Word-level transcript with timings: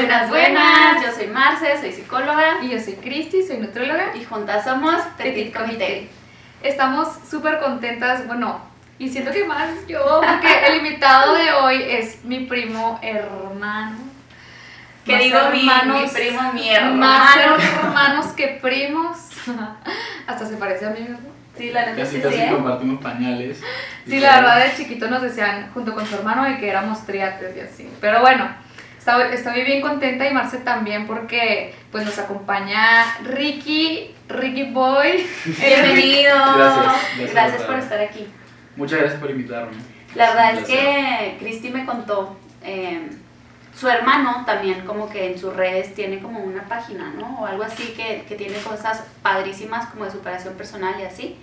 Buenas, 0.00 0.28
buenas, 0.30 1.02
yo 1.04 1.12
soy 1.12 1.26
Marce, 1.26 1.78
soy 1.78 1.92
psicóloga 1.92 2.62
Y 2.62 2.70
yo 2.70 2.80
soy 2.80 2.94
Cristi, 2.94 3.42
soy 3.42 3.58
nutróloga. 3.58 4.12
y 4.14 4.24
juntas 4.24 4.64
somos 4.64 4.96
Petit 5.18 5.54
Comité. 5.54 6.08
Estamos 6.62 7.08
súper 7.28 7.58
contentas, 7.60 8.26
bueno, 8.26 8.60
y 8.98 9.08
siento 9.10 9.30
que 9.30 9.44
más 9.44 9.68
yo, 9.86 10.00
porque 10.26 10.66
el 10.68 10.76
invitado 10.78 11.34
de 11.34 11.52
hoy 11.52 11.82
es 11.86 12.24
mi 12.24 12.40
primo 12.46 12.98
hermano. 13.02 13.98
Que 15.04 15.12
Más 15.12 15.22
digo 15.22 15.38
mi, 15.52 15.58
hermanos- 15.68 16.02
mi 16.02 16.08
primo, 16.18 16.52
mi 16.54 16.70
Más 16.70 17.36
hermano. 17.36 17.56
hermanos 17.82 18.26
que 18.28 18.58
primos. 18.62 19.18
Hasta 20.26 20.46
se 20.46 20.56
parece 20.56 20.86
a 20.86 20.90
mí 20.90 21.00
mismo. 21.00 21.30
Sí, 21.58 21.70
la 21.72 21.84
neta 21.86 21.96
Casi 22.02 22.16
sí, 22.16 22.22
casi 22.22 22.36
sí, 22.36 22.40
¿eh? 22.42 22.48
compartimos 22.50 23.02
pañales. 23.02 23.60
Sí, 24.06 24.18
la 24.18 24.40
verdad 24.40 24.64
de 24.64 24.74
chiquito 24.76 25.08
nos 25.10 25.20
decían 25.20 25.70
junto 25.74 25.94
con 25.94 26.06
su 26.06 26.14
hermano 26.14 26.44
de 26.44 26.58
que 26.58 26.70
éramos 26.70 27.04
triates 27.04 27.54
y 27.54 27.60
así. 27.60 27.90
Pero 28.00 28.20
bueno, 28.20 28.48
estoy, 29.00 29.32
estoy 29.32 29.64
bien 29.64 29.80
contenta 29.80 30.28
y 30.28 30.32
Marce 30.32 30.58
también 30.58 31.06
porque 31.06 31.74
pues 31.90 32.04
nos 32.04 32.18
acompaña 32.18 33.16
Ricky, 33.24 34.14
Ricky 34.28 34.64
Boy. 34.64 35.26
Bienvenido. 35.44 36.36
Gracias, 36.36 36.84
gracias 37.16 37.32
Gracias 37.32 37.62
por 37.62 37.78
estar. 37.78 38.00
aquí. 38.00 38.26
Muchas 38.76 39.00
gracias 39.00 39.20
por 39.20 39.30
invitarme. 39.30 39.72
La 40.14 40.28
verdad 40.30 40.54
es 40.58 40.66
que 40.66 41.36
Cristi 41.38 41.70
me 41.70 41.86
contó, 41.86 42.36
eh, 42.62 43.08
su 43.74 43.88
hermano 43.88 44.44
también 44.44 44.84
como 44.84 45.08
que 45.08 45.32
en 45.32 45.38
sus 45.38 45.54
redes 45.54 45.94
tiene 45.94 46.18
como 46.18 46.40
una 46.40 46.64
página, 46.64 47.12
¿no? 47.18 47.40
O 47.40 47.46
algo 47.46 47.62
así 47.62 47.94
que, 47.96 48.24
que 48.28 48.34
tiene 48.34 48.58
cosas 48.58 49.04
padrísimas 49.22 49.86
como 49.86 50.04
de 50.04 50.10
superación 50.10 50.54
personal 50.54 50.94
y 51.00 51.04
así. 51.04 51.36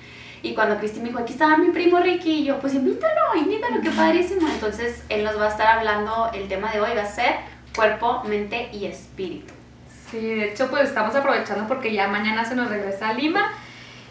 Y 0.47 0.55
cuando 0.55 0.77
Cristi 0.77 1.01
me 1.01 1.09
dijo, 1.09 1.19
aquí 1.19 1.33
está 1.33 1.57
mi 1.57 1.71
primo 1.71 1.99
Ricky, 1.99 2.39
y 2.39 2.45
yo, 2.45 2.57
pues 2.59 2.73
invítalo, 2.73 3.35
invítalo, 3.35 3.81
qué 3.81 3.89
padrísimo. 3.89 4.47
Entonces 4.47 5.03
él 5.09 5.25
nos 5.25 5.37
va 5.37 5.47
a 5.47 5.49
estar 5.49 5.67
hablando, 5.67 6.31
el 6.33 6.47
tema 6.47 6.71
de 6.71 6.79
hoy 6.79 6.91
va 6.95 7.01
a 7.01 7.05
ser 7.05 7.35
cuerpo, 7.75 8.23
mente 8.23 8.69
y 8.71 8.85
espíritu. 8.85 9.53
Sí, 10.09 10.19
de 10.19 10.51
hecho 10.51 10.69
pues 10.69 10.87
estamos 10.87 11.13
aprovechando 11.15 11.67
porque 11.67 11.91
ya 11.91 12.07
mañana 12.07 12.45
se 12.45 12.55
nos 12.55 12.69
regresa 12.69 13.09
a 13.09 13.13
Lima 13.13 13.51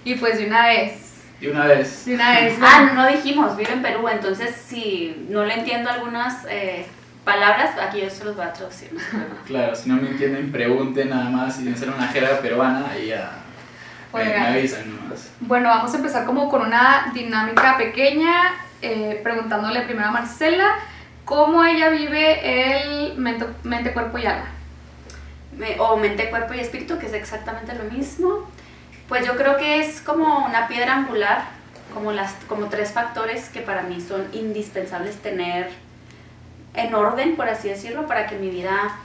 y 0.05 0.17
pues 0.17 0.39
de 0.39 0.47
una 0.47 0.67
vez, 0.67 1.25
Y 1.41 1.47
una 1.47 1.65
vez, 1.65 2.05
de 2.05 2.15
una 2.17 2.39
vez. 2.39 2.59
Ah, 2.63 2.93
no 2.95 3.07
dijimos, 3.07 3.57
vive 3.57 3.73
en 3.73 3.81
Perú, 3.81 4.07
entonces 4.07 4.55
si 4.55 5.27
no 5.31 5.43
le 5.47 5.55
entiendo 5.55 5.89
algunas 5.89 6.45
eh, 6.51 6.85
palabras, 7.25 7.79
aquí 7.81 8.03
yo 8.03 8.11
se 8.11 8.25
los 8.27 8.37
voy 8.37 8.45
a 8.45 8.53
traducir. 8.53 8.91
claro, 9.47 9.75
si 9.75 9.89
no 9.89 9.97
me 9.97 10.11
entienden, 10.11 10.53
pregunten 10.53 11.09
nada 11.09 11.31
más. 11.31 11.57
Si 11.57 11.63
tienen 11.63 11.79
ser 11.79 11.89
una 11.89 12.09
jerga 12.09 12.41
peruana, 12.41 12.93
y 13.03 13.07
ya 13.07 13.43
me, 14.25 14.37
avisan 14.37 14.97
nomás. 14.97 15.31
Bueno, 15.41 15.69
vamos 15.69 15.93
a 15.93 15.97
empezar 15.97 16.25
como 16.25 16.49
con 16.49 16.63
una 16.63 17.11
dinámica 17.15 17.77
pequeña, 17.77 18.55
eh, 18.83 19.21
preguntándole 19.23 19.83
primero 19.83 20.09
a 20.09 20.11
Marcela 20.13 20.75
cómo 21.25 21.65
ella 21.65 21.89
vive 21.91 22.79
el 22.79 23.17
mente, 23.19 23.47
mente, 23.65 23.93
cuerpo 23.93 24.19
y 24.19 24.27
alma. 24.27 24.47
Me- 25.57 25.79
o 25.81 25.97
mente, 25.97 26.31
cuerpo 26.31 26.55
y 26.55 26.61
espíritu, 26.61 26.99
que 26.99 27.07
es 27.07 27.13
exactamente 27.15 27.75
lo 27.75 27.85
mismo. 27.85 28.49
Pues 29.09 29.27
yo 29.27 29.37
creo 29.37 29.57
que 29.57 29.81
es 29.81 30.01
como 30.01 30.45
una 30.47 30.69
piedra 30.69 30.95
angular, 30.95 31.45
como, 31.95 32.13
las, 32.13 32.35
como 32.49 32.67
tres 32.67 32.93
factores 32.93 33.49
que 33.49 33.61
para 33.61 33.83
mí 33.83 34.01
son 34.01 34.27
indispensables 34.33 35.17
tener 35.23 35.71
en 36.75 36.95
orden, 36.95 37.37
por 37.37 37.49
así 37.49 37.69
decirlo, 37.69 38.07
para 38.07 38.27
que 38.27 38.37
mi 38.37 38.51
vida 38.51 38.97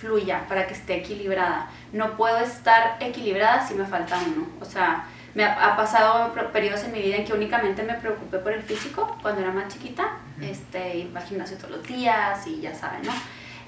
fluya, 0.00 0.44
para 0.48 0.66
que 0.66 0.74
esté 0.74 0.96
equilibrada. 0.96 1.68
No 1.92 2.16
puedo 2.16 2.38
estar 2.38 2.96
equilibrada 3.00 3.66
si 3.66 3.74
me 3.74 3.84
falta 3.84 4.16
uno. 4.18 4.46
O 4.60 4.64
sea, 4.64 5.04
me 5.34 5.44
ha, 5.44 5.72
ha 5.72 5.76
pasado 5.76 6.32
periodos 6.52 6.82
en 6.84 6.92
mi 6.92 7.00
vida 7.02 7.16
en 7.16 7.24
que 7.24 7.32
únicamente 7.32 7.82
me 7.82 7.94
preocupé 7.94 8.38
por 8.38 8.52
el 8.52 8.62
físico 8.62 9.16
cuando 9.22 9.40
era 9.42 9.50
más 9.50 9.68
chiquita. 9.68 10.04
Este, 10.40 10.98
iba 10.98 11.20
al 11.20 11.26
gimnasio 11.26 11.56
todos 11.58 11.70
los 11.72 11.82
días 11.86 12.46
y 12.46 12.60
ya 12.60 12.74
saben, 12.74 13.02
¿no? 13.02 13.12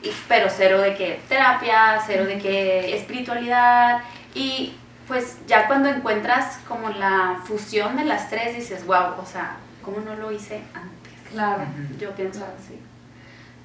Y- 0.02 0.10
pero 0.26 0.48
cero 0.50 0.80
de 0.80 0.94
que 0.96 1.20
terapia, 1.28 2.00
cero 2.06 2.24
de 2.24 2.38
que 2.38 2.96
espiritualidad 2.96 4.00
y 4.34 4.74
pues 5.06 5.38
ya 5.46 5.66
cuando 5.66 5.88
encuentras 5.88 6.58
como 6.66 6.88
la 6.88 7.38
fusión 7.44 7.96
de 7.96 8.04
las 8.04 8.30
tres 8.30 8.54
dices, 8.56 8.86
wow, 8.86 9.14
o 9.20 9.26
sea, 9.26 9.56
¿cómo 9.82 9.98
no 10.00 10.14
lo 10.16 10.32
hice 10.32 10.62
antes? 10.74 11.12
Claro. 11.30 11.62
Yo 11.98 12.10
pienso 12.12 12.44
así. 12.58 12.80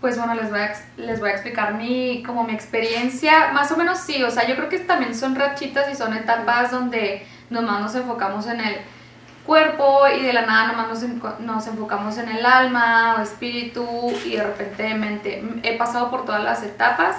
Pues 0.02 0.18
bueno, 0.18 0.36
les 0.36 0.52
voy, 0.52 0.60
a, 0.60 0.74
les 0.98 1.20
voy 1.20 1.30
a 1.30 1.34
explicar 1.34 1.74
mi, 1.74 2.22
como 2.24 2.44
mi 2.44 2.54
experiencia, 2.54 3.52
más 3.52 3.72
o 3.72 3.78
menos 3.78 3.98
sí, 3.98 4.22
o 4.24 4.30
sea, 4.30 4.48
yo 4.48 4.56
creo 4.56 4.70
que 4.70 4.80
también 4.80 5.16
son 5.16 5.36
rachitas 5.36 5.92
y 5.92 5.96
son 5.96 6.16
etapas 6.16 6.70
donde 6.70 7.26
nomás 7.50 7.82
nos 7.82 7.96
enfocamos 7.96 8.46
en 8.46 8.60
el 8.62 8.76
cuerpo 9.44 10.02
y 10.16 10.22
de 10.22 10.34
la 10.34 10.46
nada 10.46 10.74
nomás 10.74 11.02
nos, 11.02 11.40
nos 11.40 11.68
enfocamos 11.68 12.18
en 12.20 12.30
el 12.30 12.46
alma 12.46 13.16
o 13.18 13.22
espíritu 13.24 13.88
y 14.26 14.36
de 14.36 14.44
repente 14.44 14.94
mente. 14.94 15.44
He 15.64 15.78
pasado 15.78 16.12
por 16.12 16.26
todas 16.26 16.44
las 16.44 16.62
etapas, 16.62 17.16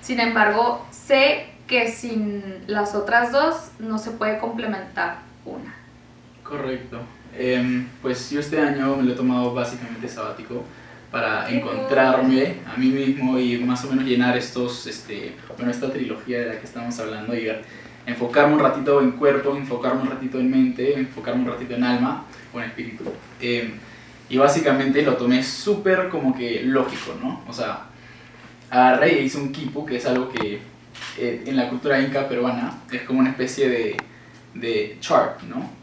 sin 0.00 0.18
embargo, 0.18 0.86
sé 0.90 1.48
que 1.66 1.90
sin 1.90 2.64
las 2.66 2.94
otras 2.94 3.32
dos 3.32 3.72
no 3.78 3.98
se 3.98 4.12
puede 4.12 4.38
complementar 4.38 5.18
una. 5.44 5.74
Correcto. 6.42 7.00
Em, 7.36 7.88
pues 8.00 8.30
yo 8.30 8.40
este 8.40 8.60
año 8.60 8.96
me 8.96 9.02
lo 9.04 9.12
he 9.12 9.16
tomado 9.16 9.54
básicamente 9.54 10.06
sabático 10.06 10.64
para 11.12 11.48
encontrarme 11.50 12.56
a 12.66 12.76
mí 12.78 12.88
mismo 12.88 13.38
y 13.38 13.58
más 13.58 13.84
o 13.84 13.90
menos 13.90 14.06
llenar 14.06 14.36
estos, 14.36 14.86
este, 14.86 15.34
bueno, 15.56 15.70
esta 15.70 15.92
trilogía 15.92 16.40
de 16.40 16.46
la 16.46 16.58
que 16.58 16.64
estamos 16.64 16.98
hablando 16.98 17.36
y 17.36 17.48
enfocarme 18.06 18.54
un 18.54 18.60
ratito 18.60 19.00
en 19.02 19.12
cuerpo, 19.12 19.54
enfocarme 19.54 20.02
un 20.02 20.10
ratito 20.10 20.40
en 20.40 20.50
mente, 20.50 20.98
enfocarme 20.98 21.42
un 21.42 21.48
ratito 21.48 21.74
en 21.74 21.84
alma 21.84 22.24
o 22.52 22.58
en 22.58 22.64
espíritu. 22.64 23.04
Em, 23.40 23.72
y 24.30 24.38
básicamente 24.38 25.02
lo 25.02 25.16
tomé 25.16 25.44
súper 25.44 26.08
como 26.08 26.34
que 26.34 26.62
lógico, 26.62 27.14
¿no? 27.22 27.44
O 27.46 27.52
sea, 27.52 27.86
agarré 28.70 29.20
e 29.20 29.24
hice 29.24 29.36
un 29.36 29.52
quipu, 29.52 29.84
que 29.84 29.96
es 29.96 30.06
algo 30.06 30.30
que 30.30 30.60
eh, 31.18 31.44
en 31.46 31.56
la 31.56 31.68
cultura 31.68 32.00
inca 32.00 32.26
peruana 32.26 32.78
es 32.90 33.02
como 33.02 33.20
una 33.20 33.30
especie 33.30 33.68
de, 33.68 33.96
de 34.54 34.96
chart, 35.00 35.42
¿no? 35.42 35.82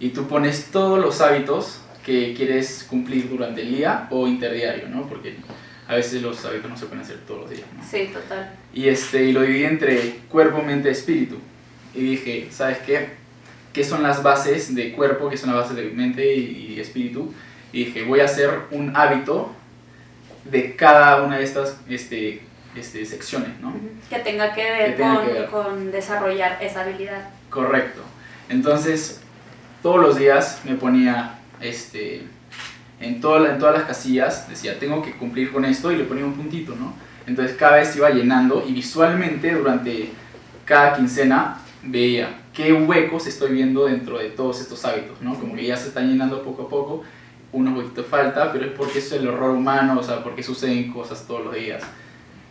y 0.00 0.10
tú 0.10 0.26
pones 0.26 0.70
todos 0.70 0.98
los 0.98 1.20
hábitos 1.20 1.80
que 2.04 2.34
quieres 2.34 2.86
cumplir 2.88 3.28
durante 3.28 3.62
el 3.62 3.76
día 3.76 4.06
o 4.10 4.26
interdiario, 4.26 4.88
¿no? 4.88 5.08
Porque 5.08 5.36
a 5.86 5.94
veces 5.94 6.22
los 6.22 6.44
hábitos 6.44 6.70
no 6.70 6.76
se 6.76 6.86
pueden 6.86 7.02
hacer 7.02 7.18
todos 7.26 7.42
los 7.42 7.50
días, 7.50 7.66
¿no? 7.76 7.82
Sí, 7.88 8.10
total. 8.12 8.50
Y, 8.72 8.88
este, 8.88 9.24
y 9.24 9.32
lo 9.32 9.42
dividí 9.42 9.64
entre 9.64 10.16
cuerpo, 10.28 10.62
mente, 10.62 10.90
espíritu. 10.90 11.36
Y 11.94 12.00
dije, 12.00 12.48
¿sabes 12.50 12.78
qué? 12.78 13.10
¿Qué 13.72 13.84
son 13.84 14.02
las 14.02 14.22
bases 14.22 14.74
de 14.74 14.92
cuerpo? 14.92 15.28
¿Qué 15.30 15.36
son 15.36 15.50
las 15.50 15.60
bases 15.62 15.76
de 15.76 15.84
mente 15.90 16.34
y, 16.34 16.74
y 16.76 16.80
espíritu? 16.80 17.32
Y 17.72 17.86
dije, 17.86 18.04
voy 18.04 18.20
a 18.20 18.24
hacer 18.24 18.50
un 18.70 18.96
hábito 18.96 19.52
de 20.44 20.76
cada 20.76 21.22
una 21.22 21.38
de 21.38 21.44
estas 21.44 21.78
este, 21.88 22.40
este, 22.76 23.04
secciones, 23.04 23.58
¿no? 23.60 23.74
Que 24.08 24.18
tenga 24.20 24.54
que 24.54 24.62
ver, 24.62 24.90
Que 24.92 24.96
tenga 24.96 25.16
con, 25.16 25.26
que 25.26 25.32
ver. 25.32 25.46
con 25.50 25.90
desarrollar 25.92 26.58
esa 26.62 26.82
habilidad. 26.82 27.28
Correcto. 27.50 28.00
Entonces, 28.48 29.20
todos 29.82 30.00
los 30.00 30.16
días 30.18 30.60
me 30.64 30.74
ponía 30.74 31.37
este, 31.60 32.22
en, 33.00 33.20
toda 33.20 33.40
la- 33.40 33.50
en 33.52 33.58
todas 33.58 33.74
las 33.78 33.84
casillas, 33.86 34.48
decía, 34.48 34.78
tengo 34.78 35.02
que 35.02 35.12
cumplir 35.12 35.52
con 35.52 35.64
esto 35.64 35.90
y 35.92 35.96
le 35.96 36.04
ponía 36.04 36.24
un 36.24 36.34
puntito, 36.34 36.74
¿no? 36.74 36.92
Entonces 37.26 37.56
cada 37.56 37.76
vez 37.76 37.94
iba 37.96 38.10
llenando 38.10 38.64
y 38.66 38.72
visualmente 38.72 39.52
durante 39.54 40.10
cada 40.64 40.94
quincena 40.96 41.58
veía 41.82 42.40
qué 42.54 42.72
huecos 42.72 43.26
estoy 43.26 43.52
viendo 43.52 43.86
dentro 43.86 44.18
de 44.18 44.30
todos 44.30 44.60
estos 44.60 44.84
hábitos, 44.84 45.20
¿no? 45.20 45.34
Como 45.38 45.54
que 45.54 45.66
ya 45.66 45.76
se 45.76 45.88
están 45.88 46.08
llenando 46.10 46.42
poco 46.42 46.62
a 46.62 46.68
poco, 46.68 47.02
unos 47.52 47.76
huequitos 47.78 48.06
falta, 48.06 48.52
pero 48.52 48.64
es 48.66 48.72
porque 48.72 48.98
es 48.98 49.12
el 49.12 49.26
error 49.26 49.50
humano, 49.50 49.98
o 49.98 50.02
sea, 50.02 50.22
porque 50.24 50.42
suceden 50.42 50.92
cosas 50.92 51.24
todos 51.26 51.44
los 51.46 51.54
días. 51.54 51.82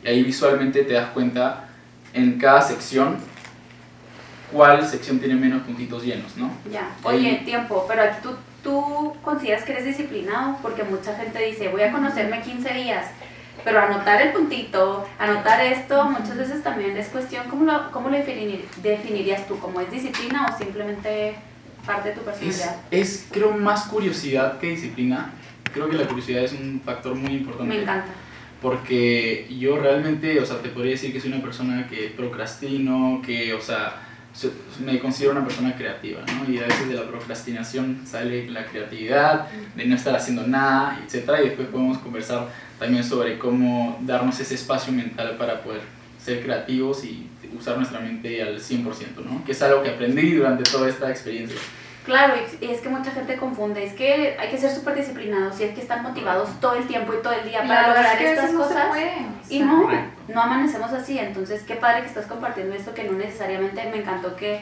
Y 0.04 0.08
ahí 0.08 0.24
visualmente 0.24 0.84
te 0.84 0.94
das 0.94 1.10
cuenta 1.10 1.70
en 2.14 2.38
cada 2.40 2.62
sección 2.62 3.18
cuál 4.52 4.88
sección 4.88 5.20
tiene 5.20 5.36
menos 5.36 5.64
puntitos 5.64 6.04
llenos, 6.04 6.36
¿no? 6.38 6.52
Ya. 6.72 6.90
Ahí- 7.04 7.18
Oye, 7.18 7.42
tiempo, 7.46 7.86
pero 7.88 8.04
aquí 8.04 8.18
tú, 8.24 8.30
tú 8.68 9.14
consideras 9.24 9.64
que 9.64 9.72
eres 9.72 9.86
disciplinado 9.86 10.58
porque 10.62 10.84
mucha 10.84 11.16
gente 11.16 11.42
dice, 11.42 11.70
voy 11.70 11.82
a 11.84 11.92
conocerme 11.94 12.42
15 12.42 12.74
días, 12.74 13.06
pero 13.64 13.80
anotar 13.80 14.22
el 14.22 14.34
puntito, 14.34 15.08
anotar 15.18 15.62
esto, 15.64 16.04
muchas 16.04 16.36
veces 16.38 16.62
también 16.64 16.98
es 16.98 17.08
cuestión, 17.08 17.48
¿cómo 17.50 17.64
lo, 17.64 17.90
cómo 17.92 18.10
lo 18.10 18.18
definir- 18.18 18.66
definirías 18.84 19.48
tú? 19.48 19.58
¿Como 19.60 19.80
es 19.80 19.90
disciplina 19.90 20.46
o 20.54 20.58
simplemente 20.58 21.36
parte 21.86 22.10
de 22.10 22.16
tu 22.16 22.20
Es, 22.22 22.26
personalidad? 22.26 22.76
es, 22.92 23.28
creo, 23.32 23.52
más 23.52 23.86
curiosidad 23.88 24.60
que 24.60 24.68
disciplina. 24.72 25.32
Creo 25.74 25.88
que 25.90 25.96
la 25.96 26.06
curiosidad 26.06 26.44
es 26.44 26.52
un 26.52 26.82
factor 26.84 27.16
muy 27.16 27.32
importante. 27.36 27.74
Me 27.74 27.82
encanta. 27.84 28.08
Porque 28.62 29.48
yo 29.60 29.78
realmente, 29.80 30.40
o 30.42 30.46
sea, 30.46 30.58
te 30.62 30.70
podría 30.70 30.92
decir 30.94 31.14
que 31.14 31.22
soy 31.22 31.32
una 31.32 31.42
persona 31.42 31.88
que 31.88 32.10
procrastino, 32.18 33.22
que, 33.26 33.54
o 33.54 33.62
sea, 33.62 34.02
me 34.86 35.00
considero 35.00 35.32
una 35.32 35.44
persona 35.44 35.76
creativa, 35.76 36.22
¿no? 36.22 36.52
Y 36.52 36.60
a 36.60 36.68
veces 36.68 36.88
de 36.88 36.94
la 36.94 37.08
procrastinación 37.08 38.02
sale 38.06 38.50
la 38.50 38.66
creatividad, 38.66 39.48
de 39.76 39.86
no 39.86 39.96
estar 39.96 40.16
haciendo 40.16 40.46
nada, 40.46 41.00
etc. 41.04 41.32
Y 41.44 41.48
después 41.48 41.68
podemos 41.70 41.98
conversar 42.00 42.50
también 42.78 43.04
sobre 43.04 43.40
cómo 43.40 43.98
darnos 44.02 44.40
ese 44.40 44.56
espacio 44.56 44.94
mental 44.94 45.38
para 45.38 45.62
poder 45.62 45.82
ser 46.24 46.44
creativos 46.44 47.04
y 47.06 47.28
usar 47.58 47.78
nuestra 47.78 48.00
mente 48.00 48.44
al 48.44 48.60
100%, 48.60 49.24
¿no? 49.26 49.44
Que 49.46 49.54
es 49.54 49.62
algo 49.62 49.82
que 49.82 49.90
aprendí 49.90 50.34
durante 50.34 50.70
toda 50.70 50.90
esta 50.90 51.10
experiencia. 51.10 51.58
Claro, 52.08 52.36
y 52.38 52.66
y 52.66 52.72
es 52.72 52.80
que 52.80 52.88
mucha 52.88 53.12
gente 53.12 53.36
confunde, 53.36 53.84
es 53.84 53.92
que 53.92 54.38
hay 54.40 54.48
que 54.50 54.58
ser 54.58 54.72
súper 54.72 54.96
disciplinados 54.96 55.60
y 55.60 55.66
es 55.66 55.76
que 55.76 55.82
están 55.82 56.04
motivados 56.04 56.58
todo 56.62 56.76
el 56.76 56.88
tiempo 56.88 57.14
y 57.14 57.22
todo 57.22 57.34
el 57.34 57.44
día 57.44 57.66
Y 57.66 57.68
para 57.68 57.90
lograr 57.90 58.14
es 58.14 58.18
que 58.18 58.28
a 58.28 58.32
estas 58.32 58.54
no 58.54 58.62
cosas. 58.62 58.88
puede, 58.88 59.12
o 59.12 59.54
Y 59.54 59.60
no, 59.60 59.90
no 60.30 60.42
amanecemos 60.42 60.94
así, 60.94 61.20
entonces 61.20 61.64
qué 61.64 61.76
padre 61.76 62.04
que 62.04 62.08
estás 62.08 62.26
compartiendo 62.26 62.74
esto 62.76 62.94
que 62.94 63.04
no 63.04 63.12
necesariamente 63.12 63.84
me 63.92 63.98
encantó 63.98 64.38
que, 64.38 64.62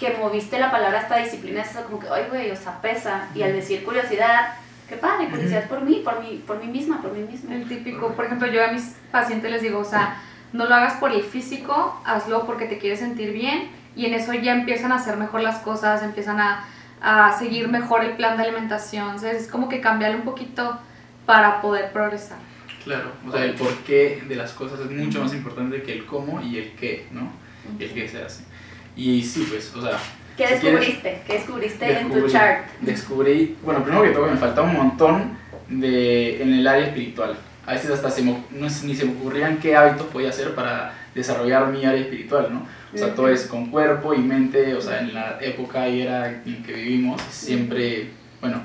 que 0.00 0.16
moviste 0.18 0.58
la 0.58 0.70
palabra 0.70 1.00
hasta 1.00 1.18
disciplina, 1.18 1.60
es 1.60 1.72
eso 1.72 1.84
como 1.84 2.00
que, 2.00 2.08
ay 2.08 2.24
güey, 2.30 2.50
o 2.50 2.56
sea, 2.56 2.80
pesa, 2.80 3.28
y 3.34 3.42
al 3.42 3.52
decir 3.52 3.84
curiosidad, 3.84 4.54
qué 4.88 4.96
padre, 4.96 5.28
curiosidad 5.28 5.68
por 5.68 5.82
mí, 5.82 6.00
por 6.02 6.22
mí, 6.22 6.42
por 6.46 6.58
mí 6.58 6.68
misma, 6.68 7.02
por 7.02 7.12
mí 7.12 7.20
misma. 7.20 7.54
El 7.54 7.68
típico, 7.68 8.14
por 8.14 8.24
ejemplo, 8.24 8.48
yo 8.48 8.64
a 8.64 8.68
mis 8.68 8.96
pacientes 9.12 9.50
les 9.50 9.60
digo, 9.60 9.78
o 9.80 9.84
sea, 9.84 10.16
no 10.54 10.64
lo 10.64 10.74
hagas 10.74 10.94
por 10.94 11.12
el 11.12 11.22
físico, 11.22 12.00
hazlo 12.06 12.46
porque 12.46 12.64
te 12.64 12.78
quieres 12.78 13.00
sentir 13.00 13.34
bien 13.34 13.68
y 13.94 14.06
en 14.06 14.14
eso 14.14 14.32
ya 14.32 14.52
empiezan 14.52 14.92
a 14.92 14.94
hacer 14.96 15.18
mejor 15.18 15.42
las 15.42 15.58
cosas, 15.58 16.02
empiezan 16.02 16.40
a, 16.40 16.64
a 17.00 17.36
seguir 17.38 17.68
mejor 17.68 18.04
el 18.04 18.12
plan 18.12 18.36
de 18.36 18.44
alimentación, 18.44 19.14
o 19.14 19.18
sea, 19.18 19.32
es 19.32 19.46
como 19.48 19.68
que 19.68 19.80
cambiarle 19.80 20.16
un 20.18 20.24
poquito 20.24 20.78
para 21.26 21.60
poder 21.60 21.92
progresar. 21.92 22.38
Claro, 22.84 23.12
o 23.26 23.30
sea, 23.32 23.44
el 23.44 23.54
porqué 23.54 24.22
de 24.26 24.34
las 24.36 24.52
cosas 24.52 24.80
es 24.80 24.90
mucho 24.90 25.20
más 25.22 25.32
importante 25.34 25.82
que 25.82 25.92
el 25.92 26.06
cómo 26.06 26.40
y 26.40 26.56
el 26.58 26.72
qué, 26.72 27.06
¿no? 27.12 27.30
Y 27.78 27.84
el 27.84 27.92
qué 27.92 28.08
se 28.08 28.22
hace. 28.22 28.44
Y 28.96 29.22
sí, 29.22 29.46
pues, 29.50 29.74
o 29.74 29.82
sea, 29.82 29.98
¿Qué 30.36 30.46
si 30.46 30.54
quieres- 30.60 30.62
descubriste? 30.80 31.22
¿Qué 31.26 31.32
descubriste 31.34 31.98
en 32.00 32.08
tu 32.08 32.14
descubrí- 32.14 32.32
chart? 32.32 32.66
Descubrí, 32.80 33.56
bueno, 33.62 33.82
primero 33.82 34.02
que 34.04 34.10
todo 34.10 34.26
me 34.26 34.36
faltaba 34.36 34.66
un 34.68 34.76
montón 34.76 35.36
de, 35.68 36.42
en 36.42 36.54
el 36.54 36.66
área 36.66 36.86
espiritual. 36.86 37.36
A 37.66 37.72
veces 37.74 37.90
hasta 37.90 38.10
se 38.10 38.22
me, 38.22 38.32
no, 38.52 38.66
ni 38.84 38.94
se 38.94 39.04
me 39.04 39.12
ocurrían 39.12 39.58
qué 39.58 39.76
hábitos 39.76 40.06
podía 40.06 40.30
hacer 40.30 40.54
para 40.54 40.94
desarrollar 41.14 41.66
mi 41.68 41.84
área 41.84 42.00
espiritual, 42.00 42.48
¿no? 42.52 42.66
O 42.94 42.96
sea, 42.96 43.14
todo 43.14 43.28
es 43.28 43.46
con 43.46 43.66
cuerpo 43.70 44.14
y 44.14 44.18
mente, 44.18 44.74
o 44.74 44.80
sea, 44.80 45.00
en 45.00 45.12
la 45.14 45.38
época 45.40 45.88
y 45.88 46.02
era 46.02 46.28
en 46.46 46.62
que 46.64 46.72
vivimos, 46.72 47.20
siempre, 47.30 48.10
bueno, 48.40 48.62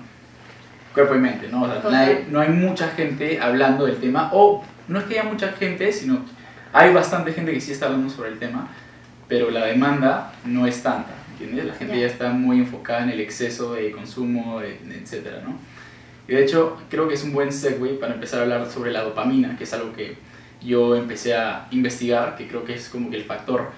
cuerpo 0.94 1.16
y 1.16 1.20
mente, 1.20 1.50
¿no? 1.50 1.64
O 1.64 1.66
sea, 1.66 1.76
Total. 1.82 1.92
nadie- 1.92 2.26
no 2.30 2.40
hay 2.40 2.50
mucha 2.50 2.88
gente 2.90 3.40
hablando 3.42 3.86
del 3.86 3.98
tema, 3.98 4.30
o 4.32 4.64
no 4.88 5.00
es 5.00 5.06
que 5.06 5.20
haya 5.20 5.30
mucha 5.30 5.52
gente, 5.54 5.92
sino 5.92 6.20
hay 6.72 6.94
bastante 6.94 7.34
gente 7.34 7.52
que 7.52 7.60
sí 7.62 7.72
está 7.74 7.88
hablando 7.88 8.10
sobre 8.10 8.30
el 8.30 8.40
tema, 8.40 8.70
pero 9.28 9.52
la 9.52 9.66
demanda 9.66 10.32
no 10.46 10.68
es 10.68 10.82
tanta, 10.84 11.12
¿entiendes? 11.32 11.66
La 11.66 11.74
gente 11.74 12.00
Ya. 12.00 12.06
está 12.06 12.30
muy 12.30 12.60
enfocada 12.60 13.04
en 13.04 13.10
el 13.10 13.20
exceso 13.20 13.74
de 13.74 13.92
consumo, 13.92 14.62
etcétera, 14.62 15.42
¿no? 15.46 15.58
Y 16.28 16.34
de 16.36 16.44
hecho, 16.44 16.78
creo 16.90 17.10
que 17.10 17.16
es 17.16 17.24
un 17.24 17.34
buen 17.34 17.52
segue 17.52 17.96
para 17.96 18.14
empezar 18.14 18.40
a 18.40 18.44
hablar 18.44 18.70
sobre 18.72 18.92
la 18.92 19.02
dopamina, 19.02 19.58
que 19.58 19.66
es 19.66 19.74
algo 19.74 19.92
que 19.94 20.16
yo 20.62 20.96
empecé 20.96 21.36
a 21.36 21.68
investigar, 21.72 22.38
que 22.38 22.48
creo 22.48 22.64
que 22.64 22.74
es 22.76 22.88
como 22.88 23.10
que 23.10 23.18
el 23.18 23.26
factor 23.26 23.72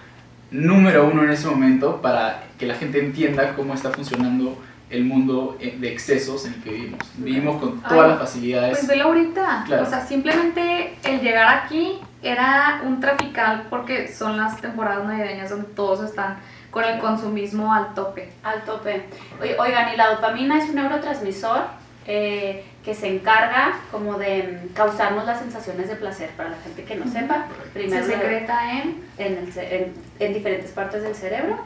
número 0.55 1.07
uno 1.07 1.23
en 1.23 1.29
ese 1.31 1.47
momento 1.47 2.01
para 2.01 2.43
que 2.57 2.65
la 2.65 2.75
gente 2.75 2.99
entienda 2.99 3.53
cómo 3.55 3.73
está 3.73 3.89
funcionando 3.91 4.61
el 4.89 5.03
mundo 5.03 5.57
eh, 5.59 5.75
de 5.79 5.91
excesos 5.91 6.45
en 6.45 6.53
el 6.53 6.63
que 6.63 6.69
vivimos. 6.69 6.99
Vivimos 7.17 7.59
con 7.61 7.81
todas 7.81 8.03
Ay, 8.03 8.09
las 8.11 8.19
facilidades. 8.19 8.77
Pues 8.77 8.87
velo 8.87 9.05
ahorita, 9.05 9.63
Claro. 9.65 9.83
o 9.83 9.85
sea, 9.85 10.05
simplemente 10.05 10.95
el 11.03 11.21
llegar 11.21 11.63
aquí 11.63 11.99
era 12.21 12.81
un 12.85 12.99
trafical 12.99 13.63
porque 13.69 14.07
son 14.07 14.37
las 14.37 14.61
temporadas 14.61 15.05
navideñas 15.05 15.49
donde 15.49 15.67
todos 15.69 16.01
están 16.07 16.37
con 16.71 16.83
el 16.83 16.99
consumismo 16.99 17.73
al 17.73 17.93
tope. 17.93 18.31
Al 18.43 18.63
tope. 18.63 19.05
Oigan, 19.59 19.93
y 19.93 19.97
la 19.97 20.09
dopamina 20.13 20.57
es 20.59 20.69
un 20.69 20.75
neurotransmisor 20.75 21.61
eh, 22.07 22.63
que 22.85 22.93
se 22.93 23.07
encarga 23.07 23.79
como 23.91 24.17
de 24.19 24.61
mm, 24.63 24.73
causarnos 24.73 25.25
las 25.25 25.39
sensaciones 25.39 25.89
de 25.89 25.95
placer. 25.95 26.29
Para 26.37 26.49
la 26.51 26.57
gente 26.57 26.83
que 26.83 26.95
no 26.95 27.11
sepa, 27.11 27.47
primero 27.73 28.05
Se 28.05 28.13
secreta 28.13 28.79
en 28.79 29.03
en, 29.17 29.37
el 29.37 29.57
en, 29.57 29.93
en 30.19 30.33
diferentes 30.33 30.71
partes 30.71 31.01
del 31.01 31.15
cerebro 31.15 31.57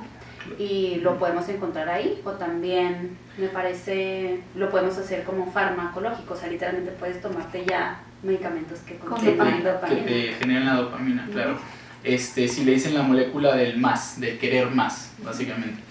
y 0.57 0.95
lo 1.01 1.19
podemos 1.19 1.47
encontrar 1.49 1.89
ahí 1.89 2.21
o 2.23 2.31
también 2.31 3.17
me 3.37 3.49
parece 3.49 4.39
lo 4.55 4.69
podemos 4.69 4.97
hacer 4.97 5.23
como 5.23 5.51
farmacológico, 5.51 6.33
o 6.33 6.37
sea, 6.37 6.49
literalmente 6.49 6.91
puedes 6.91 7.21
tomarte 7.21 7.65
ya 7.65 7.99
medicamentos 8.23 8.79
que 8.79 8.95
Con 8.95 9.19
que 9.19 9.35
contienen 9.35 9.57
te, 9.57 9.63
que 9.63 9.69
dopamina. 9.69 10.05
te 10.05 10.33
generan 10.39 10.65
la 10.65 10.73
dopamina, 10.75 11.27
claro. 11.31 11.57
Este, 12.03 12.47
si 12.47 12.63
le 12.63 12.71
dicen 12.73 12.93
la 12.93 13.01
molécula 13.01 13.55
del 13.55 13.77
más, 13.77 14.19
del 14.19 14.39
querer 14.39 14.69
más, 14.71 15.11
básicamente. 15.23 15.81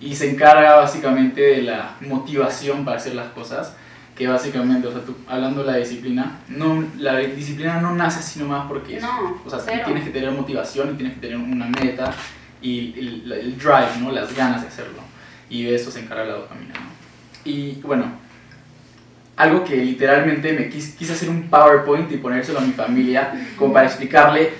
Y 0.00 0.14
se 0.14 0.30
encarga 0.30 0.76
básicamente 0.76 1.40
de 1.40 1.62
la 1.62 1.96
motivación 2.02 2.84
para 2.84 2.98
hacer 2.98 3.14
las 3.14 3.28
cosas, 3.28 3.74
que 4.16 4.28
básicamente, 4.28 4.86
o 4.86 4.92
sea, 4.92 5.00
tú, 5.02 5.16
hablando 5.26 5.64
de 5.64 5.72
la 5.72 5.76
disciplina, 5.78 6.38
no, 6.48 6.84
la 6.98 7.16
disciplina 7.18 7.80
no 7.80 7.94
nace 7.94 8.20
así 8.20 8.38
nomás 8.38 8.66
porque, 8.68 8.96
es- 8.98 9.02
No, 9.02 9.40
o 9.44 9.50
sea, 9.50 9.58
tú 9.58 9.64
cero. 9.68 9.82
tienes 9.86 10.04
que 10.04 10.10
tener 10.10 10.30
motivación 10.30 10.90
y 10.92 10.94
tienes 10.96 11.14
que 11.14 11.20
tener 11.20 11.36
una 11.36 11.66
meta 11.66 12.12
y 12.62 12.94
el, 12.98 13.32
el 13.32 13.58
drive, 13.58 13.98
¿no? 14.00 14.12
Las 14.12 14.34
ganas 14.36 14.62
de 14.62 14.68
hacerlo. 14.68 15.00
Y 15.50 15.64
de 15.64 15.74
eso 15.74 15.90
se 15.90 16.00
encarga 16.00 16.24
la 16.24 16.34
dopamina, 16.34 16.74
¿no? 16.74 16.94
Y 17.50 17.74
bueno, 17.82 18.06
algo 19.36 19.64
que 19.64 19.76
literalmente 19.76 20.52
me 20.52 20.70
quis- 20.70 20.94
quise 20.96 21.12
hacer 21.12 21.28
un 21.28 21.48
PowerPoint 21.50 22.10
y 22.12 22.16
ponérselo 22.18 22.60
a 22.60 22.62
mi 22.62 22.72
familia 22.72 23.32
como 23.56 23.72
para 23.74 23.86
explicarle 23.86 24.52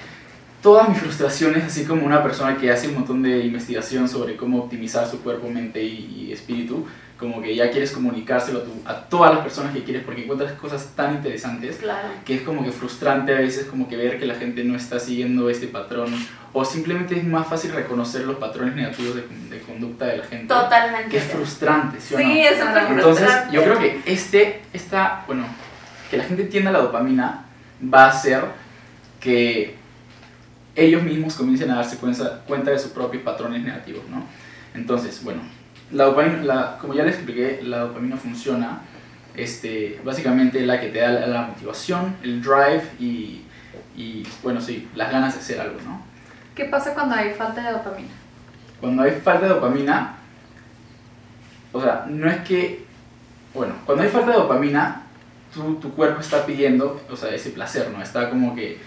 todas 0.60 0.88
mis 0.88 0.98
frustraciones, 0.98 1.62
así 1.64 1.84
como 1.84 2.04
una 2.04 2.22
persona 2.22 2.56
que 2.56 2.70
hace 2.72 2.88
un 2.88 2.94
montón 2.94 3.22
de 3.22 3.38
investigación 3.44 4.08
sobre 4.08 4.36
cómo 4.36 4.58
optimizar 4.64 5.06
su 5.08 5.20
cuerpo, 5.22 5.48
mente 5.48 5.82
y, 5.82 6.26
y 6.28 6.32
espíritu, 6.32 6.86
como 7.24 7.42
que 7.42 7.54
ya 7.54 7.70
quieres 7.70 7.90
comunicárselo 7.90 8.60
a, 8.60 8.62
tu- 8.62 8.82
a 8.84 8.94
todas 9.08 9.34
las 9.34 9.42
personas 9.42 9.72
que 9.74 9.82
quieres 9.82 10.04
porque 10.04 10.22
encuentras 10.22 10.52
cosas 10.52 10.90
tan 10.94 11.14
interesantes 11.16 11.76
Claro. 11.78 12.08
que 12.24 12.36
es 12.36 12.42
como 12.42 12.64
que 12.64 12.70
frustrante 12.70 13.34
a 13.34 13.38
veces 13.40 13.66
como 13.66 13.88
que 13.88 13.96
ver 13.96 14.18
que 14.18 14.26
la 14.26 14.34
gente 14.36 14.62
no 14.64 14.76
está 14.76 15.00
siguiendo 15.00 15.50
este 15.50 15.66
patrón 15.66 16.14
o 16.52 16.64
simplemente 16.64 17.16
es 17.18 17.24
más 17.24 17.48
fácil 17.48 17.72
reconocer 17.72 18.22
los 18.26 18.36
patrones 18.36 18.76
negativos 18.76 19.16
de, 19.16 19.22
de 19.50 19.60
conducta 19.62 20.06
de 20.06 20.18
la 20.18 20.24
gente 20.24 20.46
Totalmente. 20.46 21.08
que 21.10 21.16
es 21.16 21.24
frustrante, 21.24 22.00
¿sí 22.00 22.14
o 22.14 22.18
no? 22.20 22.24
Es 22.32 22.56
Claro. 22.56 22.88
Entonces, 22.94 23.24
frustrante. 23.24 23.54
yo 23.56 23.62
creo 23.64 23.78
que 23.80 24.00
este, 24.06 24.62
esta, 24.72 25.24
bueno, 25.26 25.44
que 26.10 26.16
la 26.18 26.24
gente 26.24 26.42
entienda 26.42 26.70
la 26.70 26.78
dopamina 26.80 27.46
va 27.92 28.04
a 28.04 28.08
hacer 28.10 28.44
que 29.20 29.74
ellos 30.76 31.02
mismos 31.02 31.34
comiencen 31.34 31.70
a 31.70 31.76
darse 31.76 31.96
cuenta, 31.98 32.40
cuenta 32.46 32.70
de 32.70 32.78
sus 32.78 32.90
propios 32.92 33.22
patrones 33.22 33.62
negativos, 33.62 34.02
¿no? 34.08 34.24
Entonces, 34.74 35.22
bueno, 35.22 35.40
la 35.94 36.05
dopamina, 36.05 36.43
la- 36.43 36.79
como 36.79 36.93
ya 36.94 37.05
les 37.05 37.14
expliqué, 37.14 37.61
la 37.62 37.79
dopamina 37.81 38.17
funciona, 38.17 38.81
este, 39.37 40.00
básicamente 40.05 40.61
la 40.67 40.81
que 40.81 40.88
te 40.88 40.99
da 41.00 41.08
la, 41.11 41.26
la 41.26 41.43
motivación, 41.43 42.17
el 42.23 42.43
drive 42.43 42.82
y, 43.00 43.43
y, 43.96 44.26
bueno, 44.43 44.61
sí, 44.61 44.88
las 44.94 45.11
ganas 45.11 45.35
de 45.35 45.41
hacer 45.41 45.61
algo, 45.61 45.81
¿no? 45.85 46.02
¿Qué 46.55 46.67
pasa 46.67 46.94
cuando 46.94 47.15
hay 47.15 47.32
falta 47.34 47.63
de 47.63 47.72
dopamina? 47.72 48.08
Cuando 48.81 49.03
hay 49.03 49.13
falta 49.13 49.46
de 49.46 49.55
dopamina, 49.55 50.15
o 51.72 51.81
sea, 51.81 52.06
no 52.08 52.31
es 52.31 52.39
que, 52.43 52.84
bueno, 53.55 53.74
cuando 53.86 54.05
hay 54.05 54.10
falta 54.10 54.32
de 54.32 54.36
dopamina, 54.39 55.03
tu, 55.53 55.77
tu 55.77 55.93
cuerpo 55.94 56.20
está 56.20 56.44
pidiendo, 56.46 57.01
o 57.10 57.17
sea, 57.17 57.34
ese 57.34 57.51
placer, 57.51 57.91
¿no? 57.91 58.03
Está 58.03 58.31
como 58.31 58.55
que 58.55 58.79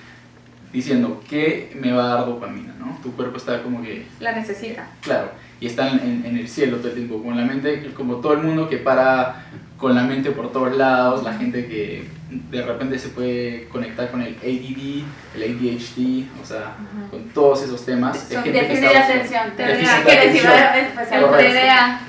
diciendo, 0.72 1.22
¿qué 1.30 1.72
me 1.80 1.92
va 1.94 2.06
a 2.06 2.16
dar 2.16 2.26
dopamina, 2.26 2.74
¿no? 2.80 2.98
Tu 3.02 3.14
cuerpo 3.16 3.38
está 3.38 3.62
como 3.64 3.82
que, 3.82 4.06
La 4.20 4.34
necesita. 4.34 4.88
claro, 5.02 5.32
y 5.60 5.68
está 5.68 5.90
en, 5.90 6.24
en 6.26 6.38
el 6.38 6.48
cielo 6.48 6.78
todo 6.78 6.90
el 6.90 6.96
tiempo, 6.96 7.22
con 7.24 7.36
la 7.38 7.44
mente, 7.46 7.92
como 7.96 8.16
todo 8.18 8.34
el 8.34 8.40
mundo 8.40 8.70
que 8.70 8.78
para 8.78 9.46
con 9.78 9.94
la 9.94 10.04
mente 10.04 10.32
por 10.32 10.52
todos 10.52 10.76
lados, 10.76 11.24
la 11.24 11.34
gente 11.34 11.68
que 11.68 12.08
de 12.30 12.62
repente 12.64 12.98
se 12.98 13.10
puede 13.10 13.68
conectar 13.70 14.10
con 14.10 14.22
el 14.22 14.36
ADD, 14.36 15.04
el 15.36 15.44
ADHD, 15.44 16.26
o 16.42 16.46
sea, 16.46 16.76
Ujú. 16.82 17.12
con 17.12 17.30
todos 17.30 17.64
esos 17.64 17.86
temas. 17.86 18.18
Son 18.30 18.44
gente 18.44 18.60
Déficit 18.60 18.82
de 18.90 18.98
atención. 18.98 19.44
De 19.56 19.64
que 19.64 19.72
decir 19.74 19.88
atención. 19.88 20.54
especial. 20.88 21.30
TDA. 21.38 22.00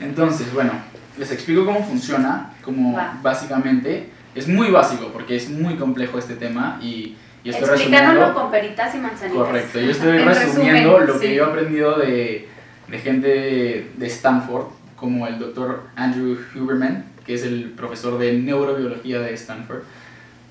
Entonces, 0.00 0.52
bueno, 0.54 0.72
les 1.18 1.30
explico 1.32 1.64
cómo 1.66 1.84
funciona, 1.84 2.52
como 2.64 2.94
Va. 2.96 3.18
básicamente, 3.22 4.08
es 4.34 4.48
muy 4.48 4.70
básico 4.70 5.10
porque 5.12 5.36
es 5.36 5.50
muy 5.50 5.74
complejo 5.76 6.18
este 6.18 6.34
tema 6.36 6.78
y, 6.80 7.16
y 7.44 7.50
estoy 7.50 7.68
resumiendo... 7.68 8.34
con 8.34 8.50
peritas 8.50 8.94
y 8.94 8.98
manzanitas. 8.98 9.46
Correcto, 9.46 9.80
yo 9.80 9.90
estoy 9.90 10.18
En 10.18 10.26
resumiendo 10.26 10.98
resumen, 10.98 11.06
lo 11.06 11.20
que 11.20 11.28
sí. 11.28 11.34
yo 11.34 11.44
he 11.44 11.48
aprendido 11.48 11.98
de, 11.98 12.48
de 12.88 12.98
gente 12.98 13.90
de, 13.96 14.06
Stanford, 14.06 14.66
como 14.96 15.26
el 15.26 15.38
doctor 15.38 15.84
Andrew 15.96 16.38
Huberman, 16.54 17.04
que 17.26 17.34
es 17.34 17.44
el 17.44 17.70
profesor 17.76 18.18
de 18.18 18.34
neurobiología 18.34 19.20
de 19.20 19.34
Stanford, 19.34 19.82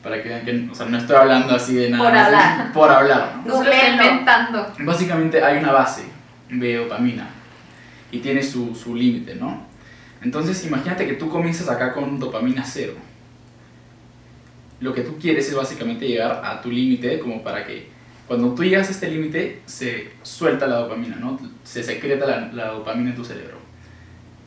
para 0.04 0.22
que 0.22 0.30
vean 0.30 0.44
que 0.44 0.70
o 0.72 0.76
sea, 0.76 0.88
no 0.88 0.98
estoy 0.98 1.16
hablando 1.16 1.56
así 1.56 1.76
de 1.76 1.90
nada 1.92 2.04
Por 2.04 2.14
más, 2.14 2.26
hablar. 2.26 2.72
por 2.74 2.90
hablar, 2.92 3.34
¿no? 3.46 3.64
Inventando. 3.64 4.68
Básicamente 4.80 5.44
hay 5.44 5.60
una 5.60 5.72
base 5.72 6.04
de 6.50 6.76
dopamina 6.76 7.30
y 8.12 8.20
tiene 8.20 8.44
su, 8.44 8.76
su 8.76 8.96
límite, 8.96 9.36
¿no? 9.36 9.66
Entonces 10.22 10.66
imagínate 10.66 11.08
que 11.08 11.14
tú 11.14 11.30
comienzas 11.30 11.70
acá 11.70 11.94
con 11.94 12.20
dopamina 12.20 12.64
cero. 12.66 12.94
Lo 14.82 14.94
que 14.94 15.02
tú 15.02 15.18
quieres 15.20 15.48
es 15.48 15.56
básicamente 15.56 16.08
llegar 16.08 16.42
a 16.44 16.62
tu 16.62 16.70
límite 16.72 17.20
como 17.20 17.44
para 17.44 17.66
que 17.66 17.88
cuando 18.28 18.54
tú 18.54 18.64
llegas 18.64 18.88
a 18.88 18.92
este 18.92 19.10
límite 19.10 19.62
se 19.66 20.10
suelta 20.24 20.66
la 20.68 20.78
dopamina, 20.78 21.16
¿no? 21.18 21.40
Se 21.64 21.84
secreta 21.84 22.26
la, 22.26 22.48
la 22.52 22.68
dopamina 22.72 23.12
en 23.12 23.16
tu 23.16 23.24
cerebro. 23.24 23.58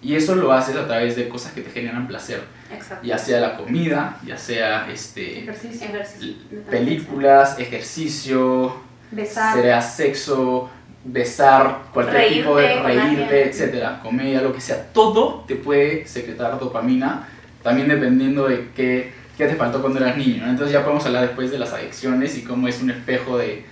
Y 0.02 0.16
eso 0.16 0.34
lo 0.34 0.52
haces 0.52 0.76
a 0.76 0.86
través 0.86 1.16
de 1.16 1.28
cosas 1.28 1.52
que 1.52 1.62
te 1.62 1.70
generan 1.70 2.06
placer, 2.06 2.42
Exacto. 2.70 3.06
ya 3.06 3.16
sea 3.16 3.40
la 3.40 3.56
comida, 3.56 4.18
ya 4.26 4.36
sea 4.36 4.90
este, 4.92 5.38
Ejercicio. 5.40 5.86
Ejercicio. 5.86 6.34
películas, 6.70 7.58
ejercicio, 7.58 8.76
Besar. 9.10 9.62
sea 9.62 9.80
sexo, 9.80 10.68
besar, 11.04 11.84
cualquier 11.92 12.28
tipo 12.34 12.56
de 12.56 12.82
Reírte 12.82 13.04
reírte, 13.14 13.48
etcétera, 13.48 14.00
comedia, 14.02 14.42
lo 14.42 14.52
que 14.52 14.60
sea, 14.60 14.92
todo 14.92 15.44
te 15.46 15.56
puede 15.56 16.06
secretar 16.06 16.58
dopamina, 16.58 17.26
también 17.62 17.88
dependiendo 17.88 18.46
de 18.48 18.68
qué, 18.76 19.12
qué 19.36 19.46
te 19.46 19.56
faltó 19.56 19.80
cuando 19.80 19.98
eras 20.00 20.16
niño. 20.16 20.44
¿no? 20.44 20.50
Entonces 20.50 20.72
ya 20.72 20.82
podemos 20.82 21.04
hablar 21.06 21.22
después 21.22 21.50
de 21.50 21.58
las 21.58 21.72
adicciones 21.72 22.36
y 22.38 22.42
cómo 22.42 22.68
es 22.68 22.80
un 22.82 22.90
espejo 22.90 23.38
de, 23.38 23.64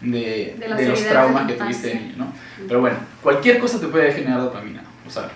de, 0.00 0.54
De 0.58 0.74
de 0.76 0.88
los 0.88 1.04
traumas 1.06 1.46
que 1.46 1.54
tuviste 1.54 1.88
de 1.88 1.94
niño, 1.96 2.14
¿no? 2.18 2.32
Pero 2.66 2.80
bueno, 2.80 2.96
cualquier 3.22 3.58
cosa 3.58 3.80
te 3.80 3.88
puede 3.88 4.12
generar 4.12 4.40
dopamina, 4.40 4.82
o 5.06 5.10
sea, 5.10 5.28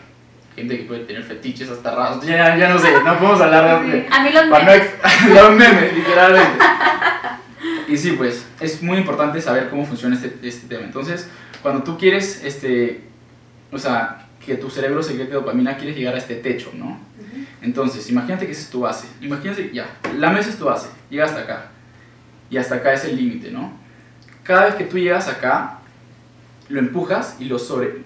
gente 0.55 0.77
que 0.79 0.85
puede 0.85 1.01
tener 1.05 1.23
fetiches 1.25 1.69
hasta 1.71 1.95
raros, 1.95 2.25
ya, 2.27 2.57
ya 2.57 2.69
no 2.69 2.79
sé, 2.79 2.93
no 3.05 3.19
podemos 3.19 3.41
hablar 3.43 3.85
de... 3.87 4.07
A 4.11 4.23
mí 4.23 4.31
los 4.33 4.47
memes. 4.47 4.77
ex- 4.83 5.29
los 5.35 5.51
memes, 5.51 5.95
literalmente. 5.95 6.65
Y 7.89 7.97
sí, 7.97 8.13
pues 8.13 8.47
es 8.61 8.83
muy 8.83 8.99
importante 8.99 9.41
saber 9.41 9.69
cómo 9.69 9.85
funciona 9.85 10.15
este, 10.15 10.35
este 10.47 10.67
tema. 10.69 10.85
Entonces, 10.85 11.29
cuando 11.63 11.83
tú 11.83 11.99
quieres, 11.99 12.43
este, 12.45 13.03
o 13.73 13.79
sea, 13.79 14.27
que 14.45 14.55
tu 14.57 14.71
cerebro 14.71 15.03
secrete 15.03 15.33
dopamina, 15.33 15.77
quieres 15.77 15.97
llegar 15.97 16.15
a 16.15 16.19
este 16.19 16.37
techo, 16.37 16.71
¿no? 16.75 16.99
Entonces, 17.61 18.09
imagínate 18.11 18.47
que 18.47 18.53
esa 18.53 18.63
es 18.63 18.71
tu 18.71 18.81
base. 18.81 19.07
Imagínate, 19.21 19.71
ya, 19.73 19.87
la 20.19 20.31
mesa 20.31 20.51
es 20.51 20.59
tu 20.59 20.65
base, 20.65 20.89
llega 21.11 21.25
hasta 21.25 21.41
acá. 21.41 21.71
Y 22.51 22.57
hasta 22.57 22.77
acá 22.77 22.93
es 22.93 23.05
el 23.05 23.17
límite, 23.17 23.51
¿no? 23.51 23.73
Cada 24.43 24.67
vez 24.67 24.75
que 24.75 24.85
tú 24.85 24.99
llegas 24.99 25.29
acá, 25.29 25.79
lo 26.69 26.81
empujas 26.81 27.37
y 27.39 27.45
lo, 27.45 27.59
sobre, 27.59 28.03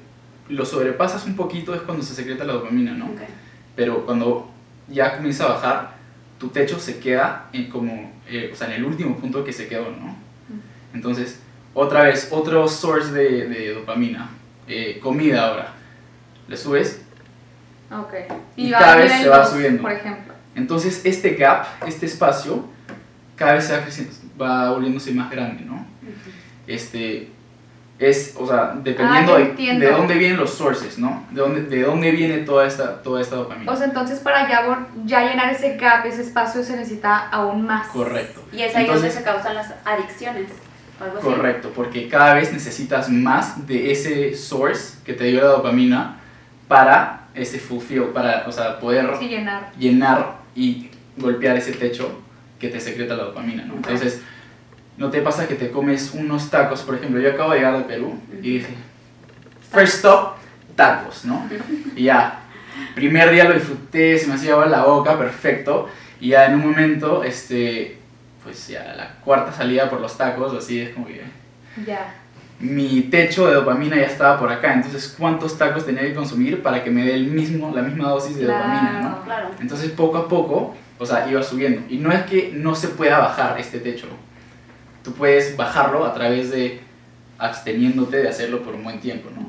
lo 0.49 0.65
sobrepasas 0.65 1.27
un 1.27 1.37
poquito, 1.37 1.75
es 1.75 1.81
cuando 1.83 2.03
se 2.03 2.15
secreta 2.15 2.45
la 2.45 2.55
dopamina, 2.55 2.93
¿no? 2.93 3.11
Pero 3.75 4.05
cuando 4.05 4.51
ya 4.89 5.17
comienza 5.17 5.45
a 5.45 5.55
bajar, 5.55 5.97
tu 6.39 6.49
techo 6.49 6.79
se 6.79 6.99
queda 6.99 7.49
en 7.53 7.71
como, 7.71 8.13
eh, 8.29 8.51
o 8.53 8.57
sea, 8.57 8.69
en 8.69 8.75
el 8.75 8.85
último 8.85 9.17
punto 9.17 9.45
que 9.45 9.53
se 9.53 9.69
quedó, 9.69 9.91
¿no? 9.91 10.17
Entonces, 10.93 11.41
otra 11.75 12.05
vez, 12.05 12.29
otro 12.31 12.69
source 12.69 13.13
de, 13.13 13.49
de 13.49 13.75
dopamina, 13.75 14.31
eh, 14.69 14.99
comida 15.03 15.49
ahora. 15.49 15.75
Le 16.49 16.57
subes, 16.57 17.03
Ok. 17.91 18.15
Y 18.57 18.71
va 18.73 18.79
cada 18.79 18.97
vez 18.97 19.13
se 19.13 19.29
va 19.29 19.39
dos, 19.39 19.51
subiendo. 19.51 19.83
Por 19.83 19.93
ejemplo. 19.93 20.35
entonces 20.55 21.01
este 21.05 21.35
gap, 21.35 21.67
este 21.87 22.07
espacio, 22.07 22.65
cada 23.37 23.55
vez 23.55 23.65
se 23.65 23.77
va, 23.77 23.83
creciendo, 23.83 24.13
va 24.41 24.71
volviéndose 24.71 25.13
más 25.13 25.31
grande, 25.31 25.65
¿no? 25.65 25.75
Ujú. 25.75 26.31
Este, 26.67 27.31
es, 27.99 28.35
o 28.39 28.47
sea, 28.47 28.75
dependiendo 28.83 29.37
Ah, 29.37 29.39
de, 29.39 29.79
de 29.79 29.91
dónde 29.91 30.15
vienen 30.15 30.37
los 30.39 30.51
sources, 30.53 30.99
¿no? 30.99 31.25
De 31.31 31.41
dónde, 31.41 31.63
de 31.63 31.83
dónde 31.83 32.11
viene 32.11 32.39
toda 32.39 32.67
esta, 32.67 33.03
toda 33.03 33.21
esta 33.23 33.37
dopamina. 33.37 33.71
O 33.73 33.77
sea, 33.77 33.87
entonces 33.87 34.19
para 34.21 34.49
ya, 34.49 34.87
ya 35.05 35.21
llenar 35.29 35.51
ese 35.53 35.77
gap, 35.77 36.05
ese 36.05 36.23
espacio, 36.23 36.63
se 36.63 36.77
necesita 36.77 37.29
aún 37.29 37.65
más. 37.67 37.87
Correcto. 37.89 38.43
Y 38.53 38.61
es 38.63 38.75
ahí 38.77 38.87
donde 38.87 39.07
Entonces- 39.07 39.15
se 39.15 39.23
causan 39.23 39.55
las 39.55 39.73
adicciones. 39.85 40.49
algo 41.01 41.19
así. 41.19 41.27
Correcto, 41.27 41.73
porque 41.75 42.09
cada 42.09 42.35
vez 42.35 42.53
necesitas 42.53 43.09
más 43.11 43.67
de 43.67 43.93
ese 43.93 44.35
source 44.35 44.99
que 45.05 45.13
te 45.15 45.25
dio 45.25 45.41
la 45.41 45.49
dopamina 45.49 46.17
para 46.69 47.26
ese 47.37 47.59
fulfill, 47.59 48.05
para 48.15 48.45
o 48.47 48.53
sea, 48.53 48.79
poder 48.81 49.09
Sí, 49.19 49.29
llenar. 49.29 49.71
llenar 49.79 50.37
y 50.55 50.91
golpear 51.17 51.57
ese 51.57 51.73
techo 51.73 52.21
que 52.59 52.69
te 52.69 52.81
secreta 52.81 53.15
la 53.15 53.25
dopamina, 53.25 53.65
¿no? 53.65 53.75
Ok. 53.75 53.81
Entonces, 53.89 54.23
¿no 54.97 55.11
te 55.11 55.21
pasa 55.21 55.47
que 55.47 55.55
te 55.55 55.71
comes 55.71 56.13
unos 56.15 56.51
tacos? 56.51 56.83
Por 56.83 56.95
ejemplo, 56.97 57.21
yo 57.21 57.31
acabo 57.31 57.51
de 57.53 57.59
llegar 57.59 57.77
de 57.79 57.85
Perú 57.85 58.19
y 58.33 58.59
dije, 58.59 58.75
first 59.73 59.97
stop, 59.97 60.37
tacos, 60.75 61.25
¿no? 61.25 61.47
Y 61.95 62.05
ya, 62.05 62.41
primer 62.95 63.31
día 63.31 63.45
lo 63.45 63.55
disfruté, 63.55 64.19
se 64.19 64.27
me 64.27 64.35
hacía 64.35 64.53
agua 64.53 64.67
la 64.67 64.85
boca, 64.85 65.19
perfecto, 65.19 65.89
y 66.21 66.29
ya 66.31 66.47
en 66.47 66.55
un 66.55 66.61
momento, 66.71 67.23
este, 67.25 67.99
pues 68.43 68.69
ya 68.69 68.95
la 68.97 69.17
cuarta 69.25 69.53
salida 69.53 69.91
por 69.91 70.01
los 70.01 70.17
tacos, 70.17 70.55
así 70.55 70.81
es 70.81 70.91
como 70.95 71.07
que 71.07 71.23
Ya. 71.87 72.15
Mi 72.59 73.03
techo 73.03 73.47
de 73.47 73.55
dopamina 73.55 73.97
ya 73.97 74.07
estaba 74.07 74.39
por 74.39 74.51
acá, 74.51 74.73
entonces 74.73 75.15
¿cuántos 75.19 75.59
tacos 75.59 75.85
tenía 75.85 76.03
que 76.03 76.15
consumir 76.15 76.63
para 76.63 76.83
que 76.83 76.91
me 76.91 77.05
dé 77.05 77.15
el 77.15 77.27
mismo, 77.27 77.73
la 77.75 77.83
misma 77.83 78.09
dosis 78.09 78.37
de 78.37 78.45
dopamina, 78.47 79.01
¿no? 79.03 79.25
Claro. 79.25 79.51
Entonces 79.61 79.91
poco 79.91 80.19
a 80.19 80.29
poco, 80.29 80.75
o 80.99 81.05
sea, 81.07 81.29
iba 81.31 81.43
subiendo. 81.43 81.83
Y 81.91 81.99
no 81.99 82.11
es 82.13 82.23
que 82.23 82.53
no 82.55 82.75
se 82.75 82.89
pueda 82.89 83.19
bajar 83.19 83.61
este 83.61 83.79
techo. 83.79 84.07
Tú 85.05 85.13
puedes 85.13 85.57
bajarlo 85.57 86.05
a 86.07 86.15
través 86.15 86.51
de 86.51 86.81
absteniéndote 87.39 88.17
de 88.19 88.29
hacerlo 88.29 88.63
por 88.63 88.75
un 88.75 88.85
buen 88.85 89.01
tiempo, 89.01 89.29
¿no? 89.35 89.47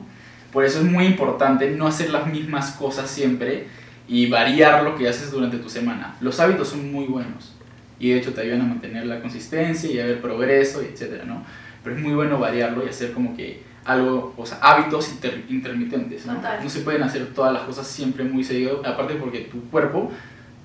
Por 0.52 0.66
eso 0.66 0.80
es 0.80 0.86
muy 0.86 1.06
importante 1.06 1.70
no 1.72 1.88
hacer 1.88 2.10
las 2.10 2.28
mismas 2.28 2.72
cosas 2.72 3.10
siempre 3.10 3.68
y 4.08 4.30
variar 4.30 4.84
lo 4.84 4.96
que 4.96 5.08
haces 5.08 5.32
durante 5.32 5.58
tu 5.58 5.70
semana. 5.70 6.16
Los 6.20 6.40
hábitos 6.40 6.70
son 6.70 6.92
muy 6.92 7.06
buenos 7.06 7.54
y 8.00 8.10
de 8.10 8.18
hecho 8.18 8.34
te 8.34 8.42
ayudan 8.42 8.62
a 8.62 8.66
mantener 8.66 9.06
la 9.06 9.20
consistencia 9.22 9.90
y 9.90 10.00
a 10.00 10.06
ver 10.06 10.22
progreso, 10.22 10.82
y 10.82 10.86
etcétera, 10.86 11.26
¿no? 11.26 11.44
Pero 11.88 11.96
es 12.00 12.03
muy 12.03 12.15
bueno 12.15 12.38
variarlo 12.38 12.86
y 12.86 12.89
hacer 12.89 13.13
como 13.13 13.34
que 13.38 13.62
algo, 13.86 14.34
o 14.36 14.46
sea, 14.46 14.58
hábitos 14.62 15.10
inter- 15.10 15.46
intermitentes, 15.48 16.25
¿no? 16.25 16.36
Total. 16.36 16.62
No 16.62 16.70
se 16.70 16.82
pueden 16.82 17.01
hacer 17.01 17.27
todas 17.34 17.53
las 17.53 17.62
cosas 17.63 17.88
siempre 17.88 18.25
muy 18.25 18.44
seguido, 18.44 18.82
aparte 18.86 19.13
porque 19.15 19.39
tu 19.50 19.62
cuerpo, 19.70 20.12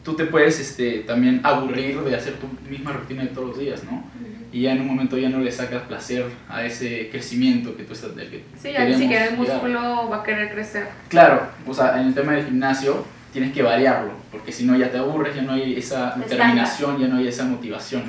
tú 0.04 0.14
te 0.14 0.24
puedes 0.24 0.58
este, 0.58 1.00
también 1.06 1.40
aburrir 1.44 2.00
de 2.00 2.16
hacer 2.16 2.34
tu 2.34 2.48
misma 2.68 2.92
rutina 2.92 3.22
de 3.22 3.28
todos 3.28 3.50
los 3.50 3.58
días, 3.60 3.84
¿no? 3.84 4.02
Y 4.50 4.62
ya 4.62 4.72
en 4.72 4.80
un 4.80 4.88
momento 4.88 5.16
ya 5.16 5.28
no 5.28 5.38
le 5.38 5.52
sacas 5.52 5.82
placer 5.82 6.26
a 6.48 6.64
ese 6.64 7.08
crecimiento 7.10 7.76
que 7.76 7.84
tú 7.84 7.92
estás 7.92 8.16
del 8.16 8.28
que 8.28 8.44
Sí, 8.60 8.72
ya 8.72 8.84
ni 8.84 8.94
siquiera 8.96 9.26
el 9.26 9.36
músculo 9.36 10.08
va 10.10 10.16
a 10.16 10.22
querer 10.24 10.52
crecer. 10.52 10.88
Claro, 11.08 11.46
o 11.64 11.72
sea, 11.72 12.00
en 12.00 12.08
el 12.08 12.14
tema 12.14 12.32
del 12.32 12.46
gimnasio 12.46 13.04
tienes 13.32 13.52
que 13.52 13.62
variarlo, 13.62 14.10
porque 14.32 14.50
si 14.50 14.64
no 14.64 14.76
ya 14.76 14.90
te 14.90 14.98
aburres, 14.98 15.36
ya 15.36 15.42
no 15.42 15.52
hay 15.52 15.76
esa 15.76 16.14
Te 16.14 16.22
determinación, 16.22 16.98
ya 16.98 17.06
no 17.06 17.18
hay 17.18 17.28
esa 17.28 17.44
motivación. 17.44 18.02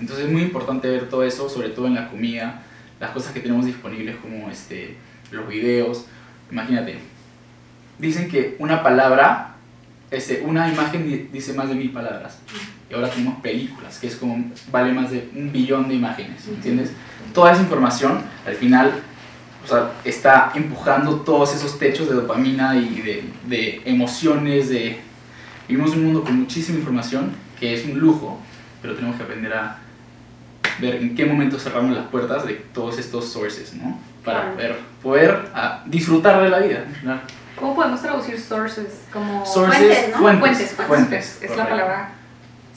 Entonces 0.00 0.26
es 0.26 0.32
muy 0.32 0.42
importante 0.42 0.88
ver 0.88 1.08
todo 1.08 1.24
eso, 1.24 1.48
sobre 1.48 1.70
todo 1.70 1.86
en 1.86 1.94
la 1.94 2.08
comida, 2.08 2.62
las 3.00 3.10
cosas 3.10 3.32
que 3.32 3.40
tenemos 3.40 3.66
disponibles 3.66 4.16
como 4.16 4.48
este, 4.50 4.96
los 5.30 5.48
videos. 5.48 6.06
Imagínate, 6.50 6.98
dicen 7.98 8.28
que 8.28 8.56
una 8.58 8.82
palabra, 8.82 9.54
este, 10.10 10.42
una 10.44 10.68
imagen 10.68 11.06
di- 11.06 11.28
dice 11.32 11.52
más 11.52 11.68
de 11.68 11.74
mil 11.74 11.90
palabras. 11.90 12.38
Y 12.90 12.94
ahora 12.94 13.10
tenemos 13.10 13.40
películas, 13.40 13.98
que 13.98 14.06
es 14.06 14.16
como, 14.16 14.50
vale 14.72 14.92
más 14.92 15.10
de 15.10 15.28
un 15.36 15.52
billón 15.52 15.88
de 15.88 15.94
imágenes, 15.94 16.48
¿entiendes? 16.48 16.92
Toda 17.34 17.52
esa 17.52 17.60
información, 17.60 18.22
al 18.46 18.54
final, 18.54 18.92
o 19.62 19.68
sea, 19.68 19.92
está 20.04 20.52
empujando 20.54 21.16
todos 21.16 21.54
esos 21.54 21.78
techos 21.78 22.08
de 22.08 22.14
dopamina 22.14 22.76
y 22.76 23.00
de, 23.02 23.24
de 23.46 23.82
emociones, 23.84 24.70
de... 24.70 25.00
Vivimos 25.68 25.90
un 25.90 26.04
mundo 26.04 26.24
con 26.24 26.40
muchísima 26.40 26.78
información, 26.78 27.32
que 27.60 27.74
es 27.74 27.84
un 27.84 27.98
lujo, 27.98 28.40
pero 28.80 28.94
tenemos 28.94 29.16
que 29.16 29.24
aprender 29.24 29.52
a 29.52 29.78
ver 30.78 30.96
en 30.96 31.14
qué 31.14 31.26
momento 31.26 31.58
cerramos 31.58 31.96
las 31.96 32.06
puertas 32.06 32.46
de 32.46 32.54
todos 32.54 32.98
estos 32.98 33.28
sources, 33.28 33.74
¿no? 33.74 33.98
Para 34.24 34.52
poder, 34.52 34.76
poder 35.02 35.48
ah, 35.54 35.82
disfrutar 35.86 36.42
de 36.42 36.48
la 36.48 36.58
vida. 36.58 36.84
¿no? 37.02 37.18
¿Cómo 37.56 37.74
podemos 37.74 38.00
traducir 38.00 38.38
sources? 38.38 39.04
Como 39.12 39.44
Sources, 39.44 39.78
Fuentes, 39.78 40.10
¿no? 40.10 40.18
fuentes, 40.18 40.40
fuentes, 40.42 40.72
fuentes, 40.72 40.86
fuentes, 40.86 41.42
es 41.42 41.56
la 41.56 41.68
palabra. 41.68 42.10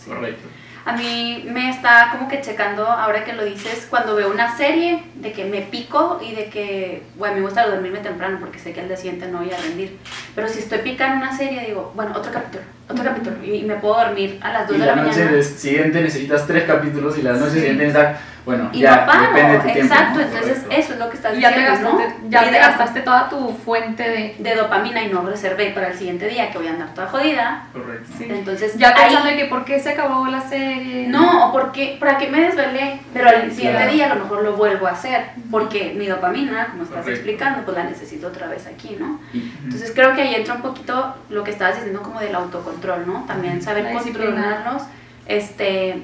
Correcto. 0.05 0.47
A 0.83 0.93
mí 0.93 1.45
me 1.47 1.69
está 1.69 2.09
como 2.11 2.27
que 2.27 2.41
checando, 2.41 2.87
ahora 2.87 3.23
que 3.23 3.33
lo 3.33 3.45
dices, 3.45 3.85
cuando 3.87 4.15
veo 4.15 4.31
una 4.31 4.57
serie, 4.57 5.03
de 5.15 5.31
que 5.31 5.45
me 5.45 5.61
pico 5.61 6.19
y 6.27 6.33
de 6.33 6.49
que, 6.49 7.03
bueno, 7.17 7.35
me 7.35 7.41
gusta 7.41 7.67
dormirme 7.67 7.99
temprano 7.99 8.37
porque 8.39 8.57
sé 8.57 8.73
que 8.73 8.81
al 8.81 8.87
día 8.87 8.97
siguiente 8.97 9.27
no 9.27 9.39
voy 9.39 9.51
a 9.51 9.57
rendir. 9.57 9.99
Pero 10.33 10.47
si 10.47 10.59
estoy 10.59 10.79
picando 10.79 11.23
una 11.23 11.37
serie, 11.37 11.67
digo, 11.67 11.91
bueno, 11.95 12.13
otro 12.15 12.31
capítulo, 12.31 12.63
otro 13.01 13.13
capítulo, 13.13 13.43
y, 13.43 13.63
me 13.63 13.75
puedo 13.75 13.95
dormir 13.99 14.39
a 14.41 14.51
las 14.53 14.67
2 14.67 14.77
Y 14.77 14.79
de 14.79 14.85
la, 14.85 14.95
la 14.95 15.03
noche 15.03 15.25
mañana. 15.25 15.43
siguiente 15.43 16.01
necesitas 16.01 16.47
tres 16.47 16.63
capítulos 16.63 17.17
y 17.17 17.21
la 17.21 17.33
noche 17.33 17.51
Sí. 17.51 17.59
siguiente 17.59 17.83
necesitas... 17.85 18.17
Bueno, 18.43 18.69
Y 18.73 18.79
ya 18.79 19.05
no 19.05 19.21
depende 19.21 19.51
de 19.51 19.57
tu 19.59 19.63
tiempo. 19.65 19.93
exacto, 19.93 20.15
¿no? 20.19 20.25
entonces 20.25 20.57
Correcto. 20.63 20.75
eso 20.75 20.93
es 20.93 20.99
lo 20.99 21.09
que 21.11 21.15
estás 21.17 21.37
Y 21.37 21.41
ya 21.41 21.53
te 21.53 21.59
diciendo, 21.59 21.91
gastaste, 21.91 22.19
¿no? 22.23 22.29
ya 22.31 22.41
Y 22.45 22.49
te 22.49 22.57
gastaste 22.57 22.99
toda 23.01 23.29
tu 23.29 23.49
fuente 23.63 24.01
de... 24.01 24.35
de 24.39 24.55
dopamina 24.55 25.03
y 25.03 25.09
no 25.09 25.21
reservé 25.21 25.69
para 25.69 25.89
el 25.89 25.93
siguiente 25.95 26.27
día 26.27 26.49
que 26.49 26.57
voy 26.57 26.65
a 26.65 26.71
andar 26.71 26.91
toda 26.95 27.05
jodida. 27.05 27.65
Correcto. 27.71 28.09
Sí. 28.17 28.25
Entonces, 28.27 28.75
Ya 28.79 28.87
ahí- 28.95 28.95
pensando 29.09 29.29
de 29.29 29.35
que 29.37 29.45
por 29.45 29.63
qué 29.63 29.79
se 29.79 29.91
acabó 29.91 30.25
la 30.25 30.41
serie. 30.41 31.07
No, 31.07 31.49
o 31.49 31.51
porque, 31.51 31.97
¿para 31.99 32.17
qué 32.17 32.29
me 32.31 32.41
desvelé? 32.41 32.99
Pero 33.13 33.29
al 33.29 33.51
siguiente 33.51 33.77
Claro. 33.77 33.91
día 33.93 34.05
a 34.11 34.15
lo 34.15 34.23
mejor 34.23 34.43
lo 34.43 34.53
vuelvo 34.53 34.87
a 34.87 34.91
hacer, 34.93 35.21
porque 35.51 35.93
mi 35.95 36.07
dopamina, 36.07 36.65
como 36.71 36.81
estás 36.81 37.01
Correcto. 37.03 37.11
explicando, 37.11 37.61
pues 37.63 37.77
la 37.77 37.83
necesito 37.83 38.25
otra 38.25 38.47
vez 38.47 38.65
aquí, 38.65 38.97
¿no? 38.99 39.19
Entonces 39.63 39.91
creo 39.93 40.15
que 40.15 40.21
ahí 40.23 40.33
entra 40.33 40.55
un 40.55 40.63
poquito 40.63 41.13
lo 41.29 41.43
que 41.43 41.51
estabas 41.51 41.75
diciendo 41.75 42.01
como 42.01 42.19
del 42.19 42.33
autocontrol, 42.33 42.90
¿no? 42.99 43.25
También 43.25 43.61
saber 43.61 43.83
La 43.85 44.87
este, 45.27 46.03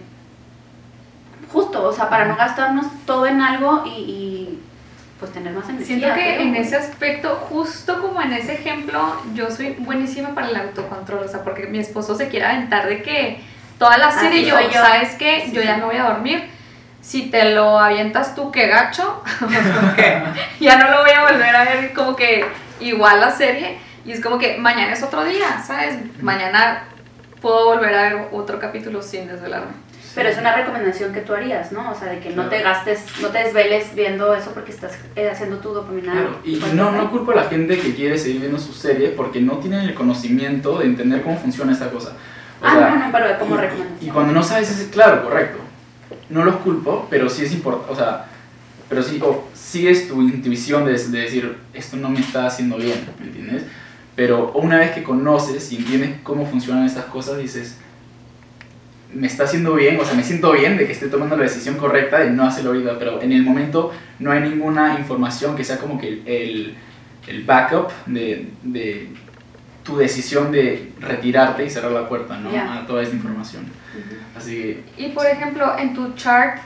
justo, 1.52 1.84
o 1.84 1.94
sea, 1.94 2.10
para 2.10 2.26
no 2.26 2.36
gastarnos 2.36 2.86
todo 3.06 3.26
en 3.26 3.42
algo 3.42 3.84
y, 3.86 3.90
y, 3.90 4.64
pues 5.20 5.32
tener 5.34 5.54
más 5.54 5.68
energía. 5.68 5.98
Siento 5.98 6.08
que 6.14 6.36
creo. 6.36 6.42
en 6.42 6.56
ese 6.56 6.76
aspecto, 6.76 7.36
justo 7.50 8.02
como 8.02 8.22
en 8.22 8.34
ese 8.34 8.54
ejemplo, 8.54 9.20
yo 9.34 9.50
soy 9.50 9.76
buenísima 9.80 10.36
para 10.36 10.50
el 10.50 10.56
autocontrol, 10.56 11.24
o 11.26 11.28
sea, 11.28 11.44
porque 11.44 11.68
mi 11.68 11.80
esposo 11.80 12.16
se 12.16 12.28
quiere 12.28 12.46
aventar 12.46 12.88
de 12.88 13.02
que 13.02 13.42
toda 13.80 13.98
la 13.98 14.12
serie 14.12 14.46
yo. 14.46 14.56
¿sabes 14.72 15.16
qué? 15.16 15.44
Sí, 15.46 15.52
yo 15.54 15.62
ya 15.62 15.78
me 15.78 15.86
voy 15.86 15.98
a 15.98 16.04
dormir. 16.04 16.50
Si 17.02 17.30
te 17.32 17.54
lo 17.56 17.80
avientas 17.80 18.36
tú, 18.36 18.52
qué 18.52 18.68
gacho, 18.68 19.24
ya 20.60 20.78
no 20.78 20.92
lo 20.92 21.02
voy 21.02 21.12
a 21.12 21.24
volver 21.24 21.56
a 21.56 21.64
ver 21.64 21.94
como 21.94 22.16
que 22.16 22.46
igual 22.80 23.20
la 23.22 23.32
serie. 23.32 23.87
Y 24.08 24.12
es 24.14 24.22
como 24.22 24.40
que 24.40 24.58
mañana 24.58 24.94
es 24.94 25.04
otro 25.04 25.24
día, 25.26 25.62
¿sabes? 25.66 25.98
Mañana 26.22 26.86
puedo 27.42 27.66
volver 27.66 27.94
a 27.94 28.02
ver 28.04 28.28
otro 28.32 28.60
capítulo 28.60 29.02
sin 29.02 29.28
desvelarme. 29.28 29.72
Pero 30.16 30.30
es 30.30 30.38
una 30.40 30.56
recomendación 30.56 31.14
que 31.14 31.20
tú 31.22 31.34
harías, 31.34 31.72
¿no? 31.72 31.92
O 31.92 31.94
sea, 31.94 32.08
de 32.08 32.20
que 32.20 32.30
no 32.30 32.36
Claro. 32.36 32.50
te 32.50 32.62
gastes, 32.64 33.02
no 33.22 33.28
te 33.28 33.38
desveles 33.40 33.94
viendo 33.94 34.34
eso 34.34 34.52
porque 34.52 34.72
estás 34.72 34.94
eh, 35.16 35.30
haciendo 35.30 35.58
tu 35.58 35.74
dopamina. 35.74 36.14
Claro, 36.14 36.40
y 36.44 36.56
Pues, 36.56 36.74
no, 36.74 36.92
no 36.92 37.12
culpo 37.12 37.34
a 37.34 37.36
la 37.36 37.44
gente 37.44 37.78
que 37.78 37.94
quiere 37.94 38.18
seguir 38.18 38.40
viendo 38.42 38.58
su 38.58 38.74
serie 38.74 39.10
porque 39.10 39.42
no 39.42 39.58
tienen 39.58 39.82
el 39.82 39.94
conocimiento 39.94 40.80
de 40.80 40.86
entender 40.86 41.22
cómo 41.22 41.38
funciona 41.38 41.72
esta 41.74 41.92
cosa. 41.92 42.14
O 42.62 42.66
Ah, 42.66 42.72
sea, 42.74 42.90
no, 42.90 43.06
no, 43.06 43.12
pero 43.12 43.38
como 43.38 43.56
y- 43.56 43.58
recomendación. 43.60 43.98
Y 44.02 44.10
cuando 44.12 44.34
no 44.34 44.42
sabes, 44.42 44.72
es 44.72 44.88
claro, 44.88 45.24
correcto. 45.24 45.60
No 46.30 46.44
los 46.44 46.56
culpo, 46.58 47.06
pero 47.12 47.30
sí 47.30 47.44
es 47.44 47.52
importante, 47.54 47.92
o 47.94 47.96
sea, 47.96 48.26
pero 48.90 49.04
sí, 49.04 49.20
o 49.22 49.48
sigues 49.54 50.08
tu 50.08 50.22
intuición 50.22 50.86
de, 50.86 50.94
de 50.94 51.20
decir, 51.20 51.58
esto 51.74 51.96
no 51.98 52.10
me 52.10 52.22
está 52.22 52.48
haciendo 52.48 52.78
bien, 52.78 53.08
¿me 53.20 53.26
entiendes? 53.28 53.64
Pero 54.18 54.52
una 54.56 54.80
vez 54.80 54.92
que 54.94 55.04
conoces 55.04 55.72
y 55.72 55.76
entiendes 55.76 56.16
cómo 56.24 56.48
funcionan 56.48 56.88
estas 56.88 57.06
cosas, 57.06 57.38
dices, 57.38 57.78
me 59.14 59.28
está 59.28 59.44
haciendo 59.44 59.76
bien, 59.76 60.00
o 60.00 60.04
sea, 60.04 60.16
me 60.16 60.24
siento 60.24 60.52
bien 60.54 60.76
de 60.76 60.88
que 60.88 60.94
esté 60.94 61.08
tomando 61.08 61.38
la 61.38 61.44
decisión 61.44 61.76
correcta 61.76 62.18
de 62.18 62.32
no 62.32 62.44
hacerlo 62.44 62.72
ahorita, 62.72 62.98
pero 62.98 63.22
en 63.22 63.32
el 63.32 63.44
momento 63.44 63.94
no 64.18 64.32
hay 64.32 64.42
ninguna 64.42 64.98
información 64.98 65.56
que 65.56 65.64
sea 65.64 65.78
como 65.78 66.00
que 66.00 66.24
el, 66.26 66.76
el, 67.28 67.44
backup 67.44 67.92
de, 68.08 68.50
de 68.64 69.08
tu 69.84 69.98
decisión 69.98 70.52
de 70.52 70.94
retirarte 71.00 71.64
y 71.64 71.70
cerrar 71.70 71.92
la 71.92 72.10
puerta, 72.10 72.40
¿no? 72.40 72.52
Ya. 72.52 72.74
A 72.74 72.88
toda 72.88 73.04
esta 73.04 73.16
información. 73.16 73.66
Así 74.36 74.84
que 74.96 75.04
Y 75.06 75.10
por 75.10 75.28
ejemplo, 75.28 75.78
en 75.78 75.94
tu 75.94 76.16
chart, 76.16 76.60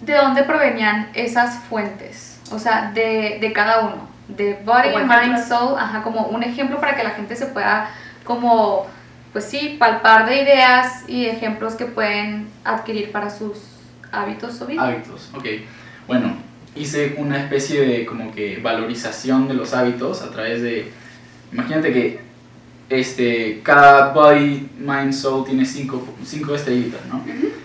¿de 0.00 0.14
dónde 0.14 0.44
provenían 0.44 1.10
esas 1.12 1.58
fuentes? 1.64 2.40
O 2.50 2.58
sea, 2.58 2.90
de, 2.92 3.36
de 3.38 3.52
cada 3.52 3.80
uno. 3.80 4.13
De 4.28 4.58
body, 4.64 4.92
Como 4.92 5.06
mind, 5.06 5.46
soul, 5.46 5.78
ajá, 5.78 6.02
como 6.02 6.26
un 6.28 6.42
ejemplo 6.42 6.80
para 6.80 6.96
que 6.96 7.04
la 7.04 7.10
gente 7.10 7.36
se 7.36 7.46
pueda 7.46 7.90
como, 8.24 8.86
pues 9.32 9.44
sí, 9.44 9.76
palpar 9.78 10.26
de 10.26 10.42
ideas 10.42 11.04
y 11.08 11.26
ejemplos 11.26 11.74
que 11.74 11.84
pueden 11.84 12.48
adquirir 12.64 13.12
para 13.12 13.28
sus 13.28 13.58
hábitos 14.10 14.60
o 14.62 14.66
vida. 14.66 14.82
hábitos, 14.82 15.30
ok. 15.34 15.44
Bueno, 16.06 16.36
hice 16.74 17.16
una 17.18 17.38
especie 17.38 17.82
de 17.82 18.06
como 18.06 18.32
que 18.32 18.58
valorización 18.62 19.46
de 19.48 19.54
los 19.54 19.74
hábitos 19.74 20.22
a 20.22 20.30
través 20.30 20.62
de, 20.62 20.90
imagínate 21.52 21.92
que 21.92 22.20
este, 22.88 23.60
cada 23.62 24.12
body, 24.12 24.68
mind, 24.78 25.12
soul 25.12 25.44
tiene 25.44 25.64
cinco, 25.64 26.06
cinco 26.24 26.54
estrellitas, 26.54 27.00
¿no? 27.06 27.22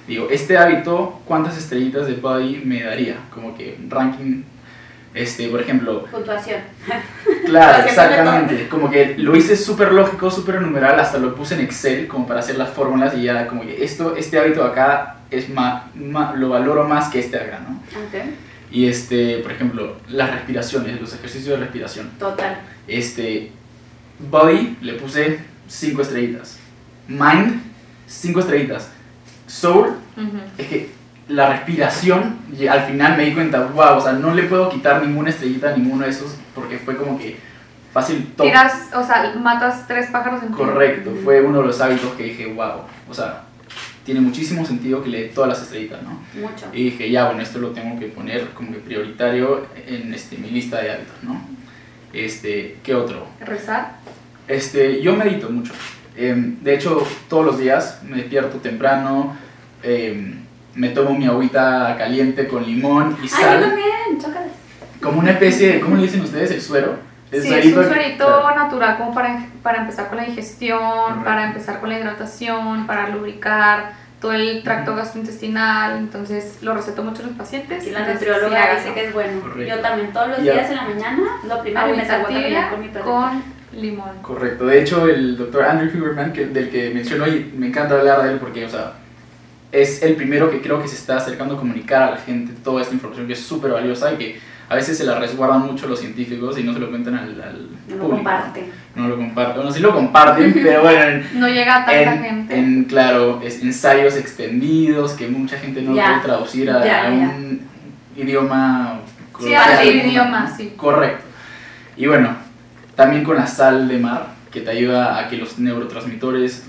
Digo, 0.07 0.27
este 0.29 0.57
hábito, 0.57 1.21
¿cuántas 1.25 1.57
estrellitas 1.57 2.07
de 2.07 2.13
body 2.13 2.61
me 2.65 2.83
daría? 2.83 3.17
Como 3.33 3.55
que 3.55 3.77
ranking, 3.89 4.43
este, 5.13 5.47
por 5.49 5.61
ejemplo, 5.61 6.05
Puntuación. 6.05 6.61
Claro, 7.45 7.83
exactamente. 7.87 8.67
Como 8.69 8.89
que 8.91 9.15
lo 9.17 9.35
hice 9.35 9.55
súper 9.57 9.91
lógico, 9.91 10.29
súper 10.29 10.61
numeral, 10.61 10.99
hasta 10.99 11.17
lo 11.17 11.33
puse 11.35 11.55
en 11.55 11.61
Excel 11.61 12.07
como 12.07 12.27
para 12.27 12.41
hacer 12.41 12.57
las 12.57 12.69
fórmulas 12.69 13.15
y 13.15 13.23
ya 13.23 13.47
como 13.47 13.61
que 13.63 13.83
esto, 13.83 14.15
este 14.15 14.37
hábito 14.37 14.63
acá 14.63 15.17
es 15.31 15.49
más, 15.49 15.83
lo 15.95 16.49
valoro 16.49 16.87
más 16.87 17.09
que 17.09 17.19
este 17.19 17.37
acá, 17.37 17.59
¿no? 17.67 17.75
Ok. 17.77 18.25
Y 18.71 18.87
este, 18.87 19.39
por 19.39 19.51
ejemplo, 19.51 19.97
las 20.09 20.31
respiraciones, 20.31 21.01
los 21.01 21.13
ejercicios 21.13 21.57
de 21.57 21.65
respiración. 21.65 22.11
Total. 22.19 22.59
Este, 22.87 23.51
body 24.29 24.77
le 24.81 24.93
puse 24.93 25.39
5 25.67 26.01
estrellitas. 26.03 26.59
Mind, 27.07 27.61
5 28.07 28.39
estrellitas. 28.41 28.91
Soul, 29.47 29.87
Ujú. 30.15 30.37
es 30.57 30.67
que 30.67 30.89
la 31.29 31.49
respiración, 31.49 32.39
y 32.57 32.67
al 32.67 32.81
final 32.81 33.15
me 33.15 33.25
di 33.25 33.33
cuenta, 33.33 33.61
wow, 33.67 33.97
o 33.97 34.01
sea, 34.01 34.13
no 34.13 34.33
le 34.33 34.43
puedo 34.43 34.69
quitar 34.69 35.05
ninguna 35.05 35.29
estrellita 35.29 35.69
a 35.69 35.77
ninguno 35.77 36.03
de 36.03 36.09
esos 36.09 36.35
porque 36.53 36.77
fue 36.77 36.97
como 36.97 37.17
que 37.17 37.37
fácil 37.93 38.33
top. 38.35 38.47
Tiras, 38.47 38.89
o 38.93 39.03
sea, 39.03 39.33
matas 39.39 39.87
tres 39.87 40.09
pájaros 40.11 40.43
en. 40.43 40.51
Correcto, 40.51 41.13
fue 41.23 41.41
uno 41.41 41.61
de 41.61 41.67
los 41.67 41.79
hábitos 41.79 42.13
que 42.13 42.23
dije, 42.23 42.47
wow, 42.47 42.81
o 43.09 43.13
sea, 43.13 43.43
tiene 44.03 44.21
muchísimo 44.21 44.65
sentido 44.65 45.03
que 45.03 45.09
le 45.09 45.21
dé 45.21 45.27
todas 45.29 45.49
las 45.49 45.61
estrellitas, 45.61 46.01
¿no? 46.01 46.19
Mucho. 46.33 46.65
Y 46.73 46.85
dije, 46.85 47.11
ya, 47.11 47.27
bueno, 47.27 47.41
esto 47.41 47.59
lo 47.59 47.69
tengo 47.69 47.99
que 47.99 48.07
poner 48.07 48.49
como 48.49 48.71
que 48.71 48.79
prioritario 48.79 49.67
en 49.87 50.13
este, 50.13 50.37
mi 50.37 50.49
lista 50.49 50.81
de 50.81 50.91
hábitos, 50.91 51.15
¿no? 51.21 51.41
Este, 52.11 52.77
¿qué 52.83 52.95
otro? 52.95 53.27
Rezar. 53.39 53.97
Este, 54.47 55.01
yo 55.01 55.15
medito 55.15 55.49
mucho. 55.49 55.73
Em, 56.15 56.57
de 56.63 56.73
hecho, 56.73 57.05
todos 57.29 57.45
los 57.45 57.59
días 57.59 58.01
me 58.03 58.17
despierto 58.17 58.57
temprano, 58.57 59.37
em, 59.83 60.48
me 60.79 60.89
tomo 60.89 61.11
mi 61.17 61.25
agüita 61.25 61.95
caliente 61.97 62.47
con 62.47 62.65
limón 62.65 63.17
y 63.21 63.23
Ay, 63.23 63.29
yo 63.29 63.35
sal, 63.37 63.61
también, 63.61 64.17
chócalas. 64.19 64.47
como 65.01 65.19
una 65.19 65.31
especie 65.31 65.73
de, 65.73 65.79
¿cómo 65.81 65.95
le 65.97 66.03
dicen 66.03 66.21
ustedes? 66.21 66.51
El 66.51 66.61
suero. 66.61 66.95
El 67.31 67.41
Sí, 67.43 67.47
es 67.47 67.53
suerito 67.53 67.79
un 67.79 67.85
que- 67.87 67.93
suerito 67.93 68.25
claro. 68.25 68.55
natural 68.55 68.97
como 68.97 69.13
para, 69.13 69.45
para 69.61 69.79
empezar 69.81 70.07
con 70.07 70.17
la 70.17 70.23
digestión, 70.23 70.79
Correcto. 70.79 71.23
para 71.25 71.45
empezar 71.47 71.79
con 71.79 71.89
la 71.89 71.99
hidratación, 71.99 72.87
para 72.87 73.09
lubricar 73.09 73.91
todo 74.21 74.31
el 74.33 74.63
tracto 74.63 74.95
gastrointestinal. 74.95 75.97
Entonces 75.97 76.57
lo 76.61 76.73
receto 76.73 77.03
mucho 77.03 77.21
a 77.23 77.27
los 77.27 77.35
pacientes. 77.35 77.85
Y 77.85 77.91
la 77.91 78.07
nutrióloga 78.07 78.63
sí, 78.71 78.77
dice 78.77 78.93
que 78.93 79.07
es 79.07 79.13
bueno. 79.13 79.41
Correcto. 79.41 79.75
Yo 79.75 79.81
también 79.81 80.11
todos 80.13 80.29
los 80.29 80.43
Ya. 80.43 80.53
días 80.53 80.69
en 80.71 80.75
la 80.77 80.83
mañana, 80.83 81.23
lo 81.47 81.61
primero 81.61 81.87
me 81.95 82.05
salgo 82.05 82.27
a 82.27 82.69
con 82.71 82.79
mi 82.81 82.87
perrito. 82.87 83.03
con 83.11 83.43
limón. 83.73 84.17
Correcto, 84.23 84.65
de 84.65 84.81
hecho 84.81 85.07
el 85.07 85.37
doctor 85.37 85.63
Andrew 85.65 85.91
Huberman, 86.01 86.33
que, 86.33 86.47
del 86.47 86.69
que 86.71 86.89
menciono 86.89 87.27
y 87.27 87.53
me 87.55 87.67
encanta 87.67 87.95
hablar 87.99 88.23
de 88.23 88.31
él 88.33 88.39
porque, 88.39 88.65
o 88.65 88.69
sea, 88.69 88.93
es 89.71 90.01
el 90.01 90.15
primero 90.15 90.49
que 90.49 90.61
creo 90.61 90.81
que 90.81 90.87
se 90.87 90.95
está 90.95 91.17
acercando 91.17 91.55
a 91.55 91.57
comunicar 91.57 92.01
a 92.03 92.11
la 92.11 92.17
gente 92.17 92.53
toda 92.63 92.81
esta 92.81 92.93
información 92.93 93.27
que 93.27 93.33
es 93.33 93.39
súper 93.41 93.71
valiosa 93.71 94.13
y 94.13 94.17
que 94.17 94.39
a 94.67 94.75
veces 94.75 94.97
se 94.97 95.03
la 95.03 95.17
resguardan 95.19 95.61
mucho 95.65 95.87
los 95.87 95.99
científicos 95.99 96.57
y 96.59 96.63
no 96.63 96.73
se 96.73 96.79
lo 96.79 96.89
cuentan 96.89 97.15
al, 97.15 97.41
al 97.41 97.67
No 97.87 97.95
lo 98.03 98.09
comparte. 98.09 98.69
No 98.95 99.07
lo 99.07 99.15
comparten, 99.17 99.55
bueno, 99.55 99.71
sí 99.71 99.79
lo 99.79 99.93
comparten, 99.93 100.53
pero 100.63 100.81
bueno, 100.81 101.01
en, 101.03 101.39
No 101.39 101.47
llega 101.47 101.77
a 101.77 101.85
tanta 101.85 102.13
en- 102.15 102.23
gente. 102.23 102.55
en, 102.57 102.83
claro, 102.85 103.41
es 103.43 103.61
ensayos 103.63 104.15
extendidos 104.15 105.13
que 105.13 105.27
mucha 105.27 105.57
gente 105.57 105.81
no 105.81 105.95
Ya. 105.95 106.05
puede 106.09 106.19
traducir 106.21 106.69
a, 106.69 106.85
Ya, 106.85 107.01
a 107.01 107.09
ya. 107.09 107.15
un 107.29 107.61
idioma 108.15 108.99
Sí, 109.39 109.53
a 109.53 109.83
idioma, 109.85 110.53
sí. 110.55 110.73
Correcto. 110.75 111.23
Y 111.95 112.05
bueno, 112.07 112.35
también 112.95 113.23
con 113.23 113.37
la 113.37 113.47
sal 113.47 113.87
de 113.87 113.97
mar, 113.97 114.33
que 114.51 114.61
te 114.61 114.69
ayuda 114.71 115.17
a 115.17 115.29
que 115.29 115.37
los 115.37 115.57
neurotransmisores, 115.59 116.65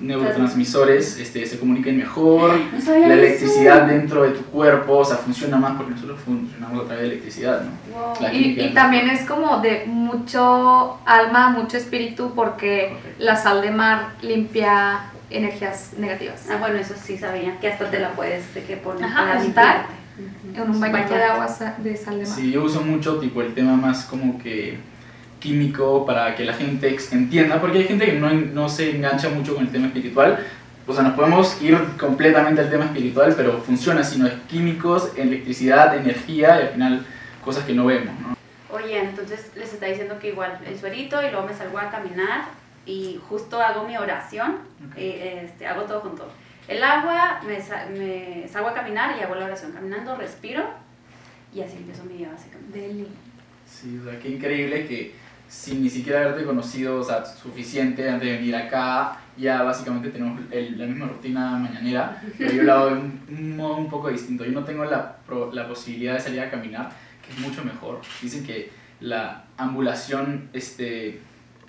neurotransmisores 0.00 1.18
este, 1.18 1.46
se 1.46 1.58
comuniquen 1.58 1.96
mejor, 1.98 2.50
No 2.56 2.70
la 2.72 2.78
eso. 2.78 2.94
electricidad 3.12 3.86
dentro 3.86 4.22
de 4.22 4.30
tu 4.30 4.42
cuerpo, 4.44 4.98
o 4.98 5.04
sea, 5.04 5.16
funciona 5.16 5.56
más 5.56 5.76
porque 5.76 5.92
nosotros 5.92 6.20
funcionamos 6.24 6.84
a 6.84 6.86
través 6.86 7.02
de 7.02 7.08
electricidad, 7.10 7.62
¿no? 7.62 7.70
Wow. 7.98 8.14
La 8.20 8.32
Y, 8.32 8.60
y 8.60 8.74
también 8.74 9.08
es 9.10 9.24
como 9.26 9.58
de 9.60 9.84
mucho 9.86 10.98
alma, 11.06 11.50
mucho 11.50 11.76
espíritu, 11.76 12.32
porque 12.34 12.96
la 13.18 13.36
sal 13.36 13.62
de 13.62 13.70
mar 13.70 14.10
limpia 14.22 15.00
energías 15.30 15.92
negativas. 15.98 16.46
Ah, 16.50 16.56
bueno, 16.60 16.76
eso 16.78 16.94
sí 17.02 17.16
sabía, 17.16 17.58
que 17.58 17.68
hasta 17.68 17.90
te 17.90 17.98
la 17.98 18.10
puedes 18.12 18.52
de 18.54 18.62
que 18.64 18.76
poner 18.76 19.04
Ajá, 19.04 19.40
para. 19.54 19.86
En 20.54 20.70
un 20.70 20.78
Bañarte. 20.78 21.14
de 21.14 21.24
agua 21.24 21.46
de 21.78 21.96
sal 21.96 22.18
de 22.18 22.26
mar. 22.26 22.36
Sí, 22.36 22.50
yo 22.50 22.62
uso 22.64 22.82
mucho 22.82 23.16
tipo 23.18 23.40
el 23.40 23.54
tema 23.54 23.74
más 23.76 24.04
como 24.04 24.38
que 24.38 24.78
químico 25.42 26.06
para 26.06 26.34
que 26.36 26.44
la 26.44 26.54
gente 26.54 26.96
entienda, 27.10 27.60
porque 27.60 27.78
hay 27.78 27.84
gente 27.84 28.06
que 28.06 28.12
no, 28.12 28.30
no 28.30 28.68
se 28.68 28.94
engancha 28.96 29.28
mucho 29.28 29.54
con 29.54 29.64
el 29.64 29.72
tema 29.72 29.86
espiritual. 29.88 30.38
O 30.86 30.92
sea, 30.94 31.02
nos 31.02 31.14
podemos 31.14 31.60
ir 31.62 31.76
completamente 31.98 32.60
al 32.60 32.70
tema 32.70 32.84
espiritual, 32.86 33.34
pero 33.36 33.58
funciona 33.60 34.00
así, 34.00 34.18
no 34.18 34.26
es 34.26 34.34
químicos, 34.48 35.12
electricidad, 35.16 35.96
energía 35.96 36.58
y 36.58 36.62
al 36.62 36.68
final 36.70 37.06
cosas 37.44 37.64
que 37.64 37.74
no 37.74 37.86
vemos, 37.86 38.14
¿no? 38.20 38.36
Oye, 38.74 38.98
entonces 38.98 39.50
les 39.56 39.72
está 39.72 39.86
diciendo 39.86 40.18
que 40.18 40.28
igual 40.28 40.58
el 40.66 40.78
suerito 40.78 41.20
y 41.22 41.30
luego 41.30 41.46
me 41.46 41.54
salgo 41.54 41.78
a 41.78 41.90
caminar 41.90 42.46
y 42.86 43.20
justo 43.28 43.60
hago 43.60 43.86
mi 43.86 43.96
oración, 43.96 44.56
Ok. 44.88 44.94
eh, 44.96 45.42
este, 45.44 45.66
hago 45.66 45.82
todo 45.82 46.00
junto. 46.00 46.26
El 46.68 46.82
agua, 46.82 47.40
me, 47.46 47.60
sa- 47.60 47.86
me 47.96 48.46
salgo 48.48 48.68
a 48.68 48.74
caminar 48.74 49.16
y 49.18 49.22
hago 49.22 49.34
la 49.34 49.44
oración 49.46 49.72
caminando, 49.72 50.16
respiro 50.16 50.64
y 51.54 51.60
así 51.60 51.76
empiezo 51.76 52.04
mi 52.04 52.16
día 52.18 52.30
básicamente. 52.32 52.80
Deli. 52.80 53.06
Sí, 53.66 53.98
o 54.00 54.04
sea, 54.10 54.18
qué 54.18 54.28
increíble 54.30 54.86
que 54.86 55.14
sin 55.52 55.82
ni 55.82 55.90
siquiera 55.90 56.20
haberte 56.22 56.44
conocido, 56.46 56.98
o 56.98 57.04
sea, 57.04 57.22
suficiente 57.26 58.08
antes 58.08 58.26
de 58.26 58.36
venir 58.38 58.56
acá, 58.56 59.20
ya 59.36 59.62
básicamente 59.62 60.08
tenemos 60.08 60.40
el- 60.50 60.78
la 60.78 60.86
misma 60.86 61.06
rutina 61.08 61.58
mañanera, 61.58 62.22
pero 62.38 62.52
yo 62.52 62.62
lo 62.62 62.72
hago 62.72 62.86
de 62.86 62.92
un, 62.94 63.20
un 63.28 63.56
modo 63.58 63.76
un 63.76 63.90
poco 63.90 64.08
distinto. 64.08 64.46
Yo 64.46 64.52
no 64.52 64.64
tengo 64.64 64.86
la, 64.86 65.18
la 65.52 65.68
posibilidad 65.68 66.14
de 66.14 66.20
salir 66.20 66.40
a 66.40 66.50
caminar, 66.50 66.90
que 67.22 67.32
es 67.32 67.38
mucho 67.38 67.62
mejor. 67.64 68.00
Dicen 68.22 68.44
que 68.46 68.70
la 69.00 69.44
ambulación 69.58 70.48
este, 70.54 71.20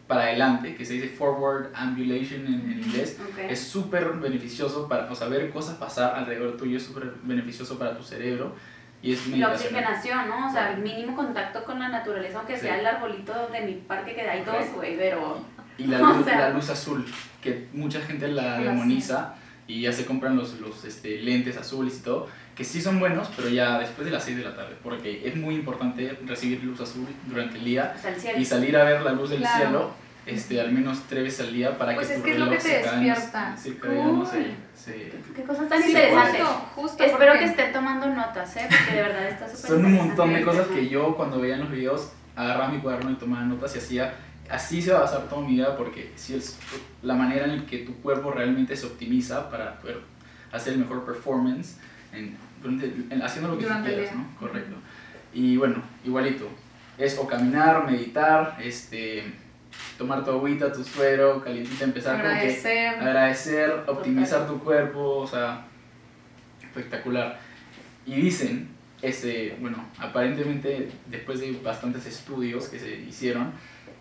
para 0.08 0.24
adelante, 0.24 0.76
que 0.76 0.86
se 0.86 0.94
dice 0.94 1.10
forward 1.10 1.68
ambulation 1.76 2.48
en, 2.48 2.72
en 2.72 2.80
inglés, 2.84 3.18
es 3.50 3.60
súper 3.60 4.14
beneficioso 4.14 4.88
para, 4.88 5.12
o 5.12 5.16
sea, 5.16 5.28
ver 5.28 5.50
cosas 5.50 5.76
pasar 5.76 6.16
alrededor 6.16 6.56
tuyo 6.56 6.78
es 6.78 6.84
súper 6.84 7.12
beneficioso 7.24 7.78
para 7.78 7.98
tu 7.98 8.04
cerebro 8.04 8.56
y 9.04 9.14
es 9.14 9.28
la 9.28 9.50
oxigenación, 9.50 10.30
¿no? 10.30 10.48
O 10.48 10.52
sea, 10.52 10.72
el 10.74 10.80
mínimo 10.82 11.16
contacto 11.16 11.64
con 11.66 11.78
la 11.80 11.90
naturaleza, 11.90 12.40
aunque 12.40 12.56
Sí. 12.56 12.62
sea 12.62 12.80
el 12.80 12.86
arbolito 12.88 13.50
de 13.52 13.62
mi 13.62 13.74
parque, 13.74 14.16
que 14.16 14.22
hay 14.22 14.44
dos, 14.44 14.66
güey, 14.76 14.98
pero... 14.98 15.46
Y 15.78 15.86
la 15.88 15.98
O 16.02 16.14
luz, 16.14 16.26
sea- 16.26 16.40
la 16.40 16.50
luz 16.52 16.70
azul, 16.70 17.06
que 17.42 17.68
mucha 17.74 18.00
gente 18.00 18.28
la 18.30 18.58
demoniza 18.60 19.36
y 19.68 19.82
ya 19.82 19.92
se 19.92 20.06
compran 20.06 20.36
los, 20.38 20.60
los 20.60 20.84
este, 20.86 21.22
lentes 21.22 21.58
azules 21.58 21.98
y 22.00 22.04
todo, 22.04 22.28
que 22.56 22.64
sí 22.64 22.82
son 22.82 23.00
buenos, 23.00 23.30
pero 23.36 23.50
ya 23.50 23.80
después 23.80 24.06
de 24.06 24.12
las 24.12 24.24
6 24.24 24.38
de 24.38 24.44
la 24.44 24.56
tarde, 24.56 24.76
porque 24.84 25.28
es 25.28 25.36
muy 25.36 25.56
importante 25.56 26.18
recibir 26.26 26.64
luz 26.64 26.80
azul 26.82 27.08
durante 27.26 27.58
el 27.58 27.66
día 27.66 27.94
O 27.96 28.00
sea, 28.02 28.32
el 28.36 28.42
y 28.42 28.46
salir 28.46 28.78
a 28.78 28.84
ver 28.84 29.02
la 29.02 29.12
luz 29.12 29.30
del 29.32 29.40
Claro. 29.40 29.58
cielo 29.58 29.92
este, 30.26 30.62
al 30.62 30.72
menos 30.72 31.02
tres 31.10 31.24
veces 31.24 31.48
al 31.48 31.54
día 31.54 31.78
para 31.78 31.96
Pues 31.96 32.08
que 32.08 32.14
es 32.14 32.20
tu 32.20 32.26
que 32.26 32.32
es 32.32 32.40
lo 32.40 32.50
que 32.50 32.56
te 32.58 32.78
despierta. 32.78 33.56
Cool. 33.82 34.52
Qué 34.86 35.44
cosas 35.44 35.70
tan 35.70 35.82
Sí, 35.82 35.90
interesantes. 35.90 36.42
justo, 36.42 36.60
justo, 36.76 37.04
Espero 37.04 37.32
porque- 37.32 37.40
que 37.40 37.46
estén 37.52 37.74
tomando 37.74 38.08
notas, 38.08 38.56
¿eh? 38.58 38.68
Porque 38.70 38.96
de 38.96 39.02
verdad 39.02 39.28
está 39.30 39.48
súper 39.48 39.70
Son 39.70 39.86
un 39.86 39.94
montón 39.94 40.34
de 40.34 40.40
interesante. 40.40 40.68
cosas 40.68 40.68
que 40.78 40.90
yo 40.90 41.16
cuando 41.16 41.40
veía 41.40 41.56
en 41.56 41.62
los 41.62 41.72
videos 41.72 42.12
agarraba 42.36 42.68
mi 42.70 42.80
cuaderno 42.80 43.12
y 43.12 43.16
tomaba 43.16 43.44
notas 43.46 43.76
y 43.76 43.80
hacía, 43.80 44.14
así 44.50 44.82
se 44.82 44.92
va 44.92 45.00
a 45.00 45.02
basar 45.04 45.22
toda 45.30 45.42
mi 45.42 45.54
vida 45.56 45.78
porque 45.78 46.12
si 46.16 46.36
es 46.36 46.60
la 47.02 47.14
manera 47.14 47.46
en 47.46 47.58
la 47.58 47.66
que 47.66 47.80
tu 47.80 47.94
cuerpo 48.02 48.32
realmente 48.32 48.76
se 48.76 48.86
optimiza 48.88 49.50
para 49.50 49.80
poder 49.80 50.00
hacer 50.52 50.74
el 50.74 50.80
mejor 50.80 51.06
performance 51.06 51.78
en, 52.12 52.36
durante- 52.62 52.94
en- 53.14 53.22
haciendo 53.22 53.50
lo 53.52 53.58
que 53.58 53.64
Durante 53.64 53.90
tú 53.90 53.96
quieras. 53.96 54.16
¿no? 54.16 54.28
Correcto. 54.40 54.76
Y 55.34 55.58
bueno, 55.58 55.82
igualito, 56.04 56.48
es 56.98 57.18
o 57.18 57.26
caminar, 57.28 57.90
meditar, 57.90 58.58
este, 58.62 59.34
tomar 59.98 60.24
tu 60.24 60.32
agüita, 60.32 60.72
tu 60.72 60.84
suero, 60.84 61.44
calientita, 61.44 61.84
empezar 61.86 62.18
como 62.22 62.30
que 62.34 62.38
Agradecer. 62.40 62.88
agradecer, 62.96 63.84
optimizar 63.88 64.48
tu 64.48 64.60
cuerpo, 64.60 65.18
o 65.18 65.28
sea, 65.28 65.66
espectacular. 66.62 67.40
Y 68.06 68.16
dicen, 68.16 68.70
este, 69.02 69.56
bueno, 69.60 69.78
aparentemente 70.00 70.90
después 71.08 71.40
de 71.40 71.52
bastantes 71.64 72.06
estudios 72.06 72.68
que 72.70 72.80
se 72.80 72.96
hicieron, 73.02 73.52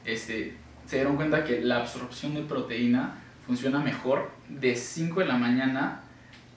este, 0.05 0.57
se 0.87 0.97
dieron 0.97 1.17
cuenta 1.17 1.45
que 1.45 1.61
la 1.61 1.77
absorción 1.79 2.35
de 2.35 2.43
proteína 2.43 3.15
funciona 3.47 3.79
mejor 3.81 4.31
de 4.49 4.75
5 4.77 5.21
de 5.21 5.27
la 5.27 5.37
mañana 5.37 6.01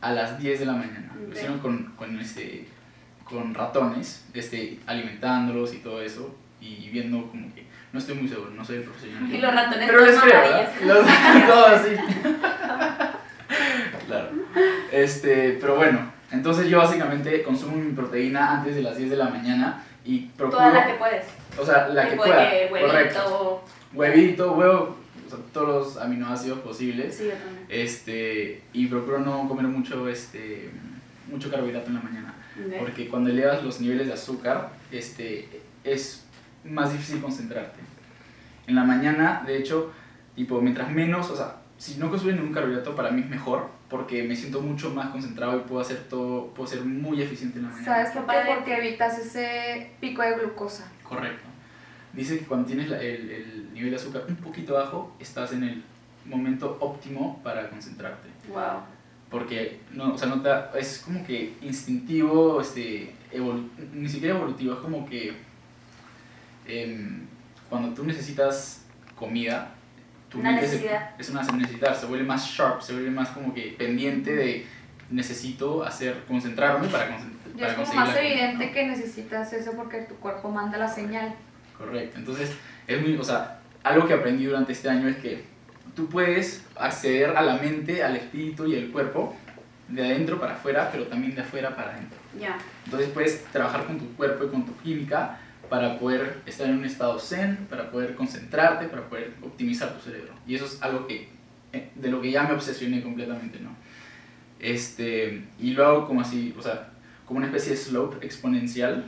a 0.01 0.11
las 0.11 0.39
10 0.39 0.59
de 0.59 0.65
la 0.65 0.73
mañana. 0.73 1.11
Lo 1.19 1.27
Ok. 1.27 1.33
hicieron 1.35 1.59
con, 1.59 1.93
con, 1.95 2.19
este, 2.19 2.67
con 3.23 3.53
ratones, 3.53 4.25
este, 4.33 4.79
alimentándolos 4.85 5.73
y 5.73 5.77
todo 5.79 6.01
eso, 6.01 6.35
y 6.61 6.89
viendo 6.89 7.27
como 7.29 7.53
que, 7.53 7.64
no 7.95 7.99
estoy 7.99 8.15
muy 8.15 8.27
seguro, 8.27 8.51
no 8.51 8.65
soy 8.65 8.75
el 8.75 8.83
profesional. 8.83 9.33
Y 9.33 9.37
los 9.37 9.55
ratones 9.55 9.87
Pero 9.89 10.05
les 10.05 10.19
creo. 10.19 10.67
Los 10.85 11.05
todos 11.47 11.67
así. 11.69 11.95
claro. 14.05 14.29
Este, 14.91 15.57
pero 15.61 15.77
bueno, 15.77 16.11
entonces 16.29 16.67
yo 16.67 16.79
básicamente 16.79 17.41
consumo 17.41 17.77
mi 17.77 17.93
proteína 17.93 18.57
antes 18.57 18.75
de 18.75 18.81
las 18.81 18.97
10 18.97 19.11
de 19.11 19.15
la 19.15 19.29
mañana 19.29 19.81
y 20.03 20.25
procuro, 20.37 20.57
Toda 20.57 20.73
la 20.73 20.87
que 20.87 20.93
puedes. 20.95 21.25
o 21.57 21.65
sea, 21.65 21.87
la 21.87 22.09
que 22.09 22.17
pueda, 22.17 22.49
de 22.49 22.67
huevito. 22.69 22.87
correcto. 22.91 23.63
Huevito, 23.93 24.51
huevo, 24.55 24.97
o 25.25 25.29
sea, 25.29 25.39
todos 25.53 25.67
los 25.95 25.97
aminoácidos 26.03 26.59
posibles. 26.59 27.15
Sí, 27.15 27.27
yo 27.27 27.29
también. 27.31 27.65
Este, 27.69 28.61
y 28.73 28.87
procuro 28.87 29.19
no 29.19 29.47
comer 29.47 29.67
mucho 29.67 30.09
este 30.09 30.69
mucho 31.31 31.49
carbohidrato 31.49 31.87
en 31.87 31.93
la 31.95 32.01
mañana, 32.01 32.33
Ok. 32.59 32.73
porque 32.77 33.07
cuando 33.07 33.29
elevas 33.29 33.63
los 33.63 33.79
niveles 33.79 34.07
de 34.07 34.13
azúcar, 34.13 34.71
este 34.91 35.47
es 35.85 36.25
más 36.65 36.91
difícil 36.91 37.21
concentrarte. 37.21 37.79
En 38.67 38.75
la 38.75 38.83
mañana, 38.83 39.43
de 39.45 39.57
hecho, 39.57 39.91
tipo, 40.35 40.61
mientras 40.61 40.91
menos, 40.91 41.29
o 41.29 41.35
sea, 41.35 41.57
si 41.77 41.97
no 41.97 42.09
consumo 42.09 42.31
ningún 42.31 42.53
carbohidrato, 42.53 42.95
para 42.95 43.11
mí 43.11 43.21
es 43.21 43.29
mejor, 43.29 43.69
porque 43.89 44.23
me 44.23 44.35
siento 44.35 44.61
mucho 44.61 44.89
más 44.91 45.09
concentrado 45.09 45.57
y 45.57 45.61
puedo 45.61 45.81
hacer 45.81 46.05
todo, 46.09 46.47
puedo 46.53 46.67
ser 46.67 46.81
muy 46.81 47.21
eficiente 47.21 47.59
en 47.59 47.65
la 47.65 47.69
mañana. 47.71 47.85
¿Sabes 47.85 48.11
por 48.11 48.25
qué? 48.25 48.37
Porque 48.55 48.77
evitas 48.77 49.19
ese 49.19 49.91
pico 49.99 50.21
de 50.21 50.35
glucosa. 50.35 50.91
Correcto. 51.03 51.43
Dice 52.13 52.39
que 52.39 52.45
cuando 52.45 52.65
tienes 52.65 52.89
la- 52.89 53.01
el, 53.01 53.29
el 53.29 53.73
nivel 53.73 53.89
de 53.91 53.97
azúcar 53.97 54.23
un 54.27 54.37
poquito 54.37 54.73
bajo, 54.73 55.15
estás 55.19 55.51
en 55.53 55.63
el 55.63 55.83
momento 56.25 56.77
óptimo 56.79 57.41
para 57.43 57.69
concentrarte. 57.69 58.29
Wow. 58.47 58.81
Porque 59.29 59.81
no, 59.91 60.13
o 60.13 60.17
sea, 60.17 60.29
no 60.29 60.41
te 60.41 60.49
es 60.79 60.99
como 61.05 61.25
que 61.25 61.53
instintivo, 61.61 62.61
este, 62.61 63.13
evolu- 63.33 63.67
ni 63.93 64.07
siquiera 64.07 64.35
evolutivo, 64.37 64.73
es 64.75 64.79
como 64.79 65.05
que 65.05 65.35
em, 66.67 67.27
cuando 67.69 67.93
tú 67.93 68.03
necesitas 68.05 68.85
comida, 69.15 69.71
tu 70.29 70.39
Una 70.39 70.51
mente 70.51 70.67
se- 70.67 70.89
es 71.17 71.29
una 71.29 71.43
necesidad, 71.43 71.95
se 71.99 72.05
vuelve 72.05 72.25
más 72.25 72.45
sharp, 72.47 72.81
se 72.81 72.93
vuelve 72.93 73.11
más 73.11 73.29
como 73.29 73.53
que 73.53 73.75
pendiente 73.77 74.35
de 74.35 74.65
necesito 75.09 75.83
hacer, 75.83 76.23
concentrarme 76.27 76.87
para, 76.87 77.09
concent- 77.09 77.31
Ya 77.55 77.67
para 77.67 77.71
es 77.71 77.89
como 77.89 77.93
más 77.99 78.07
la 78.09 78.13
comida, 78.15 78.29
evidente 78.31 78.65
¿no? 78.67 78.73
que 78.73 78.87
necesitas 78.87 79.53
eso 79.53 79.71
porque 79.75 80.01
tu 80.01 80.15
cuerpo 80.15 80.49
manda 80.49 80.77
la 80.77 80.87
señal. 80.87 81.33
Correcto. 81.77 82.17
Entonces, 82.17 82.51
es 82.87 83.01
muy, 83.01 83.15
o 83.17 83.23
sea, 83.23 83.59
algo 83.83 84.07
que 84.07 84.13
aprendí 84.13 84.45
durante 84.45 84.71
este 84.73 84.89
año 84.89 85.07
es 85.07 85.17
que 85.17 85.43
tú 85.95 86.09
puedes 86.09 86.65
acceder 86.75 87.37
a 87.37 87.41
la 87.41 87.55
mente, 87.57 88.03
al 88.03 88.15
espíritu 88.15 88.65
y 88.65 88.75
al 88.77 88.89
cuerpo 88.91 89.35
de 89.87 90.03
adentro 90.03 90.39
para 90.39 90.55
afuera, 90.55 90.89
pero 90.91 91.05
también 91.05 91.35
de 91.35 91.41
afuera 91.41 91.75
para 91.75 91.91
adentro. 91.91 92.17
Ya. 92.39 92.57
Entonces 92.85 93.09
puedes 93.09 93.45
trabajar 93.45 93.85
con 93.85 93.99
tu 93.99 94.07
cuerpo 94.15 94.45
y 94.45 94.49
con 94.49 94.65
tu 94.65 94.75
química 94.77 95.37
para 95.69 95.99
poder 95.99 96.41
estar 96.45 96.67
en 96.67 96.77
un 96.77 96.85
estado 96.85 97.19
zen, 97.19 97.67
para 97.69 97.89
poder 97.91 98.15
concentrarte, 98.15 98.87
para 98.87 99.07
poder 99.09 99.33
optimizar 99.41 99.93
tu 99.93 100.01
cerebro. 100.01 100.33
Y 100.47 100.55
eso 100.55 100.65
es 100.65 100.81
algo 100.81 101.07
que, 101.07 101.29
eh, 101.73 101.89
de 101.95 102.09
lo 102.09 102.21
que 102.21 102.31
ya 102.31 102.43
me 102.43 102.53
obsesioné 102.53 103.01
completamente, 103.01 103.59
¿no? 103.59 103.69
Este, 104.59 105.43
y 105.59 105.71
lo 105.71 105.85
hago 105.85 106.07
como 106.07 106.21
así, 106.21 106.53
o 106.57 106.61
sea, 106.61 106.89
como 107.25 107.37
una 107.37 107.47
especie 107.47 107.71
de 107.71 107.77
slope 107.77 108.25
exponencial 108.25 109.05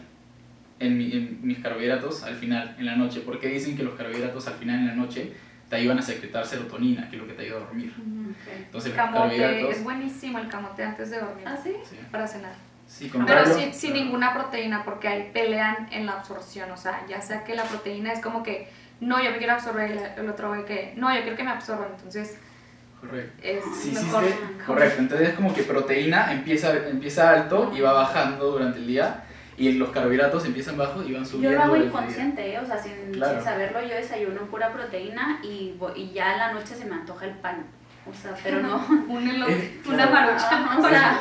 en, 0.80 0.98
mi- 0.98 1.12
en 1.12 1.40
mis 1.42 1.60
carbohidratos 1.60 2.24
al 2.24 2.36
final, 2.36 2.76
en 2.78 2.86
la 2.86 2.96
noche. 2.96 3.22
Porque 3.26 3.48
dicen 3.48 3.76
que 3.78 3.84
los 3.84 3.96
carbohidratos 3.96 4.48
al 4.48 4.56
final 4.56 4.80
en 4.80 4.88
la 4.88 4.96
noche 4.96 5.34
te 5.70 5.76
ayudan 5.78 6.00
a 6.00 6.02
secretar 6.02 6.46
serotonina, 6.46 7.10
que 7.10 7.16
es 7.16 7.22
lo 7.22 7.28
que 7.28 7.34
te 7.34 7.44
ayuda 7.44 7.58
a 7.58 7.60
dormir. 7.62 7.94
Ok. 7.98 8.54
Entonces, 8.66 8.92
los 8.92 8.98
Camote, 8.98 9.38
carbohidratos... 9.38 9.78
es 9.78 9.84
buenísimo 9.84 10.40
el 10.40 10.48
camote 10.48 10.84
antes 10.84 11.10
de 11.12 11.20
dormir. 11.20 11.44
¿Ah, 11.48 11.58
sí? 11.62 11.74
sí. 11.90 11.96
Para 12.12 12.28
cenar. 12.28 12.54
Sí, 12.88 13.12
Pero 13.28 13.46
sin, 13.46 13.74
sin 13.74 13.94
ninguna 13.94 14.34
proteína, 14.34 14.84
porque 14.86 15.08
ahí 15.10 15.30
pelean 15.34 15.88
en 15.92 16.06
la 16.06 16.14
absorción. 16.14 16.72
O 16.72 16.78
sea, 16.78 17.06
ya 17.08 17.22
sea 17.22 17.44
que 17.44 17.54
la 17.54 17.64
proteína 17.64 18.14
es 18.14 18.22
como 18.22 18.44
que, 18.44 18.70
no, 19.02 19.22
yo 19.22 19.32
me 19.32 19.38
quiero 19.38 19.54
absorber, 19.54 19.90
y 19.92 19.98
el- 19.98 20.24
el 20.24 20.30
otro 20.30 20.48
güey 20.50 20.66
que, 20.66 20.94
no, 20.96 21.14
yo 21.14 21.22
quiero 21.22 21.36
que 21.36 21.44
me 21.44 21.52
absorban. 21.52 21.90
Entonces, 21.96 22.38
Correcto. 23.02 23.32
es 23.44 23.64
Sí, 23.76 23.94
sí, 23.96 24.06
mejor. 24.06 24.24
sí, 24.26 24.34
correcto. 24.66 25.02
Entonces 25.02 25.30
es 25.30 25.36
como 25.36 25.54
que 25.54 25.64
proteína 25.64 26.32
empieza, 26.34 26.76
empieza 26.88 27.30
alto 27.32 27.72
y 27.76 27.82
va 27.82 27.92
bajando 27.94 28.52
durante 28.52 28.80
el 28.80 28.88
día 28.88 29.24
y 29.58 29.74
los 29.74 29.90
carbohidratos 29.90 30.46
empiezan 30.46 30.78
bajos 30.78 31.06
y 31.08 31.14
van 31.14 31.24
Yo 31.24 31.30
subiendo. 31.30 31.58
lo 31.58 31.64
hago 31.66 31.76
inconsciente, 31.76 32.54
¿eh? 32.54 32.60
o 32.60 32.66
sea, 32.66 32.78
sin, 32.82 33.12
Claro. 33.12 33.36
sin 33.36 33.44
saberlo, 33.44 33.82
yo 33.82 33.96
desayuno 33.96 34.42
pura 34.50 34.72
proteína 34.72 35.40
y 35.44 35.76
ya 36.14 36.34
en 36.34 36.40
la 36.40 36.54
noche 36.54 36.74
se 36.76 36.86
me 36.86 36.96
antoja 36.96 37.26
el 37.26 37.34
pan. 37.36 37.66
O 38.10 38.14
sea, 38.22 38.32
pero 38.44 38.62
no. 38.62 38.78
Un 39.10 39.28
elote, 39.28 39.54
Eh, 39.54 39.82
una 39.86 40.06
marucha. 40.08 40.50
Ajá, 40.50 40.78
o 40.80 40.90
sea, 40.90 41.20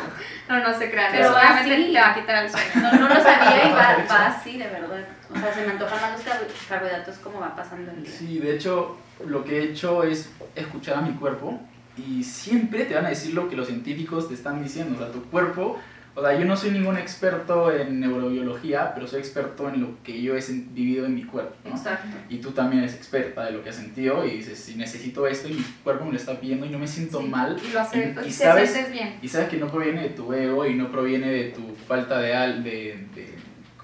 no, 0.48 0.58
no 0.68 0.78
se 0.78 0.90
crean. 0.90 1.12
Pero 1.12 1.24
Eso 1.24 1.34
obviamente 1.36 1.74
así. 1.74 1.92
te 1.92 2.00
va 2.00 2.08
a 2.10 2.14
quitar 2.14 2.44
el 2.44 2.50
sueño. 2.50 2.70
no, 2.76 2.92
no 3.00 3.08
lo 3.08 3.22
sabía 3.22 3.68
y 3.68 3.72
va, 3.72 3.96
va 4.10 4.26
así, 4.26 4.58
de 4.58 4.66
verdad. 4.68 5.04
O 5.34 5.38
sea, 5.38 5.52
se 5.52 5.66
me 5.66 5.72
antojan 5.72 6.00
más 6.00 6.12
los 6.12 6.20
carbo- 6.22 6.46
carbohidratos 6.68 7.16
como 7.16 7.40
va 7.40 7.54
pasando 7.56 7.90
el 7.90 8.02
día. 8.04 8.12
Sí, 8.12 8.38
de 8.38 8.54
hecho, 8.54 8.96
lo 9.26 9.44
que 9.44 9.58
he 9.58 9.62
hecho 9.70 10.02
es 10.04 10.30
escuchar 10.54 10.98
a 10.98 11.00
mi 11.00 11.12
cuerpo 11.14 11.58
y 11.96 12.22
siempre 12.22 12.84
te 12.84 12.94
van 12.94 13.06
a 13.06 13.08
decir 13.08 13.34
lo 13.34 13.48
que 13.48 13.56
los 13.56 13.66
científicos 13.66 14.28
te 14.28 14.34
están 14.34 14.62
diciendo. 14.62 14.94
O 14.96 14.98
sea, 15.02 15.12
tu 15.12 15.22
cuerpo, 15.24 15.80
o 16.16 16.22
sea, 16.22 16.38
yo 16.38 16.44
no 16.46 16.56
soy 16.56 16.70
ningún 16.70 16.96
experto 16.96 17.70
en 17.70 18.00
neurobiología, 18.00 18.94
pero 18.94 19.06
soy 19.06 19.20
experto 19.20 19.68
en 19.68 19.82
lo 19.82 20.02
que 20.02 20.20
yo 20.22 20.34
he 20.34 20.40
vivido 20.72 21.04
en 21.06 21.14
mi 21.14 21.24
cuerpo. 21.24 21.54
¿no? 21.64 21.70
Exacto. 21.76 22.08
Y 22.30 22.38
tú 22.38 22.52
también 22.52 22.82
eres 22.82 22.94
experta 22.94 23.44
de 23.44 23.52
lo 23.52 23.62
que 23.62 23.68
has 23.68 23.76
sentido 23.76 24.24
y 24.26 24.38
dices, 24.38 24.58
si 24.58 24.74
necesito 24.76 25.26
esto 25.26 25.48
y 25.48 25.52
mi 25.54 25.62
cuerpo 25.84 26.06
me 26.06 26.12
lo 26.12 26.16
está 26.16 26.40
pidiendo 26.40 26.64
y 26.66 26.70
no 26.70 26.78
me 26.78 26.88
siento 26.88 27.20
Sí, 27.20 27.28
mal. 27.28 27.56
Y 27.62 27.70
lo 27.72 27.80
hace, 27.80 27.98
Y- 28.22 28.24
y 28.24 28.28
y 28.28 28.32
sabes- 28.32 28.72
sientes 28.72 28.92
bien. 28.92 29.18
Y 29.20 29.28
sabes 29.28 29.48
que 29.50 29.58
no 29.58 29.68
proviene 29.68 30.02
de 30.04 30.08
tu 30.10 30.32
ego 30.32 30.64
y 30.66 30.74
no 30.74 30.90
proviene 30.90 31.30
de 31.30 31.44
tu 31.50 31.74
falta 31.86 32.18
de, 32.18 32.34
al, 32.34 32.64
de, 32.64 33.06
de 33.14 33.34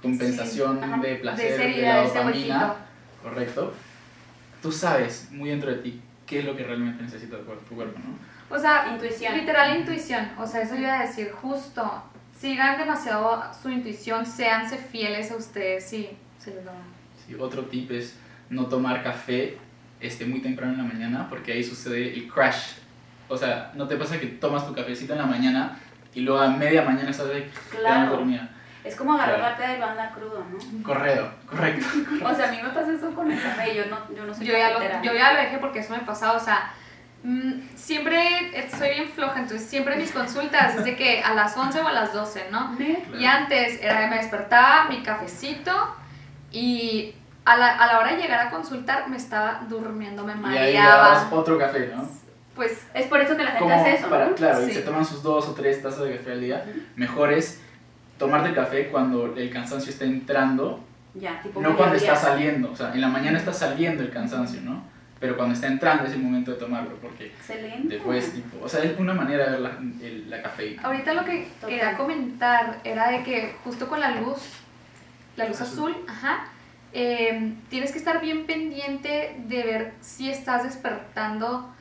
compensación 0.00 0.80
Sí, 0.82 1.00
de 1.08 1.14
placer, 1.16 1.74
de, 1.76 1.82
la 1.82 2.02
dopamina, 2.04 2.74
correcto. 3.22 3.74
Tú 4.62 4.72
sabes 4.72 5.28
muy 5.32 5.50
dentro 5.50 5.70
de 5.70 5.76
ti 5.78 6.00
qué 6.26 6.38
es 6.40 6.44
lo 6.44 6.56
que 6.56 6.64
realmente 6.64 7.02
necesita 7.02 7.36
tu 7.38 7.44
cuerpo, 7.44 7.64
tu 7.68 7.74
cuerpo, 7.74 7.98
¿no? 7.98 8.32
O 8.54 8.58
sea, 8.58 8.88
Intuición. 8.92 9.34
literal 9.36 9.78
intuición. 9.78 10.28
O 10.38 10.46
sea, 10.46 10.62
eso 10.62 10.76
iba 10.76 11.00
a 11.00 11.06
decir 11.06 11.30
justo. 11.32 12.02
Sigan 12.42 12.76
demasiado 12.76 13.40
su 13.62 13.70
intuición, 13.70 14.26
séanse 14.26 14.76
fieles 14.76 15.31
a 15.31 15.37
ustedes 15.37 15.92
y 15.92 16.11
se 16.40 16.52
les 16.52 16.66
va. 16.66 16.72
Sí, 17.24 17.37
otro 17.38 17.66
tip 17.66 17.88
es 17.92 18.18
no 18.50 18.66
tomar 18.66 19.00
café 19.05 19.57
este, 20.00 20.24
muy 20.26 20.40
temprano 20.42 20.72
en 20.72 20.78
la 20.78 20.92
mañana 20.92 21.26
porque 21.31 21.52
ahí 21.52 21.62
sucede 21.62 22.12
el 22.12 22.26
crash. 22.26 22.72
O 23.28 23.37
sea, 23.37 23.70
¿no 23.76 23.87
te 23.87 23.96
pasa 23.96 24.18
que 24.18 24.26
tomas 24.26 24.66
tu 24.66 24.74
cafecito 24.74 25.12
en 25.12 25.20
la 25.20 25.26
mañana 25.26 25.78
y 26.14 26.22
luego 26.22 26.40
a 26.42 26.48
media 26.48 26.83
mañana 26.83 27.11
estás 27.11 27.28
quedando 27.28 27.46
Claro. 27.81 28.11
dormida? 28.16 28.48
Es 28.83 28.96
como 28.96 29.12
agarrar 29.12 29.37
Claro. 29.38 29.50
la 29.52 29.57
peda 29.57 29.76
y 29.76 29.78
lo 29.78 29.87
anda 29.87 30.11
crudo, 30.11 30.44
¿no? 30.50 30.83
Correcto, 30.83 31.31
correcto. 31.48 31.87
O 32.24 32.35
sea, 32.35 32.48
a 32.48 32.50
mí 32.50 32.59
me 32.61 32.70
pasa 32.70 32.92
eso 32.92 33.14
con 33.14 33.31
el 33.31 33.40
café 33.40 33.72
y 33.72 33.76
yo 33.76 33.87
no, 33.87 33.98
yo 34.16 34.26
no 34.26 34.35
soy 34.35 34.46
Yo 34.48 34.55
ya, 34.59 34.70
lo, 34.72 34.81
yo 35.05 35.14
ya 35.14 35.33
lo 35.33 35.38
dejé 35.42 35.59
porque 35.59 35.78
eso 35.78 35.92
me 35.94 36.00
pasaba, 36.00 36.33
o 36.38 36.40
sea, 36.44 36.74
siempre 37.76 38.20
eh, 38.58 38.68
soy 38.76 38.90
bien 38.90 39.08
floja, 39.14 39.40
entonces 39.40 39.68
siempre 39.68 39.96
mis 39.96 40.11
consultas 40.12 40.74
es 40.76 40.85
de 40.85 40.96
que 40.96 41.22
a 41.22 41.35
las 41.35 41.56
11 41.56 41.80
o 41.80 41.88
a 41.88 41.92
las 41.92 42.12
12, 42.12 42.48
¿no? 42.50 42.72
¿Neta? 42.78 43.16
Y 43.18 43.24
antes 43.24 43.80
era 43.82 44.00
que 44.00 44.06
me 44.08 44.16
despertaba, 44.16 44.87
mi 44.88 45.02
cafecito 45.02 45.72
y 46.50 47.14
a 47.44 47.56
la, 47.56 47.76
a 47.76 47.87
la 47.87 47.98
hora 47.98 48.12
de 48.14 48.22
llegar 48.22 48.46
a 48.46 48.50
consultar 48.50 49.08
me 49.08 49.16
estaba 49.16 49.62
durmiendo, 49.68 50.24
me 50.24 50.32
Y 50.32 50.37
mareaba. 50.37 51.28
otro 51.32 51.58
café, 51.58 51.92
¿no? 51.94 52.08
Pues 52.54 52.87
Es 52.92 53.06
por 53.06 53.20
eso 53.20 53.35
que 53.37 53.44
la 53.44 53.52
gente 53.52 53.64
Como 53.64 53.74
hace 53.80 53.94
eso, 53.94 54.08
para, 54.11 54.26
¿no? 54.26 54.35
Claro, 54.35 54.62
y 54.62 54.66
Sí. 54.66 54.74
se 54.74 54.82
toman 54.82 55.04
sus 55.04 55.22
dos 55.22 55.48
o 55.48 55.54
tres 55.54 55.82
tazas 55.82 56.04
de 56.04 56.16
café 56.18 56.32
al 56.32 56.40
día. 56.40 56.64
Mejor 56.96 57.32
es 57.32 57.61
tomarte 58.18 58.50
el 58.50 58.54
café 58.54 58.88
cuando 58.88 59.35
el 59.37 59.50
cansancio 59.50 59.90
está 59.90 60.04
entrando, 60.04 60.85
Ya, 61.14 61.40
tipo 61.42 61.61
no 61.62 61.76
cuando 61.76 61.96
está 61.96 62.14
saliendo. 62.14 62.70
O 62.72 62.76
sea, 62.76 62.92
en 62.92 63.00
la 63.00 63.08
mañana 63.08 63.38
está 63.38 63.52
saliendo 63.52 64.02
el 64.02 64.11
cansancio, 64.11 64.61
¿no? 64.61 64.85
Pero 65.22 65.37
cuando 65.37 65.54
está 65.54 65.68
entrando 65.68 66.04
es 66.04 66.12
el 66.14 66.18
momento 66.18 66.50
de 66.50 66.56
tomarlo, 66.58 66.96
porque 66.96 67.26
Excelente. 67.26 67.94
después, 67.94 68.35
tipo, 68.35 68.64
o 68.64 68.68
sea, 68.68 68.82
es 68.82 68.98
una 68.98 69.14
manera 69.14 69.44
de 69.44 69.50
ver 69.52 69.61
la, 69.61 69.70
el- 70.02 70.28
la 70.28 70.42
cafeína. 70.42 70.82
Ahorita 70.82 71.14
lo 71.14 71.24
que 71.24 71.44
Total. 71.61 71.70
quería 71.70 71.96
comentar 71.96 72.80
era 72.82 73.08
de 73.11 73.22
que 73.22 73.54
justo 73.62 73.87
con 73.87 74.00
la 74.00 74.11
luz, 74.16 74.40
la 75.37 75.46
luz 75.46 75.61
Azul. 75.61 75.92
azul, 75.92 76.04
ajá, 76.08 76.46
eh, 76.92 77.52
tienes 77.70 77.92
que 77.92 77.98
estar 77.98 78.20
bien 78.20 78.46
pendiente 78.46 79.37
de 79.46 79.62
ver 79.62 79.92
si 80.00 80.28
estás 80.28 80.64
despertando 80.64 81.72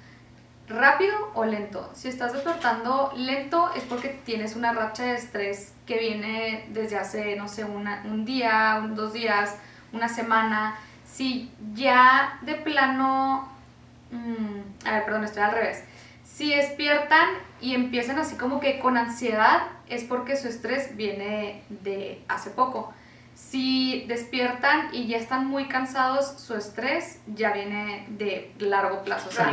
rápido 0.69 1.31
o 1.33 1.43
lento. 1.43 1.89
Si 1.95 2.07
estás 2.09 2.33
despertando 2.33 3.11
lento 3.17 3.71
es 3.75 3.83
porque 3.85 4.09
tienes 4.23 4.55
una 4.55 4.71
racha 4.71 5.03
de 5.03 5.15
estrés 5.15 5.73
que 5.87 5.97
viene 5.97 6.67
desde 6.69 6.95
hace, 6.97 7.35
no 7.35 7.47
sé, 7.47 7.65
una- 7.65 8.03
un 8.05 8.23
día, 8.23 8.87
dos 8.91 9.13
días, 9.13 9.57
una 9.91 10.07
semana. 10.07 10.75
Si 11.11 11.51
ya 11.73 12.39
de 12.41 12.55
plano... 12.55 13.49
mm, 14.11 14.87
a 14.87 14.91
ver, 14.91 15.05
perdón, 15.05 15.23
estoy 15.23 15.43
al 15.43 15.51
revés. 15.51 15.83
Si 16.23 16.53
despiertan 16.53 17.27
y 17.59 17.75
empiezan 17.75 18.17
así 18.17 18.35
como 18.35 18.59
que 18.59 18.79
con 18.79 18.97
ansiedad, 18.97 19.63
es 19.89 20.03
porque 20.03 20.37
su 20.37 20.47
estrés 20.47 20.95
viene 20.95 21.63
de 21.69 22.21
hace 22.27 22.49
poco. 22.51 22.93
Si 23.35 24.05
despiertan 24.07 24.89
y 24.93 25.07
ya 25.07 25.17
están 25.17 25.47
muy 25.47 25.65
cansados, 25.67 26.39
su 26.39 26.55
estrés 26.55 27.19
ya 27.27 27.51
viene 27.51 28.05
de 28.09 28.53
largo 28.59 29.03
plazo. 29.03 29.29
O 29.29 29.31
sea, 29.31 29.49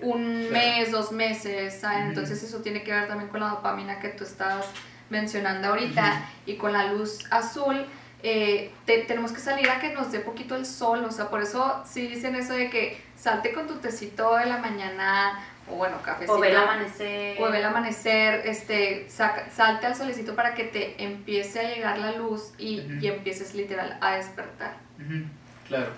un 0.00 0.46
Claro. 0.48 0.52
mes, 0.52 0.90
dos 0.92 1.12
meses, 1.12 1.80
¿saben? 1.80 2.08
Entonces 2.08 2.42
eso 2.42 2.58
tiene 2.62 2.82
que 2.82 2.92
ver 2.92 3.08
también 3.08 3.28
con 3.28 3.40
la 3.40 3.48
dopamina 3.48 3.98
que 4.00 4.08
tú 4.08 4.24
estabas 4.24 4.66
mencionando 5.10 5.68
ahorita 5.68 6.22
y 6.46 6.54
con 6.56 6.72
la 6.72 6.92
luz 6.92 7.26
azul. 7.30 7.84
Eh, 8.22 8.70
te- 8.86 8.98
tenemos 9.04 9.32
que 9.32 9.40
salir 9.40 9.68
a 9.70 9.80
que 9.80 9.92
nos 9.92 10.10
dé 10.12 10.20
poquito 10.20 10.56
el 10.56 10.66
sol, 10.66 11.04
o 11.04 11.10
sea, 11.10 11.28
por 11.30 11.42
eso 11.42 11.82
sí 11.86 12.06
dicen 12.06 12.34
eso 12.36 12.52
de 12.54 12.68
que 12.70 13.00
salte 13.16 13.52
con 13.52 13.66
tu 13.66 13.74
tecito 13.76 14.36
de 14.36 14.46
la 14.46 14.58
mañana 14.58 15.38
o 15.68 15.74
bueno, 15.76 16.02
cafecito. 16.02 16.34
O 16.34 16.40
ver 16.40 16.50
el 16.52 16.56
amanecer. 16.56 17.40
o 17.40 17.50
ve 17.50 17.58
el 17.58 17.64
amanecer, 17.64 18.42
este, 18.46 19.08
saca- 19.08 19.48
salte 19.50 19.86
al 19.86 19.94
solecito 19.94 20.34
para 20.34 20.54
que 20.54 20.64
te 20.64 21.02
empiece 21.02 21.60
a 21.60 21.68
llegar 21.74 21.98
la 21.98 22.12
luz 22.12 22.52
y, 22.58 22.80
Ujú. 22.80 22.92
y 23.00 23.06
empieces 23.06 23.54
literal 23.54 23.96
a 24.00 24.16
despertar. 24.16 24.76
Ujú, 24.98 25.24
Claro. 25.68 25.90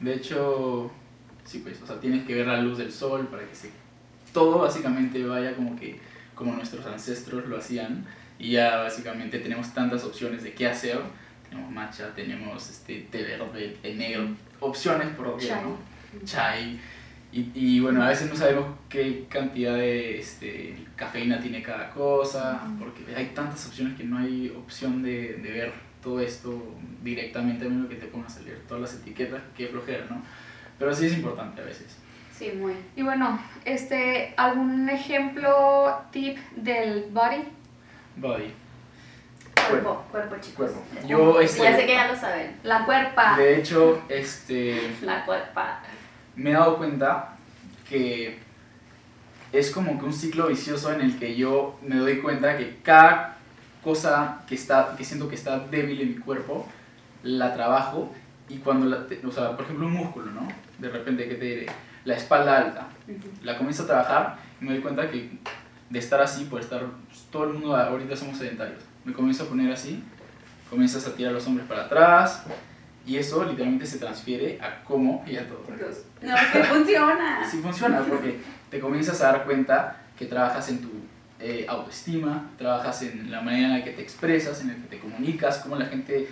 De 0.00 0.14
hecho, 0.14 0.92
sí, 1.44 1.58
pues, 1.58 1.82
o 1.82 1.86
sea, 1.86 1.98
tienes 1.98 2.24
que 2.24 2.34
ver 2.34 2.46
la 2.46 2.58
luz 2.60 2.78
del 2.78 2.92
sol 2.92 3.26
para 3.26 3.42
que 3.44 3.54
se, 3.56 3.70
todo 4.32 4.60
básicamente 4.60 5.24
vaya 5.26 5.54
como 5.56 5.74
que 5.76 5.98
como 6.36 6.52
nuestros 6.52 6.86
ancestros 6.86 7.46
lo 7.48 7.58
hacían 7.58 8.06
y 8.38 8.52
ya 8.52 8.76
básicamente 8.76 9.40
tenemos 9.40 9.74
tantas 9.74 10.04
opciones 10.04 10.44
de 10.44 10.52
qué 10.54 10.68
hacer. 10.68 11.00
Tenemos 11.48 11.70
matcha, 11.72 12.14
tenemos 12.14 12.70
este 12.70 13.06
té 13.10 13.22
verde, 13.22 13.76
té 13.82 13.94
negro, 13.94 14.28
opciones 14.60 15.08
por 15.16 15.26
doquier, 15.26 15.54
Chai. 15.54 15.64
¿no? 15.64 15.78
Chai. 16.24 16.80
Y, 17.30 17.50
y 17.54 17.80
bueno, 17.80 18.02
a 18.02 18.08
veces 18.08 18.30
no 18.30 18.36
sabemos 18.36 18.66
qué 18.88 19.26
cantidad 19.28 19.74
de 19.74 20.18
este, 20.18 20.74
cafeína 20.96 21.38
tiene 21.40 21.62
cada 21.62 21.90
cosa, 21.90 22.62
porque 22.78 23.04
hay 23.14 23.26
tantas 23.34 23.66
opciones 23.66 23.96
que 23.98 24.04
no 24.04 24.18
hay 24.18 24.48
opción 24.56 25.02
de, 25.02 25.34
de 25.34 25.50
ver 25.50 25.72
todo 26.02 26.20
esto 26.20 26.76
directamente, 27.02 27.66
a 27.66 27.68
menos 27.68 27.88
que 27.88 27.96
te 27.96 28.06
pongas 28.06 28.38
a 28.38 28.40
leer 28.40 28.60
todas 28.66 28.80
las 28.82 28.94
etiquetas, 29.02 29.42
que 29.56 29.66
flojera, 29.66 30.06
¿no? 30.08 30.22
Pero 30.78 30.94
sí 30.94 31.06
es 31.06 31.14
importante 31.14 31.60
a 31.60 31.64
veces. 31.64 31.98
Sí, 32.32 32.52
muy. 32.56 32.72
Y 32.96 33.02
bueno, 33.02 33.38
este, 33.64 34.32
¿algún 34.36 34.88
ejemplo, 34.88 36.00
tip 36.12 36.38
del 36.56 37.06
body? 37.10 37.42
Body. 38.16 38.52
Cuerpo, 39.70 40.04
cuerpo, 40.10 40.36
chicos. 40.40 40.70
Cuerpo. 40.70 40.82
Yo, 41.08 41.40
este- 41.40 41.62
Ya 41.62 41.76
sé 41.76 41.86
que 41.86 41.92
ya 41.94 42.08
lo 42.08 42.16
saben. 42.16 42.56
La 42.62 42.84
cuerpa. 42.84 43.36
De 43.36 43.56
hecho, 43.58 44.02
este, 44.08 44.96
La 45.02 45.24
cuerpa. 45.24 45.80
me 46.36 46.50
he 46.50 46.52
dado 46.54 46.76
cuenta 46.78 47.36
que 47.88 48.38
es 49.52 49.70
como 49.70 49.98
que 49.98 50.04
un 50.04 50.12
ciclo 50.12 50.48
vicioso 50.48 50.92
en 50.92 51.00
el 51.00 51.18
que 51.18 51.34
yo 51.34 51.78
me 51.82 51.96
doy 51.96 52.18
cuenta 52.20 52.56
que 52.58 52.76
cada 52.82 53.36
cosa 53.82 54.42
que, 54.46 54.54
está, 54.54 54.94
que 54.96 55.04
siento 55.04 55.28
que 55.28 55.34
está 55.36 55.58
débil 55.58 56.00
en 56.02 56.08
mi 56.08 56.16
cuerpo, 56.16 56.66
la 57.22 57.54
trabajo 57.54 58.12
y 58.50 58.58
cuando, 58.58 58.86
la, 58.86 59.06
o 59.26 59.32
sea, 59.32 59.56
por 59.56 59.64
ejemplo 59.64 59.86
un 59.86 59.92
músculo, 59.94 60.26
¿no? 60.32 60.46
De 60.78 60.88
repente 60.90 61.26
que 61.28 61.34
te 61.36 61.44
diré, 61.44 61.66
la 62.04 62.14
espalda 62.14 62.58
alta, 62.58 62.88
Ujú. 63.08 63.28
la 63.42 63.56
comienzo 63.56 63.84
a 63.84 63.86
trabajar 63.86 64.36
y 64.60 64.64
me 64.66 64.72
doy 64.72 64.80
cuenta 64.82 65.10
que 65.10 65.30
de 65.88 65.98
estar 65.98 66.20
así, 66.20 66.44
por 66.44 66.60
estar, 66.60 66.82
pues, 67.08 67.22
todo 67.30 67.44
el 67.44 67.54
mundo 67.54 67.74
ahorita 67.74 68.14
somos 68.16 68.36
sedentarios, 68.36 68.82
me 69.04 69.12
comienzo 69.12 69.44
a 69.44 69.46
poner 69.46 69.72
así, 69.72 70.02
comienzas 70.70 71.06
a 71.06 71.14
tirar 71.14 71.32
los 71.32 71.46
hombros 71.46 71.66
para 71.68 71.84
atrás 71.84 72.42
y 73.06 73.16
eso 73.16 73.44
literalmente 73.44 73.86
se 73.86 73.98
transfiere 73.98 74.58
a 74.60 74.84
cómo 74.84 75.24
y 75.26 75.36
a 75.36 75.48
todo. 75.48 75.62
No, 76.22 76.36
sí 76.36 76.58
funciona. 76.68 77.38
Sí 77.50 77.58
funciona 77.62 78.00
porque 78.00 78.38
te 78.70 78.80
comienzas 78.80 79.20
a 79.22 79.32
dar 79.32 79.44
cuenta 79.44 79.96
que 80.18 80.26
trabajas 80.26 80.68
en 80.68 80.80
tu 80.82 80.90
eh, 81.40 81.64
autoestima, 81.68 82.50
trabajas 82.58 83.02
en 83.02 83.30
la 83.30 83.40
manera 83.40 83.68
en 83.68 83.78
la 83.78 83.84
que 83.84 83.92
te 83.92 84.02
expresas, 84.02 84.60
en 84.60 84.68
la 84.68 84.74
que 84.74 84.80
te 84.82 84.98
comunicas, 84.98 85.58
cómo 85.58 85.76
la 85.76 85.86
gente 85.86 86.28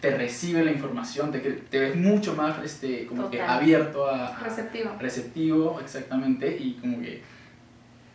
te 0.00 0.16
recibe 0.16 0.62
la 0.64 0.70
información, 0.70 1.32
te, 1.32 1.38
te 1.40 1.78
ves 1.80 1.96
mucho 1.96 2.34
más 2.34 2.62
este, 2.64 3.06
como 3.06 3.30
que 3.30 3.40
abierto 3.42 4.06
a, 4.08 4.28
a- 4.28 4.38
Receptivo. 4.40 4.90
receptivo, 5.00 5.80
exactamente, 5.80 6.56
y 6.58 6.74
como 6.74 7.00
que 7.00 7.22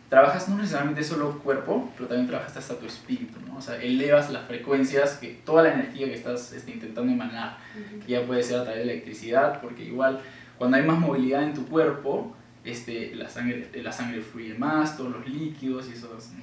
trabajas 0.10 0.50
no 0.50 0.58
necesariamente 0.58 1.04
solo 1.04 1.40
cuerpo, 1.40 1.92
pero 1.96 2.08
también 2.10 2.28
trabajas 2.28 2.58
hasta 2.58 2.76
tu 2.76 2.88
espíritu, 2.88 3.40
¿no? 3.48 3.58
O 3.58 3.62
sea, 3.62 3.82
elevas 3.82 4.32
las 4.32 4.48
frecuencias, 4.48 5.18
que 5.18 5.40
toda 5.46 5.64
la 5.64 5.74
energía 5.74 6.08
que 6.08 6.16
estás 6.16 6.52
este, 6.52 6.72
intentando 6.72 7.12
emanar, 7.12 7.58
que 8.06 8.12
ya 8.12 8.26
puede 8.26 8.42
ser 8.42 8.60
a 8.60 8.64
través 8.64 8.86
de 8.86 8.92
electricidad, 8.92 9.62
porque 9.62 9.84
igual 9.84 10.20
cuando 10.58 10.78
hay 10.78 10.84
más 10.84 11.00
movilidad 11.00 11.44
en 11.44 11.54
tu 11.54 11.66
cuerpo, 11.68 12.36
este, 12.66 13.16
la, 13.16 13.30
sangre, 13.30 13.70
la 13.74 13.92
sangre 13.92 14.22
fluye 14.22 14.56
más, 14.56 14.98
todos 14.98 15.12
los 15.12 15.28
líquidos 15.28 15.88
y 15.90 15.94
eso 15.94 16.14
o 16.16 16.20
sea, 16.20 16.36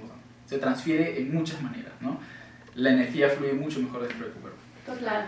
se 0.46 0.58
transfiere 0.58 1.20
en 1.20 1.34
muchas 1.34 1.60
maneras, 1.60 1.92
¿no? 2.00 2.18
La 2.76 2.90
energía 2.90 3.28
fluye 3.28 3.52
mucho 3.52 3.80
mejor 3.80 4.06
dentro 4.06 4.26
de 4.26 4.32
tu 4.32 4.40
cuerpo. 4.40 4.58
Total. 4.86 5.26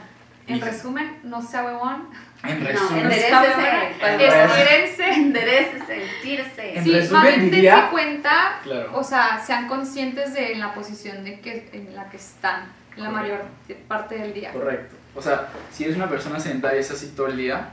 En 0.49 0.61
resumen, 0.61 1.19
no 1.25 1.43
sea 1.43 1.65
huevón. 1.65 2.09
En 2.45 2.63
No, 2.63 2.69
resumen, 2.71 3.03
enderecese. 3.05 3.91
Estírense. 4.01 5.09
Enderecese, 5.15 6.05
estirse. 6.05 6.79
En 6.79 6.85
Sí, 6.85 6.93
resumen, 6.93 7.51
diría- 7.51 7.75
dense 7.77 7.91
cuenta, 7.91 8.61
claro. 8.63 8.91
o 8.95 9.05
sea, 9.05 9.39
sean 9.45 9.69
conscientes 9.69 10.35
de 10.35 10.55
la 10.57 10.73
posición 10.75 11.25
de 11.25 11.41
que, 11.41 11.69
en 11.73 11.95
la 11.95 12.09
que 12.09 12.17
están 12.17 12.65
la 12.97 13.11
Correcto. 13.11 13.13
mayor 13.13 13.41
parte 13.89 14.19
del 14.19 14.33
día. 14.35 14.53
Correcto. 14.53 14.97
O 15.15 15.23
sea, 15.23 15.49
si 15.73 15.85
eres 15.85 15.97
una 15.97 16.09
persona 16.09 16.39
sedentaria 16.41 16.79
y 16.79 16.81
es 16.81 16.91
así 16.91 17.09
todo 17.17 17.27
el 17.29 17.37
día, 17.37 17.71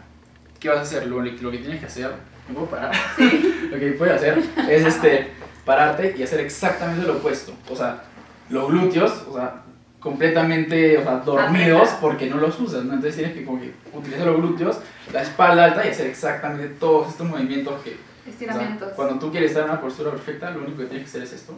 ¿qué 0.60 0.70
vas 0.70 0.80
a 0.80 0.82
hacer? 0.82 1.08
Lo, 1.08 1.22
lo 1.22 1.52
que 1.52 1.58
tienes 1.58 1.80
que 1.80 1.86
hacer, 1.86 2.12
¿me 2.48 2.54
puedo 2.56 2.68
parar? 2.68 2.92
lo 3.18 3.80
que 3.80 3.92
puedes 3.92 4.16
hacer 4.16 4.40
es 4.70 4.86
este, 4.86 5.32
pararte 5.64 6.16
y 6.18 6.24
hacer 6.24 6.40
exactamente 6.42 7.06
lo 7.06 7.14
opuesto. 7.18 7.54
O 7.70 7.76
sea, 7.76 8.02
los 8.50 8.68
glúteos, 8.70 9.26
o 9.30 9.36
sea, 9.36 9.62
completamente 10.06 11.00
o 11.00 11.04
sea, 11.04 11.16
dormidos 11.18 11.90
porque 12.00 12.30
no 12.30 12.38
los 12.38 12.60
usas, 12.60 12.84
¿no? 12.86 12.94
Entonces 12.94 13.16
tienes 13.16 13.34
que 13.34 13.44
como 13.44 13.60
que 13.60 13.74
utilizar 13.92 14.28
los 14.28 14.38
glúteos, 14.38 14.78
la 15.12 15.24
espalda 15.24 15.66
alta 15.66 15.84
y 15.84 15.90
hacer 15.90 16.06
exactamente 16.06 16.76
todos 16.80 17.10
estos 17.10 17.28
movimientos 17.28 17.82
que... 17.82 17.90
o 17.90 17.94
sea, 17.94 18.32
Estiramientos. 18.32 18.92
cuando 18.94 19.18
tú 19.18 19.32
quieres 19.32 19.50
estar 19.50 19.64
en 19.66 19.72
una 19.72 19.82
postura 19.82 20.12
perfecta, 20.12 20.52
lo 20.52 20.60
único 20.60 20.78
que 20.78 20.86
tienes 20.86 21.06
que 21.06 21.10
hacer 21.10 21.24
es 21.24 21.34
esto. 21.34 21.58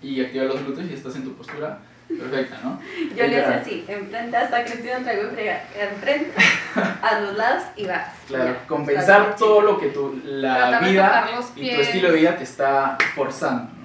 Y 0.00 0.20
activar 0.24 0.46
los 0.46 0.64
glúteos 0.64 0.88
y 0.88 0.94
estás 0.94 1.16
en 1.16 1.24
tu 1.24 1.34
postura 1.34 1.80
perfecta, 2.06 2.60
¿no? 2.62 2.80
Yo 3.16 3.26
le 3.26 3.40
hacía 3.40 3.56
así, 3.56 3.84
enfrente 3.88 4.36
hasta 4.36 4.64
Cristina 4.64 4.98
traigo 5.02 5.24
y 5.24 5.34
frega, 5.34 5.64
enfrente, 5.80 6.30
a 7.02 7.20
los 7.20 7.36
lados 7.36 7.64
y 7.74 7.86
vas. 7.86 8.10
Claro, 8.28 8.44
Ya. 8.44 8.66
compensar 8.68 9.34
todo 9.34 9.60
lo 9.60 9.80
que 9.80 9.88
tu, 9.88 10.20
la 10.24 10.78
vida 10.78 11.28
y 11.56 11.74
tu 11.74 11.80
estilo 11.80 12.12
de 12.12 12.18
vida 12.18 12.36
te 12.36 12.44
está 12.44 12.96
forzando. 13.16 13.81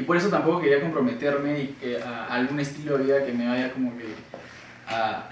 Y 0.00 0.02
por 0.02 0.16
eso 0.16 0.30
tampoco 0.30 0.62
quería 0.62 0.80
comprometerme 0.80 1.72
a 2.02 2.24
algún 2.34 2.58
estilo 2.58 2.96
de 2.96 3.04
vida 3.04 3.26
que 3.26 3.34
me 3.34 3.46
vaya 3.46 3.70
como 3.70 3.94
que 3.98 4.06
a 4.88 5.28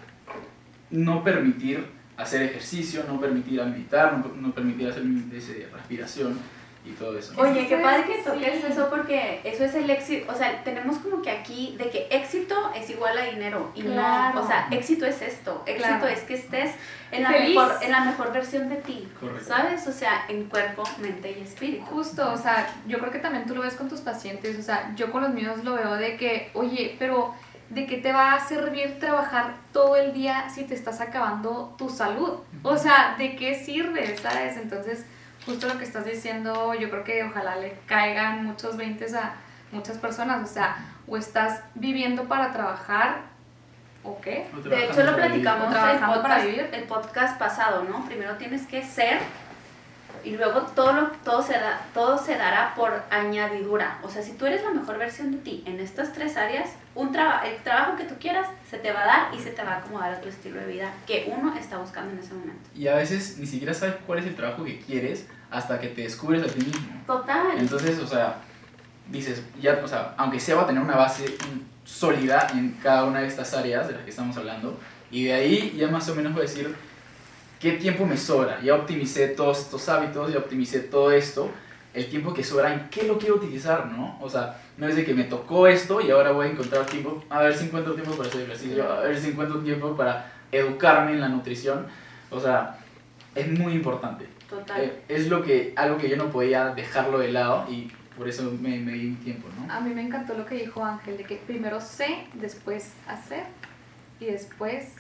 no 0.91 1.25
permitir 1.25 1.87
hacer 2.19 2.43
ejercicio, 2.43 3.03
no 3.09 3.19
permitir 3.19 3.65
meditar, 3.65 4.23
no, 4.39 4.53
permitir 4.53 4.89
hacer 4.89 5.05
mi 5.05 5.23
respiración 5.73 6.39
y 6.85 6.91
todo 6.93 7.19
eso. 7.19 7.35
Oye, 7.37 7.67
qué 7.67 7.77
padre 7.79 8.05
que 8.05 8.23
toques 8.23 8.61
sí. 8.61 8.67
eso 8.71 8.89
porque 8.89 9.41
eso 9.45 9.65
es 9.65 9.75
el 9.75 9.91
éxito, 9.91 10.33
o 10.33 10.35
sea, 10.35 10.63
tenemos 10.65 10.99
como 10.99 11.21
que 11.21 11.31
aquí 11.31 11.75
de 11.77 11.91
que 11.91 12.07
éxito 12.11 12.55
es 12.75 12.89
igual 12.89 13.19
a 13.19 13.25
dinero 13.25 13.71
y 13.75 13.83
Claro. 13.83 14.35
no, 14.41 14.45
o 14.45 14.47
sea, 14.47 14.69
éxito 14.71 15.05
es 15.05 15.21
esto, 15.21 15.63
éxito 15.67 15.89
Claro. 15.89 16.07
es 16.09 16.21
que 16.21 16.35
estés 16.35 16.71
en 17.11 17.23
la, 17.25 17.31
Feliz. 17.31 17.57
mejor, 17.57 17.73
en 17.83 17.93
la 17.93 18.01
mejor 18.05 18.33
versión 18.33 18.69
de 18.69 18.77
ti, 18.77 19.09
Correcto. 19.21 19.45
¿sabes? 19.49 19.87
O 19.87 19.93
sea, 19.93 20.25
en 20.29 20.45
cuerpo, 20.45 20.83
mente 21.01 21.35
y 21.39 21.43
espíritu. 21.43 21.85
Justo, 21.87 22.33
o 22.33 22.37
sea, 22.37 22.69
yo 22.87 22.99
creo 22.99 23.11
que 23.11 23.19
también 23.19 23.45
tú 23.47 23.55
lo 23.55 23.63
ves 23.63 23.75
con 23.75 23.89
tus 23.89 24.01
pacientes, 24.01 24.59
o 24.59 24.63
sea, 24.63 24.93
yo 24.97 25.11
con 25.11 25.23
los 25.23 25.33
míos 25.35 25.63
lo 25.65 25.75
veo 25.75 25.95
de 25.97 26.17
que, 26.17 26.51
oye, 26.55 26.97
pero 26.99 27.35
¿de 27.71 27.85
qué 27.87 27.99
te 27.99 28.13
va 28.13 28.33
a 28.35 28.41
servir 28.49 28.99
trabajar 28.99 29.55
todo 29.73 29.97
el 29.97 30.15
día 30.15 30.49
si 30.49 30.65
te 30.65 30.75
estás 30.75 31.01
acabando 31.03 31.75
tu 31.77 31.91
salud? 31.91 32.39
O 32.63 32.77
sea, 32.79 33.15
¿de 33.19 33.37
qué 33.37 33.55
sirve, 33.55 34.17
sabes? 34.17 34.57
Entonces, 34.57 35.05
justo 35.49 35.67
lo 35.67 35.79
que 35.79 35.85
estás 35.85 36.05
diciendo, 36.05 36.75
yo 36.75 36.91
creo 36.91 37.05
que 37.05 37.25
ojalá 37.25 37.57
le 37.57 37.79
caigan 37.87 38.45
muchos 38.45 38.77
veintes 38.77 39.15
a 39.15 39.33
muchas 39.73 39.97
personas, 39.97 40.49
o 40.49 40.53
sea, 40.53 40.77
o 41.07 41.17
estás 41.17 41.63
viviendo 41.75 42.25
para 42.25 42.53
trabajar, 42.53 43.23
¿o 44.05 44.21
qué? 44.21 44.47
De 44.65 44.85
hecho, 44.85 45.03
lo 45.03 45.17
platicamos 45.17 45.71
Trabajando 45.71 46.17
el 46.17 46.23
para 46.23 46.45
vivir. 46.45 46.69
el 46.73 46.85
podcast 46.85 47.39
pasado, 47.39 47.85
¿no? 47.85 48.05
Primero 48.07 48.37
tienes 48.37 48.67
que 48.67 48.83
ser 48.83 49.21
Y 50.25 50.37
luego 50.37 50.63
todo, 50.75 50.93
lo, 50.93 51.07
todo, 51.25 51.43
se 51.43 51.55
da, 51.55 51.81
todo 51.95 52.19
se 52.19 52.37
dará 52.37 52.75
por 52.75 53.03
añadidura. 53.11 53.99
O 54.03 54.11
sea, 54.11 54.23
si 54.23 54.33
tú 54.33 54.47
eres 54.47 54.63
la 54.65 54.71
mejor 54.71 54.99
versión 54.99 55.31
de 55.33 55.39
ti 55.39 55.63
en 55.67 55.81
estas 55.81 56.13
tres 56.13 56.37
áreas, 56.37 56.71
un 56.95 57.13
traba- 57.13 57.43
el 57.47 57.57
trabajo 57.63 57.97
que 57.97 58.05
tú 58.05 58.15
quieras 58.21 58.47
se 58.69 58.79
te 58.79 58.93
va 58.93 59.03
a 59.03 59.07
dar 59.07 59.35
y 59.35 59.41
se 59.41 59.51
te 59.51 59.63
va 59.63 59.75
a 59.75 59.77
acomodar 59.79 60.13
a 60.15 60.21
tu 60.21 60.29
estilo 60.29 60.61
de 60.61 60.67
vida 60.67 60.93
que 61.07 61.33
uno 61.37 61.55
está 61.57 61.79
buscando 61.79 62.13
en 62.13 62.19
ese 62.19 62.35
momento. 62.35 62.69
Y 62.75 62.89
a 62.89 62.95
veces 62.97 63.39
ni 63.39 63.47
siquiera 63.47 63.73
sabes 63.75 63.97
cuál 64.07 64.19
es 64.19 64.27
el 64.27 64.35
trabajo 64.35 64.65
que 64.65 64.81
quieres 64.81 65.27
hasta 65.51 65.81
que 65.81 65.89
te 65.89 66.03
descubres 66.03 66.43
a 66.43 66.47
ti 66.47 66.61
mismo. 66.65 67.01
Total. 67.07 67.47
Entonces, 67.57 67.99
o 68.01 68.07
sea, 68.07 68.37
dices, 69.09 69.43
ya, 69.61 69.81
o 69.83 69.89
sea, 69.89 70.15
aunque 70.17 70.39
sea 70.41 70.57
va 70.57 70.63
a 70.63 70.67
tener 70.67 70.83
una 70.83 70.97
base 70.97 71.37
sólida 71.85 72.49
en 72.53 72.73
cada 72.83 73.05
una 73.05 73.21
de 73.21 73.29
estas 73.29 73.55
áreas 73.55 73.89
de 73.89 73.95
las 73.95 74.03
que 74.03 74.11
estamos 74.11 74.37
hablando, 74.37 74.79
y 75.11 75.25
de 75.25 75.33
ahí 75.33 75.75
ya 75.79 75.89
más 75.89 76.07
o 76.11 76.15
menos 76.15 76.33
voy 76.35 76.41
a 76.41 76.47
decir 76.47 76.75
qué 77.61 77.73
tiempo 77.73 78.07
me 78.07 78.17
sobra. 78.17 78.61
Ya 78.61 78.75
optimicé 78.75 79.29
todos 79.29 79.61
estos 79.61 79.89
hábitos, 79.89 80.33
ya 80.33 80.39
optimicé 80.39 80.81
todo 80.81 81.13
esto, 81.13 81.51
el 81.95 82.09
tiempo 82.09 82.33
que 82.33 82.45
sobra, 82.45 82.73
¿en 82.73 82.89
qué 82.91 83.05
lo 83.05 83.19
quiero 83.19 83.37
utilizar, 83.37 83.87
no? 83.87 84.19
O 84.21 84.29
sea, 84.29 84.61
no 84.77 84.87
es 84.87 84.97
de 84.97 85.05
que 85.05 85.15
me 85.15 85.25
tocó 85.25 85.67
esto 85.67 86.01
y 86.01 86.11
ahora 86.11 86.33
voy 86.33 86.47
a 86.47 86.51
encontrar 86.51 86.87
tiempo, 86.87 87.23
a 87.29 87.43
ver 87.43 87.57
si 87.57 87.65
encuentro 87.65 87.95
tiempo 87.95 88.13
para 88.13 88.29
hacer 88.29 88.43
ejercicio, 88.43 88.91
a 88.91 89.01
ver 89.01 89.19
si 89.19 89.31
encuentro 89.31 89.61
tiempo 89.61 89.97
para 89.97 90.33
educarme 90.53 91.13
en 91.13 91.21
la 91.21 91.29
nutrición. 91.29 91.87
O 92.31 92.41
sea, 92.41 92.79
es 93.35 93.49
muy 93.49 93.73
importante. 93.73 94.27
Total. 94.49 94.81
Eh, 94.81 95.03
es 95.09 95.29
lo 95.29 95.43
que, 95.43 95.73
algo 95.77 95.99
que 95.99 96.09
yo 96.09 96.17
no 96.17 96.31
podía 96.31 96.67
dejarlo 96.75 97.19
de 97.19 97.33
lado 97.33 97.67
y 97.71 97.91
por 98.17 98.29
eso 98.29 98.51
me, 98.61 98.79
me 98.81 98.93
di 98.93 99.07
un 99.09 99.17
tiempo, 99.17 99.49
¿no? 99.57 99.73
A 99.73 99.81
mí 99.81 99.95
me 99.95 100.03
encantó 100.03 100.35
lo 100.35 100.45
que 100.47 100.57
dijo 100.57 100.85
Ángel, 100.85 101.17
de 101.17 101.25
que 101.25 101.37
primero 101.37 101.81
sé, 101.81 102.27
después 102.35 102.95
hacer 103.07 103.45
y 104.21 104.27
después 104.27 104.95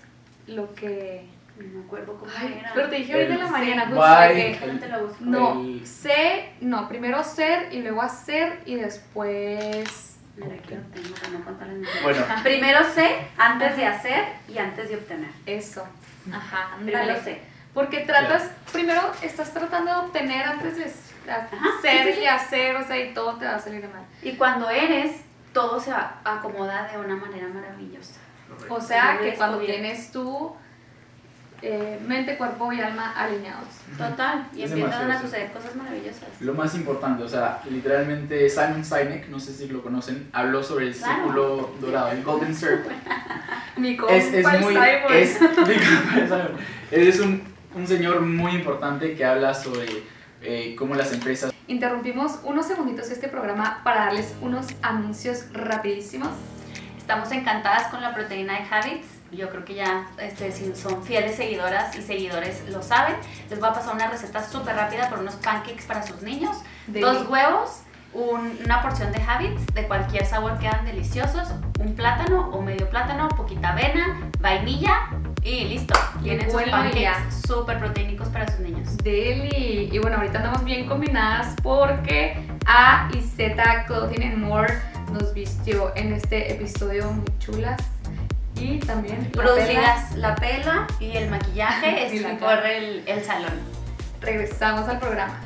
lo 0.47 0.75
que... 0.75 1.27
no 1.65 1.79
me 1.81 1.85
acuerdo 1.85 2.17
cómo 2.19 2.31
Ay, 2.37 2.59
era. 2.61 2.73
pero 2.75 2.89
te 2.89 2.97
dije 2.97 3.13
ahorita 3.13 3.35
en 3.35 3.39
la 3.41 3.47
mañana, 3.49 3.87
justo 3.87 4.35
que... 4.35 4.79
Te 4.79 4.89
lo. 4.89 5.17
No, 5.21 5.61
el- 5.61 5.87
sé, 5.87 6.53
no, 6.61 6.89
primero 6.89 7.23
ser 7.25 7.73
y 7.73 7.83
luego 7.83 8.03
hacer 8.03 8.61
y 8.67 8.77
después... 8.77 10.17
Mira, 10.37 10.55
aquí 10.55 10.75
lo 10.75 10.83
tengo 10.83 11.15
para 11.17 11.31
no 11.31 11.45
contarles. 11.45 11.89
Bueno, 12.03 12.25
Primero 12.45 12.85
sé 12.85 13.17
antes 13.37 13.77
de 13.77 13.87
hacer 13.87 14.25
y 14.49 14.59
antes 14.59 14.89
de 14.89 14.97
obtener. 14.97 15.31
Eso. 15.47 15.85
Ajá, 16.33 16.77
Primero 16.77 17.21
sé. 17.23 17.41
Porque 17.75 18.01
tratas, 18.01 18.51
primero 18.73 19.01
estás 19.23 19.53
tratando 19.53 19.93
de 19.93 19.99
obtener 20.07 20.45
antes 20.45 20.77
de 20.77 20.85
ser 20.85 20.93
sí, 21.83 21.89
sí, 22.05 22.13
sí. 22.15 22.21
y 22.23 22.27
hacer, 22.27 22.77
o 22.77 22.87
sea, 22.87 22.99
y 22.99 23.13
todo 23.13 23.37
te 23.37 23.45
va 23.45 23.57
a 23.57 23.59
salir 23.59 23.83
mal. 23.89 24.05
Y 24.23 24.33
cuando 24.37 24.71
eres, 24.71 25.21
todo 25.53 25.81
se 25.81 25.93
acomoda 26.25 26.89
de 26.91 26.99
una 26.99 27.17
manera 27.17 27.49
maravillosa. 27.49 28.21
O 28.69 28.81
sea, 28.81 29.19
que 29.21 29.35
cuando 29.35 29.59
tienes 29.59 30.11
tu 30.11 30.55
eh, 31.63 31.99
mente, 32.07 32.37
cuerpo 32.37 32.73
y 32.73 32.81
alma 32.81 33.13
alineados. 33.17 33.69
Total. 33.97 34.49
Y 34.55 34.63
Es 34.63 34.71
empiezan 34.71 35.11
a 35.11 35.21
suceder 35.21 35.51
cosas 35.53 35.75
maravillosas. 35.77 36.29
lo 36.41 36.55
más 36.55 36.75
importante, 36.75 37.23
o 37.25 37.29
sea, 37.29 37.61
literalmente 37.71 38.49
Simon 38.49 38.85
Sinek, 38.85 39.29
no 39.29 39.41
sé 39.41 39.53
si 39.53 39.67
lo 39.69 39.83
conocen, 39.83 40.29
habló 40.33 40.63
sobre 40.63 40.87
el 40.89 40.95
Claro. 40.95 41.15
círculo 41.15 41.75
dorado, 41.81 42.11
el 42.13 42.23
Golden 42.23 42.55
Circle. 42.55 42.95
Mi 43.77 43.97
compa 43.97 44.15
Es, 44.15 44.33
es 44.33 44.45
muy. 44.61 44.75
Simon. 44.75 45.13
Es, 45.13 45.39
es 46.91 47.21
un, 47.21 47.43
un 47.75 47.87
señor 47.87 48.21
muy 48.21 48.53
importante 48.53 49.15
que 49.15 49.25
habla 49.25 49.55
sobre 49.55 49.87
eh, 50.43 50.75
cómo 50.79 50.95
las 50.95 51.13
empresas. 51.13 51.53
Interrumpimos 51.67 52.39
unos 52.45 52.67
segunditos 52.67 53.11
este 53.11 53.29
programa 53.29 53.81
para 53.85 54.07
darles 54.07 54.35
unos 54.41 54.67
anuncios 54.83 55.45
rapidísimos. 55.53 56.31
Estamos 56.97 57.31
encantadas 57.33 57.89
con 57.89 58.01
la 58.01 58.15
proteína 58.15 58.55
de 58.55 58.65
Habits. 58.71 59.07
Yo 59.31 59.51
creo 59.51 59.65
que 59.65 59.75
ya 59.75 60.07
este, 60.21 60.51
si 60.53 60.75
son 60.75 61.03
fieles 61.05 61.37
seguidoras 61.37 61.95
y 61.97 62.03
seguidores 62.03 62.63
lo 62.71 62.83
saben. 62.83 63.15
Les 63.51 63.61
voy 63.61 63.69
a 63.69 63.73
pasar 63.75 63.95
una 63.95 64.09
receta 64.09 64.43
súper 64.49 64.75
rápida 64.77 65.09
por 65.11 65.19
unos 65.19 65.35
pancakes 65.37 65.85
para 65.87 66.03
sus 66.07 66.23
niños. 66.23 66.57
De- 66.87 67.01
Dos 67.01 67.29
huevos, 67.29 67.83
un- 68.15 68.59
una 68.65 68.81
porción 68.81 69.13
de 69.13 69.21
Habits 69.23 69.67
de 69.75 69.87
cualquier 69.87 70.25
sabor 70.25 70.59
quedan 70.59 70.85
deliciosos. 70.87 71.49
Un 71.79 71.95
plátano 71.95 72.49
o 72.51 72.63
medio 72.63 72.89
plátano, 72.89 73.29
poquita 73.29 73.71
avena, 73.73 74.31
vainilla 74.41 75.11
y 75.43 75.65
listo. 75.67 75.95
Tienen 76.23 76.51
sus 76.51 76.55
pancakes 77.13 77.43
súper 77.47 77.79
proteínicos 77.79 78.29
para 78.29 78.49
sus 78.51 78.61
niños. 78.61 78.97
Deli. 78.99 79.91
Y 79.93 79.99
bueno, 79.99 80.17
ahorita 80.17 80.39
andamos 80.39 80.65
bien 80.65 80.89
combinadas 80.89 81.55
porque 81.63 82.49
A 82.67 83.11
y 83.13 83.21
Z 83.21 83.85
Clothing 83.87 84.23
and 84.23 84.39
More 84.39 84.75
nos 85.13 85.33
vistió 85.35 85.93
en 85.97 86.13
este 86.15 86.53
episodio 86.53 87.11
muy 87.13 87.27
chulas. 87.39 87.79
Y 88.61 88.79
también 88.79 89.19
la 89.19 89.29
pela. 89.31 89.43
Producidas 89.45 90.17
la 90.17 90.35
pela 90.35 90.87
y 91.01 91.17
el 91.17 91.31
maquillaje 91.31 92.09
Y 92.13 92.17
es 92.19 92.23
por 92.25 92.39
cara. 92.41 92.73
el, 92.73 93.03
el 93.07 93.23
salón. 93.25 93.53
regresamos 94.21 94.89
al 94.89 94.99
programa. 94.99 95.41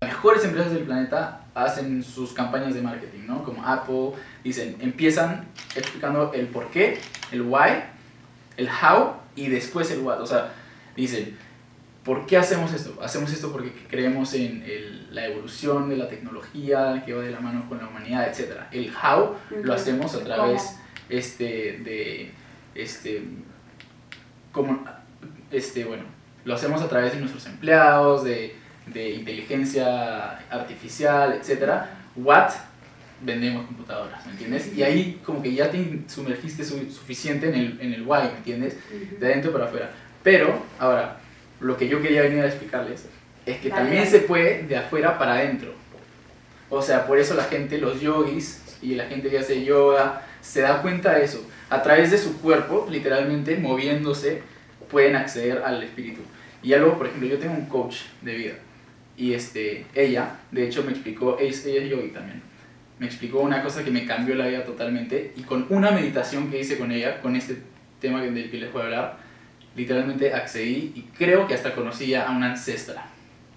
Las 0.00 0.10
mejores 0.10 0.44
empresas 0.44 0.72
del 0.72 0.82
planeta 0.84 1.40
hacen 1.54 2.02
sus 2.02 2.32
campañas 2.32 2.74
de 2.74 2.82
marketing, 2.82 3.26
¿no? 3.26 3.44
Como 3.44 3.64
Apple, 3.66 4.12
dicen, 4.42 4.76
empiezan 4.80 5.46
explicando 5.76 6.32
el 6.32 6.48
por 6.48 6.70
qué, 6.70 6.98
el 7.30 7.42
why, 7.42 7.84
el 8.56 8.68
how 8.68 9.12
y 9.36 9.48
después 9.48 9.90
el 9.90 10.00
what. 10.00 10.20
O 10.20 10.26
sea, 10.26 10.52
dicen, 10.96 11.36
¿por 12.04 12.26
qué 12.26 12.36
hacemos 12.38 12.72
esto? 12.72 12.98
Hacemos 13.02 13.32
esto 13.32 13.52
porque 13.52 13.72
creemos 13.88 14.32
en 14.34 14.62
el- 14.66 15.14
la 15.14 15.26
evolución 15.26 15.88
de 15.90 15.96
la 15.98 16.08
tecnología 16.08 17.02
que 17.04 17.12
va 17.12 17.22
de 17.22 17.30
la 17.30 17.40
mano 17.40 17.68
con 17.68 17.78
la 17.78 17.86
humanidad, 17.86 18.26
etc. 18.28 18.62
El 18.72 18.90
how 18.96 19.36
lo 19.62 19.74
hacemos 19.74 20.14
a 20.14 20.24
través 20.24 20.78
este, 21.12 21.78
de, 21.84 22.30
este, 22.74 23.22
como, 24.50 24.84
este, 25.50 25.84
bueno, 25.84 26.04
lo 26.44 26.54
hacemos 26.54 26.82
a 26.82 26.88
través 26.88 27.12
de 27.12 27.20
nuestros 27.20 27.46
empleados, 27.46 28.24
de, 28.24 28.54
de 28.86 29.10
inteligencia 29.10 30.38
artificial, 30.50 31.32
etc. 31.40 31.84
What 32.16 32.50
vendemos 33.24 33.66
computadoras, 33.66 34.24
¿me 34.26 34.32
entiendes? 34.32 34.74
Y 34.76 34.82
ahí 34.82 35.20
como 35.24 35.40
que 35.42 35.54
ya 35.54 35.70
te 35.70 36.00
sumergiste 36.08 36.64
su- 36.64 36.90
suficiente 36.90 37.48
en 37.48 37.54
el, 37.54 37.78
en 37.80 37.92
el 37.94 38.02
why, 38.02 38.22
¿me 38.24 38.38
entiendes? 38.38 38.76
De 39.20 39.26
adentro 39.26 39.52
para 39.52 39.66
afuera. 39.66 39.90
Pero, 40.24 40.60
ahora, 40.80 41.18
lo 41.60 41.76
que 41.76 41.88
yo 41.88 42.02
quería 42.02 42.22
venir 42.22 42.40
a 42.42 42.46
explicarles 42.48 43.06
es 43.46 43.58
que 43.58 43.68
Dale, 43.68 43.82
también 43.82 44.06
se 44.06 44.20
puede 44.20 44.64
de 44.64 44.76
afuera 44.76 45.18
para 45.18 45.34
adentro. 45.34 45.72
O 46.68 46.82
sea, 46.82 47.06
por 47.06 47.18
eso 47.18 47.34
la 47.34 47.44
gente, 47.44 47.78
los 47.78 48.00
yogis 48.00 48.60
y 48.82 48.94
la 48.96 49.04
gente 49.06 49.28
que 49.30 49.38
hace 49.38 49.64
yoga, 49.64 50.22
se 50.42 50.60
da 50.60 50.82
cuenta 50.82 51.14
de 51.14 51.24
eso. 51.24 51.48
A 51.70 51.82
través 51.82 52.10
de 52.10 52.18
su 52.18 52.38
cuerpo, 52.42 52.86
literalmente 52.90 53.56
moviéndose, 53.56 54.42
pueden 54.90 55.16
acceder 55.16 55.62
al 55.64 55.82
espíritu. 55.82 56.20
Y 56.62 56.74
algo, 56.74 56.98
por 56.98 57.06
ejemplo, 57.06 57.28
yo 57.28 57.38
tengo 57.38 57.54
un 57.54 57.66
coach 57.66 58.02
de 58.20 58.34
vida. 58.34 58.54
Y 59.16 59.32
este, 59.32 59.86
ella, 59.94 60.36
de 60.50 60.66
hecho, 60.66 60.82
me 60.84 60.92
explicó, 60.92 61.38
ella 61.40 61.50
es 61.50 61.64
yogi 61.64 62.08
también. 62.08 62.42
Me 62.98 63.06
explicó 63.06 63.40
una 63.40 63.62
cosa 63.62 63.82
que 63.82 63.90
me 63.90 64.04
cambió 64.04 64.34
la 64.34 64.46
vida 64.46 64.64
totalmente. 64.64 65.32
Y 65.36 65.42
con 65.42 65.66
una 65.70 65.90
meditación 65.90 66.50
que 66.50 66.60
hice 66.60 66.78
con 66.78 66.92
ella, 66.92 67.20
con 67.22 67.34
este 67.36 67.56
tema 68.00 68.20
del 68.20 68.50
que 68.50 68.58
les 68.58 68.72
voy 68.72 68.82
a 68.82 68.84
hablar, 68.84 69.16
literalmente 69.74 70.34
accedí 70.34 70.92
y 70.94 71.02
creo 71.16 71.46
que 71.46 71.54
hasta 71.54 71.74
conocía 71.74 72.28
a 72.28 72.32
una 72.32 72.50
ancestra. 72.50 73.06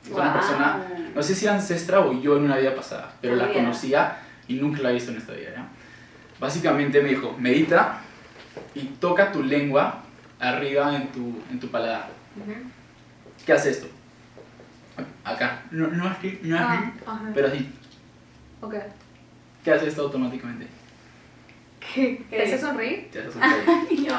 Fue 0.02 0.22
una 0.22 0.34
persona 0.34 0.84
no 1.16 1.24
sé 1.24 1.34
si 1.34 1.46
era 1.46 1.56
ancestra 1.56 2.00
o 2.02 2.22
yo 2.22 2.38
en 2.38 2.44
una 2.44 2.58
vida 2.58 2.76
pasada, 2.76 3.14
pero 3.22 3.36
la 3.36 3.48
bien. 3.48 3.64
conocía 3.64 4.18
y 4.48 4.56
nunca 4.56 4.82
la 4.82 4.92
he 4.92 4.94
visto 4.94 5.12
en 5.12 5.18
esta 5.18 5.34
vida. 5.34 5.50
¿ya? 5.56 5.68
Básicamente 6.40 7.02
me 7.02 7.10
dijo, 7.10 7.36
medita 7.40 8.02
y 8.74 8.82
toca 9.00 9.32
tu 9.32 9.42
lengua 9.44 10.02
arriba 10.40 10.96
en 10.96 11.08
tu, 11.10 11.42
en 11.52 11.60
tu 11.60 11.68
paladar. 11.70 12.10
¿Qué 13.46 13.54
hace 13.54 13.72
esto? 13.72 13.88
Acá. 15.24 15.64
No, 15.72 15.88
no 15.88 16.08
así, 16.08 16.40
no 16.44 16.58
así, 16.58 16.90
Ah, 17.08 17.22
pero 17.34 17.48
así. 17.48 17.70
Ok. 18.62 18.76
¿Qué 19.64 19.72
hace 19.72 19.88
esto 19.88 20.04
automáticamente? 20.04 20.68
¿Qué? 21.94 22.26
¿Te 22.30 22.44
hace 22.44 22.58
sonreír? 22.60 23.10
Te 23.12 23.20
hace 23.20 23.32
sonreír. 23.32 23.88
Y 23.90 24.06
yo, 24.06 24.14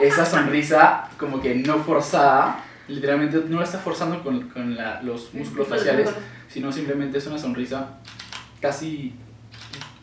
Esa 0.00 0.24
sonrisa 0.24 1.08
como 1.18 1.40
que 1.40 1.54
no 1.54 1.78
forzada, 1.84 2.60
literalmente 2.88 3.42
no 3.48 3.58
la 3.58 3.64
estás 3.64 3.82
forzando 3.82 4.22
con, 4.22 4.48
con 4.48 4.74
la- 4.74 5.02
los 5.02 5.32
músculos 5.34 5.68
faciales, 5.68 6.10
sino 6.48 6.72
simplemente 6.72 7.18
es 7.18 7.26
una 7.26 7.38
sonrisa 7.38 7.98
casi 8.60 9.14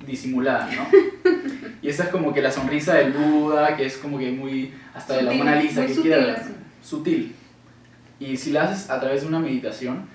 disimulada, 0.10 0.70
¿no? 0.74 0.88
Y 1.82 1.88
esa 1.88 2.04
es 2.04 2.10
como 2.10 2.34
que 2.34 2.42
la 2.42 2.52
sonrisa 2.52 2.96
del 2.96 3.14
Buda, 3.14 3.78
que 3.78 3.86
es 3.86 3.98
como 3.98 4.20
que 4.20 4.32
muy, 4.32 4.74
hasta 4.94 5.16
de 5.16 5.24
la 5.24 5.32
Mona 5.32 5.56
Lisa, 5.56 5.86
que 5.86 5.94
sutil, 5.94 6.12
quiera, 6.12 6.34
así. 6.34 6.52
sutil. 6.84 7.36
Y 8.20 8.36
si 8.36 8.52
la 8.52 8.64
haces 8.64 8.90
a 8.90 9.00
través 9.00 9.22
de 9.22 9.28
una 9.30 9.40
meditación, 9.40 10.06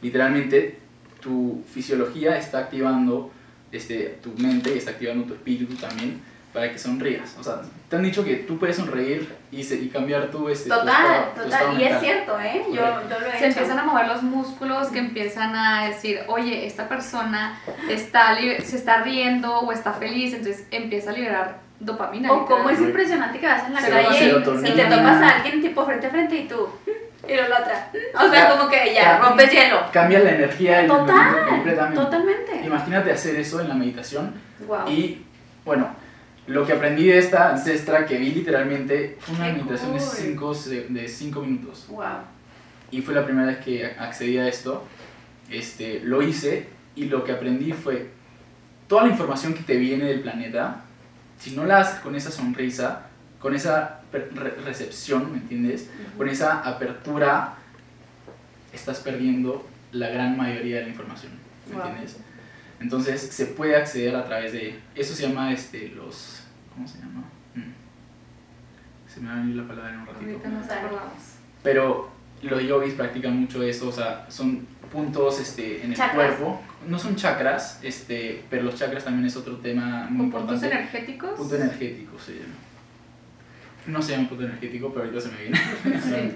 literalmente 0.00 0.78
tu 1.20 1.64
fisiología 1.72 2.38
está 2.38 2.58
activando 2.58 3.32
este, 3.72 4.18
tu 4.22 4.32
mente 4.40 4.72
y 4.72 4.78
está 4.78 4.92
activando 4.92 5.24
tu 5.24 5.34
espíritu 5.34 5.74
también 5.74 6.20
para 6.52 6.72
que 6.72 6.78
sonrías. 6.78 7.36
O 7.38 7.42
sea, 7.44 7.60
te 7.88 7.96
han 7.96 8.02
dicho 8.02 8.24
que 8.24 8.36
tú 8.36 8.58
puedes 8.58 8.76
sonreír 8.76 9.32
y, 9.52 9.62
se- 9.62 9.76
y 9.76 9.88
cambiar 9.88 10.28
tu, 10.30 10.48
este, 10.48 10.68
tu 10.70 10.76
Total, 10.76 10.94
estado- 10.94 11.24
tu 11.34 11.40
estado 11.42 11.66
total. 11.66 11.80
Y 11.80 11.84
es 11.84 12.00
cierto, 12.00 12.40
¿eh? 12.40 12.62
Yo, 12.68 12.74
yo 12.74 13.20
lo 13.20 13.26
he 13.26 13.30
Se 13.32 13.36
hecho. 13.36 13.44
empiezan 13.46 13.78
a 13.78 13.84
mover 13.84 14.08
los 14.08 14.22
músculos 14.22 14.88
que 14.88 14.98
empiezan 14.98 15.54
a 15.54 15.86
decir, 15.88 16.20
oye, 16.28 16.66
esta 16.66 16.88
persona 16.88 17.60
está 17.88 18.36
se 18.36 18.76
está 18.76 19.02
riendo 19.02 19.58
o 19.60 19.72
está 19.72 19.92
feliz, 19.92 20.32
entonces 20.34 20.66
empieza 20.70 21.10
a 21.10 21.12
liberar 21.14 21.58
dopamina. 21.80 22.32
O 22.32 22.44
como 22.46 22.70
es 22.70 22.80
impresionante 22.80 23.38
que 23.38 23.46
vas 23.46 23.66
en 23.66 23.74
la 23.74 23.80
Se 23.80 23.90
calle 23.90 24.28
y 24.28 24.32
te 24.72 24.84
topas 24.84 25.22
a 25.22 25.28
alguien 25.36 25.60
tipo 25.62 25.84
frente 25.86 26.06
a 26.06 26.10
frente 26.10 26.36
y 26.36 26.48
tú, 26.48 26.68
Y 27.28 27.34
luego 27.34 27.48
la 27.50 27.60
otra. 27.60 27.90
O 28.26 28.30
sea, 28.30 28.50
como 28.56 28.68
que 28.70 28.94
ya, 28.94 29.02
Ya. 29.02 29.18
rompes 29.18 29.50
hielo. 29.52 29.80
Cambia 29.92 30.18
la 30.20 30.30
energía 30.30 30.78
del 30.78 30.86
Total, 30.88 31.46
completamente. 31.48 32.00
Totalmente. 32.02 32.60
Imagínate 32.64 33.12
hacer 33.12 33.36
eso 33.36 33.60
en 33.60 33.68
la 33.68 33.74
meditación 33.74 34.32
Wow. 34.66 34.88
y 34.88 35.24
bueno, 35.64 35.88
lo 36.48 36.66
que 36.66 36.72
aprendí 36.72 37.06
de 37.06 37.18
esta 37.18 37.50
ancestra 37.50 38.04
que 38.06 38.18
vi 38.18 38.30
literalmente 38.32 39.16
fue 39.20 39.36
una 39.36 39.52
meditación 39.52 39.92
de 39.92 39.98
cool. 40.34 40.54
5 40.54 40.54
de 40.88 41.08
cinco 41.08 41.42
minutos 41.42 41.86
Wow. 41.88 42.04
y 42.90 43.00
fue 43.02 43.14
la 43.14 43.24
primera 43.24 43.46
vez 43.46 43.58
que 43.58 43.84
accedí 43.86 44.38
a 44.38 44.48
esto. 44.48 44.84
Este, 45.50 46.00
lo 46.00 46.22
hice 46.22 46.66
y 46.96 47.04
lo 47.04 47.22
que 47.24 47.32
aprendí 47.32 47.72
fue 47.72 48.08
toda 48.88 49.04
la 49.04 49.10
información 49.10 49.54
que 49.54 49.62
te 49.62 49.76
viene 49.76 50.04
del 50.06 50.20
planeta, 50.20 50.82
si 51.38 51.52
no 51.54 51.64
la 51.64 51.78
haces 51.80 52.00
con 52.00 52.14
esa 52.16 52.30
sonrisa, 52.30 53.06
con 53.40 53.54
esa 53.54 54.00
re- 54.12 54.28
recepción, 54.64 55.30
¿me 55.32 55.38
entiendes? 55.38 55.88
Con 56.16 56.28
esa 56.28 56.60
apertura, 56.60 57.54
estás 58.72 58.98
perdiendo 59.00 59.66
la 59.92 60.08
gran 60.08 60.36
mayoría 60.36 60.76
de 60.78 60.82
la 60.84 60.88
información, 60.88 61.32
¿me 61.68 61.76
Wow. 61.76 61.86
entiendes? 61.86 62.16
Entonces 62.80 63.20
se 63.20 63.46
puede 63.46 63.76
acceder 63.76 64.14
a 64.16 64.24
través 64.24 64.52
de, 64.52 64.78
eso 64.94 65.14
se 65.14 65.22
llama 65.28 65.52
este, 65.52 65.88
los, 65.96 66.37
¿cómo 66.78 66.86
se 66.88 66.98
llama? 66.98 67.24
Mm. 67.54 69.10
Se 69.12 69.20
me 69.20 69.28
va 69.28 69.34
a 69.34 69.38
venir 69.40 69.56
la 69.56 69.66
palabra 69.66 69.92
en 69.94 70.00
un 70.00 70.06
ratito. 70.06 70.26
Ahorita 70.30 70.48
nos 70.48 70.70
acordamos. 70.70 71.12
Pero 71.62 72.10
los 72.42 72.62
yogis 72.62 72.94
practican 72.94 73.36
mucho 73.40 73.62
eso, 73.62 73.88
o 73.88 73.92
sea, 73.92 74.26
son 74.28 74.66
puntos 74.92 75.40
este, 75.40 75.82
en 75.84 75.90
el 75.90 75.96
Chakras. 75.96 76.14
cuerpo. 76.36 76.60
No 76.88 76.98
son 76.98 77.16
chakras, 77.16 77.80
este, 77.82 78.44
pero 78.48 78.62
los 78.62 78.76
chakras 78.76 79.04
también 79.04 79.26
es 79.26 79.36
otro 79.36 79.56
tema 79.56 80.06
muy 80.08 80.30
¿Con 80.30 80.40
puntos 80.40 80.62
importante. 80.62 80.76
energéticos? 80.76 81.30
Punto 81.32 81.56
energético 81.56 82.18
se 82.18 82.34
llama. 82.34 82.54
No 83.88 84.00
se 84.02 84.12
llama 84.12 84.28
punto 84.28 84.44
energético, 84.44 84.90
pero 84.92 85.04
ahorita 85.06 85.20
se 85.20 85.28
me 85.32 85.38
viene. 85.42 85.58
Sí. 86.00 86.34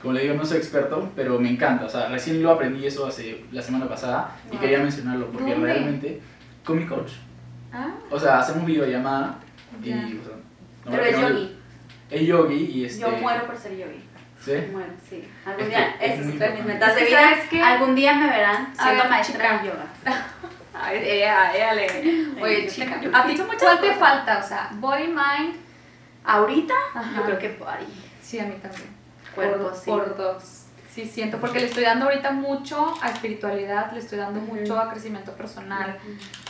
Como 0.00 0.14
le 0.14 0.22
digo, 0.22 0.34
no 0.34 0.44
soy 0.44 0.56
experto, 0.58 1.12
pero 1.14 1.38
me 1.38 1.48
encanta. 1.50 1.84
O 1.84 1.88
sea, 1.88 2.08
recién 2.08 2.42
lo 2.42 2.50
aprendí 2.50 2.84
eso 2.86 3.06
hace 3.06 3.44
la 3.52 3.62
semana 3.62 3.88
pasada 3.88 4.34
y 4.48 4.52
Wow. 4.52 4.60
quería 4.60 4.78
mencionarlo 4.78 5.26
porque 5.30 5.52
¿Dónde? 5.52 5.66
realmente 5.72 6.20
con 6.64 6.78
mi 6.78 6.86
coach. 6.86 7.12
Ah, 7.72 7.94
O 8.10 8.18
sea, 8.18 8.40
hacemos 8.40 8.66
videollamada 8.66 9.38
y 9.82 9.88
Ya. 9.90 9.96
o 9.96 10.24
sea, 10.24 10.36
no 10.84 10.90
Pero 10.90 11.04
es 11.04 11.20
yogi. 11.20 11.58
Es 12.10 12.22
yogi 12.22 12.54
y 12.56 12.84
este. 12.84 13.00
Yo 13.00 13.10
muero 13.12 13.46
por 13.46 13.56
ser 13.56 13.72
yogi. 13.76 14.04
¿Sí? 14.44 14.52
Muero, 14.72 14.92
sí. 15.08 15.28
Algún 15.46 15.62
Es 15.62 15.68
día, 15.68 15.98
que 15.98 16.06
es 16.06 16.38
de 16.38 16.50
mis 16.50 16.64
metas 16.64 16.94
de 16.96 17.00
Es 17.02 17.08
que, 17.08 17.14
vida. 17.14 17.20
¿sabes 17.30 17.48
qué? 17.48 17.62
Algún 17.62 17.94
día 17.94 18.14
me 18.14 18.26
verán 18.28 18.72
A 18.76 18.82
siendo 18.82 19.04
maestra 19.04 19.36
chica. 19.36 19.62
de 19.62 19.68
yoga. 19.68 20.24
Ay, 20.74 20.98
ella, 21.04 21.54
ella 21.54 21.74
le. 21.74 22.42
Oye, 22.42 22.66
chica, 22.66 23.00
yo 23.00 23.10
¿a 23.14 23.24
ti 23.26 23.36
cuál 23.60 23.80
te 23.80 23.94
falta? 23.94 24.38
O 24.38 24.42
sea, 24.48 24.70
body, 24.74 25.06
mind. 25.08 25.56
Ahorita, 26.24 26.74
Ajá. 26.94 27.16
yo 27.16 27.24
creo 27.24 27.38
que 27.38 27.48
body. 27.56 27.86
Sí, 28.20 28.38
a 28.38 28.44
mí 28.44 28.54
también. 28.60 28.88
Cuerpo, 29.34 29.68
por, 29.68 29.74
sí. 29.76 29.90
por 29.90 30.16
dos. 30.16 30.58
Sí, 30.90 31.06
siento, 31.06 31.38
porque 31.38 31.58
le 31.60 31.66
estoy 31.66 31.84
dando 31.84 32.04
ahorita 32.04 32.32
mucho 32.32 32.94
a 33.00 33.10
espiritualidad, 33.10 33.92
le 33.92 34.00
estoy 34.00 34.18
dando 34.18 34.40
mucho 34.40 34.78
a 34.78 34.90
crecimiento 34.90 35.32
personal, 35.32 35.98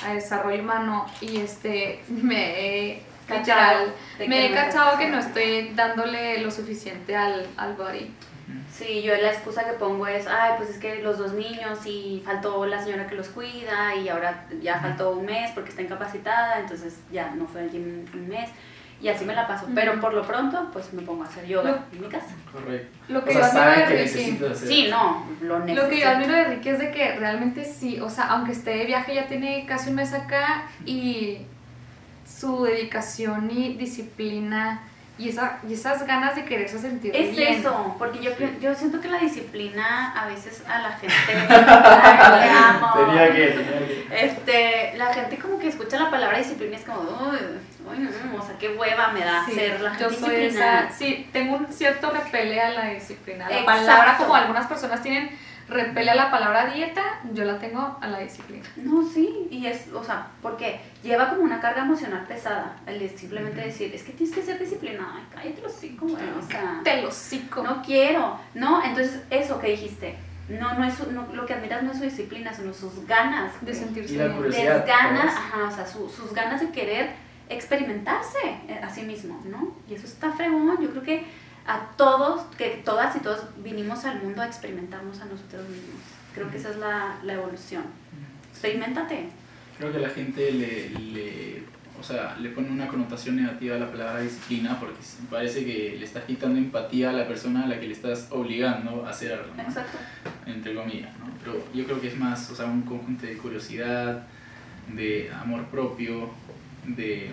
a 0.05 0.15
desarrollo 0.15 0.63
humano 0.63 1.07
y 1.21 1.37
este, 1.37 2.03
me 2.09 2.59
he 2.91 3.03
Cachado 3.27 3.93
me 4.27 4.47
he 4.47 4.53
cachado 4.53 4.99
que 4.99 5.09
no 5.09 5.19
estoy 5.19 5.73
dándole 5.75 6.39
lo 6.39 6.51
suficiente 6.51 7.17
al, 7.17 7.47
al 7.57 7.75
body. 7.75 8.13
Sí, 8.71 9.03
yo 9.03 9.15
la 9.17 9.31
excusa 9.33 9.65
que 9.65 9.73
pongo 9.73 10.07
es, 10.07 10.27
ay, 10.27 10.55
pues 10.57 10.71
es 10.71 10.79
que 10.79 11.03
los 11.03 11.19
dos 11.19 11.33
niños 11.33 11.79
y 11.87 12.23
faltó 12.25 12.67
la 12.67 12.83
señora 12.83 13.07
que 13.07 13.15
los 13.15 13.29
cuida 13.29 13.95
y 13.95 14.09
ahora 14.09 14.47
ya 14.61 14.79
faltó 14.81 15.13
un 15.13 15.27
mes 15.27 15.51
porque 15.53 15.71
está 15.71 15.83
incapacitada, 15.83 16.61
entonces 16.61 17.01
ya 17.11 17.31
no 17.35 17.47
fue 17.47 17.63
al 17.63 17.71
gym 17.71 18.05
un 18.13 18.29
mes 18.29 18.51
y 19.01 19.09
así 19.09 19.25
me 19.25 19.35
la 19.35 19.47
paso. 19.47 19.67
Pero 19.75 20.01
por 20.01 20.15
lo 20.15 20.23
pronto, 20.23 20.71
pues 20.73 20.93
me 20.93 21.03
pongo 21.03 21.25
a 21.25 21.27
hacer 21.27 21.47
yoga 21.47 21.85
en 21.93 22.01
mi 22.01 22.09
casa. 22.09 22.35
Correcto. 22.53 22.97
Lo 23.09 23.19
O 23.21 23.25
que 23.25 23.33
sea, 23.33 23.41
yo 23.41 23.47
admiro 23.47 23.65
saben 23.65 23.89
de 23.89 24.05
Ricky. 24.05 24.67
Sí, 24.67 24.89
no, 24.91 25.27
lo 25.41 25.59
necesito. 25.59 25.83
lo 25.83 25.91
que 25.91 26.01
yo 26.01 26.09
admiro 26.09 26.33
de 26.35 26.45
Ricky 26.45 26.69
es 26.69 26.79
de 26.79 26.91
que 26.93 27.17
realmente 27.17 27.65
sí, 27.65 28.01
o 28.01 28.09
sea, 28.09 28.27
aunque 28.27 28.53
esté 28.53 28.71
de 28.71 28.87
viaje 28.87 29.15
ya 29.15 29.27
tiene 29.27 29.67
casi 29.67 29.91
un 29.91 29.97
mes 29.97 30.13
acá 30.13 30.65
y 30.85 31.47
su 32.43 32.65
dedicación 32.65 33.49
y 33.51 33.75
disciplina 33.75 34.81
y, 35.17 35.29
esa, 35.29 35.59
y 35.69 35.75
esas 35.75 36.05
ganas 36.07 36.35
de 36.35 36.45
quererse 36.45 36.79
sentir 36.81 37.15
Es 37.15 37.37
bien. 37.37 37.55
eso, 37.61 37.95
porque 37.99 38.21
yo, 38.21 38.33
yo 38.61 38.75
siento 38.75 39.01
que 39.01 39.09
la 39.09 39.19
disciplina 39.19 40.13
a 40.21 40.27
veces 40.27 40.65
a 40.67 40.81
la 40.81 40.93
gente... 40.93 41.15
Ay, 41.29 42.41
te 42.43 42.51
amo. 42.51 42.93
Tenía 43.07 43.33
que, 43.33 43.47
tenía 43.49 43.79
que. 43.87 44.07
Este, 44.27 44.97
la 44.97 45.15
gente 45.15 45.39
como 45.39 45.59
que 45.61 45.69
escucha 45.69 46.01
la 46.01 46.11
palabra 46.11 46.39
disciplina 46.39 46.73
y 46.73 46.81
es 46.81 46.85
como, 46.85 47.03
uy, 47.03 47.39
uy, 47.89 47.99
no, 47.99 48.43
o 48.43 48.45
sea, 48.45 48.57
qué 48.59 48.71
hueva 48.71 49.09
me 49.13 49.21
da 49.21 49.45
Sí, 49.47 49.53
ser 49.53 49.81
la 49.81 49.93
yo 49.99 50.09
gente 50.09 50.21
soy 50.27 50.37
disciplinada. 50.37 50.81
esa, 50.89 50.93
sí, 50.99 51.29
tengo 51.33 51.57
un 51.57 51.67
cierto 51.73 52.11
repele 52.11 52.61
a 52.61 52.71
la 52.71 52.87
disciplina. 52.89 53.49
La 53.49 53.61
Exacto. 53.61 53.67
palabra, 53.87 54.17
como 54.19 54.35
algunas 54.35 54.67
personas 54.67 55.01
tienen 55.03 55.31
repele 55.73 56.11
a 56.11 56.15
la 56.15 56.31
palabra 56.31 56.67
dieta, 56.73 57.03
yo 57.33 57.45
la 57.45 57.59
tengo 57.59 57.99
a 58.01 58.07
la 58.07 58.21
disciplina. 58.21 58.65
No, 58.77 59.03
sí, 59.09 59.49
y 59.51 59.67
es, 59.67 59.89
o 59.93 60.03
sea, 60.05 60.29
porque 60.43 60.81
lleva 61.03 61.31
como 61.31 61.43
una 61.43 61.61
carga 61.61 61.83
emocional 61.83 62.25
pesada, 62.29 62.77
el 62.87 62.99
de 62.99 63.09
simplemente 63.09 63.61
decir, 63.61 63.95
es 63.95 64.03
que 64.03 64.13
tienes 64.13 64.35
que 64.35 64.43
ser 64.43 64.59
disciplinada, 64.59 65.15
ay, 65.17 65.25
cállate 65.35 65.63
los 65.63 65.73
cinco, 65.73 66.07
güey, 66.07 66.23
o 66.39 66.43
sea, 66.43 66.81
Te 66.85 67.03
lo 67.03 67.09
hocico. 67.09 67.63
no 67.63 67.83
quiero, 67.83 68.39
no, 68.55 68.83
entonces 68.85 69.23
eso 69.31 69.59
que 69.59 69.69
dijiste, 69.73 70.17
no, 70.49 70.75
no 70.75 70.85
es, 70.85 70.95
su- 70.95 71.11
no, 71.13 71.27
lo 71.33 71.47
que 71.47 71.55
admiras 71.55 71.83
no 71.83 71.93
es 71.93 71.99
su 71.99 72.05
disciplina, 72.05 72.53
sino 72.53 72.75
sus 72.75 73.07
ganas 73.07 73.53
de 73.61 73.73
sentirse 73.75 74.15
Y 74.15 74.17
la 74.19 74.25
bien. 74.27 74.37
curiosidad. 74.37 74.77
Les 74.79 74.87
ganas, 74.87 75.35
ajá, 75.37 75.65
o 75.65 75.71
sea, 75.71 75.87
su- 75.87 76.09
sus 76.09 76.33
ganas 76.35 76.61
de 76.61 76.71
querer 76.71 77.11
experimentarse 77.49 78.39
eh, 78.69 78.81
a 78.83 78.89
sí 78.91 79.03
mismo, 79.03 79.41
¿no? 79.45 79.75
Y 79.89 79.95
eso 79.95 80.07
está 80.07 80.33
fregón, 80.33 80.77
yo 80.81 80.91
creo 80.91 81.03
que 81.03 81.25
a 81.67 81.91
todos, 81.97 82.43
que 82.57 82.83
todas 82.85 83.15
y 83.17 83.21
todos 83.21 83.41
vinimos 83.59 84.05
al 84.05 84.23
mundo 84.23 84.43
a 84.43 84.47
experimentarnos 84.47 85.21
a 85.21 85.27
nosotros 85.27 85.69
mismos. 85.69 86.01
Creo 86.35 86.51
que 86.51 86.57
esa 86.57 86.71
es 86.71 86.77
la, 86.77 87.19
la 87.23 87.35
evolución. 87.35 87.85
Experimentate. 88.51 89.29
Creo 89.79 89.93
que 89.93 89.99
la 89.99 90.09
gente 90.09 90.53
le, 90.53 90.91
le, 90.91 91.63
o 91.99 92.03
sea, 92.03 92.37
le 92.41 92.51
pone 92.51 92.71
una 92.71 92.89
connotación 92.89 93.37
negativa 93.37 93.77
a 93.77 93.79
la 93.79 93.91
palabra 93.91 94.21
disciplina 94.21 94.79
porque 94.79 94.99
parece 95.31 95.65
que 95.65 95.97
le 95.99 96.05
estás 96.05 96.25
quitando 96.25 96.59
empatía 96.59 97.11
a 97.11 97.13
la 97.13 97.27
persona 97.27 97.65
a 97.65 97.67
la 97.67 97.79
que 97.79 97.87
le 97.87 97.93
estás 97.93 98.29
obligando 98.31 99.07
a 99.07 99.11
hacer 99.11 99.33
algo, 99.33 99.55
¿no? 99.57 99.63
Exacto. 99.63 99.99
entre 100.47 100.75
comillas. 100.75 101.17
¿no? 101.19 101.27
Pero 101.43 101.65
yo 101.73 101.85
creo 101.85 102.01
que 102.01 102.09
es 102.09 102.17
más 102.17 102.51
o 102.51 102.55
sea, 102.55 102.67
un 102.67 102.83
conjunto 102.83 103.27
de 103.27 103.37
curiosidad, 103.37 104.27
de 104.89 105.31
amor 105.33 105.67
propio, 105.67 106.31
de, 106.87 107.31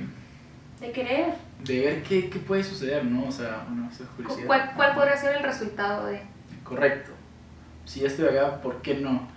De 0.80 0.92
querer. 0.92 1.49
De 1.64 1.80
ver 1.82 2.04
qué, 2.04 2.30
qué 2.30 2.40
puede 2.40 2.64
suceder, 2.64 3.04
¿no? 3.06 3.28
O 3.28 3.32
sea, 3.32 3.66
es 3.92 4.00
curiosidad. 4.16 4.48
¿Cuál, 4.48 4.72
¿Cuál 4.76 4.96
podría 4.96 5.18
ser 5.18 5.36
el 5.38 5.44
resultado 5.44 6.06
de...? 6.08 6.22
Correcto. 6.64 7.12
Si 7.86 8.02
ya 8.02 8.08
estoy 8.08 8.28
acá, 8.28 8.62
¿por 8.62 8.82
qué 8.82 8.96
no? 8.96 9.28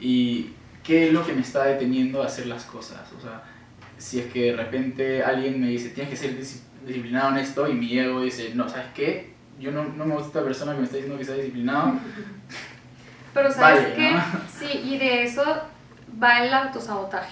y 0.00 0.52
qué 0.82 1.06
es 1.06 1.12
lo 1.12 1.24
que 1.24 1.32
me 1.32 1.40
está 1.42 1.64
deteniendo 1.64 2.22
a 2.22 2.26
hacer 2.26 2.46
las 2.46 2.64
cosas. 2.64 3.12
O 3.16 3.20
sea, 3.20 3.42
si 3.98 4.18
es 4.18 4.32
que 4.32 4.46
de 4.50 4.56
repente 4.56 5.22
alguien 5.22 5.60
me 5.60 5.68
dice, 5.68 5.90
tienes 5.90 6.10
que 6.10 6.16
ser 6.16 6.38
dis- 6.38 6.62
disciplinado 6.84 7.30
en 7.30 7.38
esto, 7.38 7.68
y 7.68 7.74
mi 7.74 7.96
ego 7.96 8.22
dice, 8.22 8.52
no, 8.54 8.68
¿sabes 8.68 8.86
qué? 8.94 9.32
Yo 9.60 9.70
no, 9.70 9.84
no 9.84 10.04
me 10.04 10.14
gusta 10.14 10.28
esta 10.28 10.42
persona 10.42 10.72
que 10.72 10.78
me 10.78 10.84
está 10.84 10.96
diciendo 10.96 11.18
que 11.18 11.24
sea 11.24 11.36
disciplinado. 11.36 11.92
Pero 13.34 13.50
¿sabes 13.52 13.82
Vale, 13.84 13.94
qué? 13.94 14.10
¿no? 14.10 14.22
Sí, 14.52 14.80
y 14.84 14.98
de 14.98 15.22
eso 15.22 15.44
va 16.22 16.44
el 16.44 16.52
autosabotaje. 16.52 17.30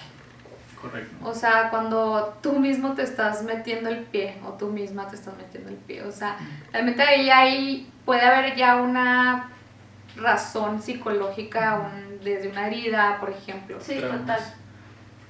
Correcto. 0.81 1.15
O 1.29 1.33
sea, 1.33 1.69
cuando 1.69 2.37
tú 2.41 2.59
mismo 2.59 2.93
te 2.93 3.03
estás 3.03 3.43
metiendo 3.43 3.89
el 3.89 3.99
pie 3.99 4.35
o 4.45 4.53
tú 4.53 4.67
misma 4.69 5.07
te 5.07 5.15
estás 5.15 5.35
metiendo 5.37 5.69
el 5.69 5.75
pie. 5.75 6.03
O 6.03 6.11
sea, 6.11 6.37
realmente 6.71 7.03
ahí, 7.03 7.29
ahí 7.29 7.91
puede 8.03 8.21
haber 8.21 8.55
ya 8.55 8.77
una 8.77 9.49
razón 10.15 10.81
psicológica 10.81 11.79
un- 11.93 12.19
desde 12.23 12.49
una 12.49 12.67
herida, 12.67 13.19
por 13.19 13.29
ejemplo. 13.29 13.77
Sí, 13.79 13.95
Traumas. 13.97 14.21
total. 14.21 14.39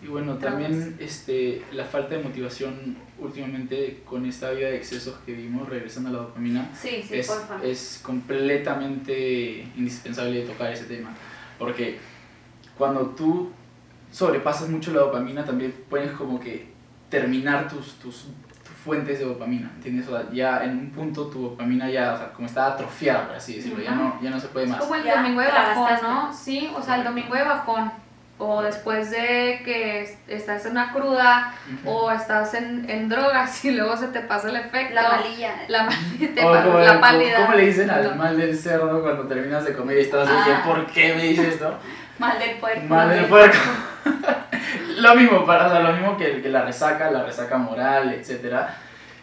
Y 0.02 0.08
bueno, 0.08 0.38
Traumas. 0.38 0.64
también 0.70 0.98
este, 1.00 1.64
la 1.74 1.86
falta 1.86 2.16
de 2.16 2.24
motivación 2.24 2.98
últimamente 3.20 4.02
con 4.06 4.26
esta 4.26 4.50
vida 4.52 4.70
de 4.70 4.78
excesos 4.78 5.16
que 5.26 5.34
vimos, 5.34 5.70
regresando 5.70 6.10
a 6.10 6.14
la 6.14 6.18
dopamina, 6.20 6.70
Sí, 6.74 7.04
sí, 7.08 7.20
es, 7.20 7.28
porfa. 7.28 7.60
es 7.64 8.00
completamente 8.04 9.68
indispensable 9.76 10.42
tocar 10.42 10.72
ese 10.72 10.86
tema. 10.86 11.10
Porque 11.60 12.00
cuando 12.78 13.08
tú 13.12 13.52
sobrepasas 14.12 14.70
mucho 14.70 14.92
la 14.92 15.02
dopamina, 15.02 15.44
también 15.46 15.74
puedes 15.90 16.12
como 16.12 16.40
que 16.40 16.70
terminar 17.10 17.68
tus, 17.68 17.96
tus, 17.96 18.24
tus 18.64 18.76
fuentes 18.84 19.20
de 19.20 19.26
dopamina, 19.26 19.72
¿entiendes? 19.76 20.08
O 20.08 20.12
sea, 20.18 20.30
ya 20.32 20.64
en 20.64 20.72
un 20.78 20.92
punto 20.92 21.28
tu 21.28 21.42
dopamina 21.50 21.90
ya, 21.90 22.14
o 22.14 22.18
sea, 22.18 22.32
como 22.34 22.48
está 22.48 22.68
atrofiada, 22.68 23.28
por 23.28 23.36
así 23.36 23.56
decirlo, 23.56 23.84
ya, 23.84 23.92
Ajá. 23.92 24.00
no, 24.02 24.20
ya 24.22 24.30
no 24.30 24.40
se 24.40 24.48
puede 24.48 24.66
Es 24.66 24.72
más. 24.72 24.80
como 24.82 24.96
el 24.96 25.04
Ya, 25.04 25.18
domingo 25.18 25.42
de 25.42 25.48
bajón. 25.48 25.90
¿no? 26.04 26.34
Sí, 26.34 26.70
o 26.76 26.82
sea, 26.82 26.96
el 26.96 27.04
domingo 27.04 27.36
de 27.36 27.44
bajón. 27.44 27.92
O 28.44 28.64
después 28.64 29.12
de 29.12 29.62
que 29.64 30.02
es- 30.02 30.18
estás 30.28 30.66
en 30.66 30.72
una 30.72 30.92
cruda 30.92 31.54
Ujú. 31.84 31.92
o 31.92 32.12
estás 32.12 32.56
en, 32.56 32.90
en 32.90 33.08
drogas 33.08 33.64
y 33.66 33.70
luego 33.70 33.96
se 33.96 34.08
te 34.08 34.22
pasa 34.22 34.50
el 34.50 34.56
efecto. 34.56 34.96
La 34.96 35.12
malilla. 35.12 35.52
La, 35.68 35.88
te 36.34 36.44
O 36.44 36.64
como 36.64 36.80
la 36.80 37.00
pálida. 37.00 37.38
¿Cómo 37.46 37.54
le 37.54 37.68
dicen 37.68 37.88
al 37.92 38.16
mal 38.16 38.36
del 38.36 38.58
cerdo 38.58 39.04
cuando 39.04 39.28
terminas 39.28 39.64
de 39.64 39.74
comer 39.74 40.00
y 40.00 40.02
estás 40.02 40.28
Ah. 40.28 40.64
¿por 40.66 40.88
qué 40.88 41.14
me 41.14 41.24
dices 41.26 41.50
esto? 41.54 41.78
Mal 42.18 42.40
del 42.40 42.58
puerco. 42.58 42.86
Mal 42.88 43.10
del 43.10 43.26
puerco. 43.26 43.58
lo 44.98 45.16
mismo, 45.16 45.46
para, 45.46 45.68
o 45.68 45.70
sea, 45.70 45.80
lo 45.80 45.94
mismo 45.94 46.18
que, 46.18 46.42
que 46.42 46.50
la 46.50 46.64
resaca, 46.64 47.10
la 47.12 47.24
resaca 47.24 47.58
moral, 47.58 48.14
etcétera. 48.14 48.78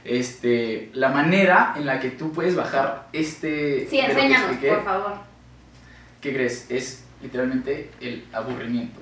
este, 0.04 0.90
la 0.94 1.08
manera 1.08 1.74
en 1.76 1.86
la 1.86 1.98
que 2.00 2.10
tú 2.10 2.32
puedes 2.32 2.56
bajar 2.56 3.06
este... 3.12 3.86
Sí, 3.88 3.98
enséñanos, 4.00 4.50
expliqué, 4.50 4.74
por 4.74 4.84
favor. 4.84 5.12
¿Qué 6.20 6.32
crees? 6.32 6.70
Es 6.70 7.04
literalmente 7.22 7.90
el 8.00 8.24
aburrimiento. 8.32 9.00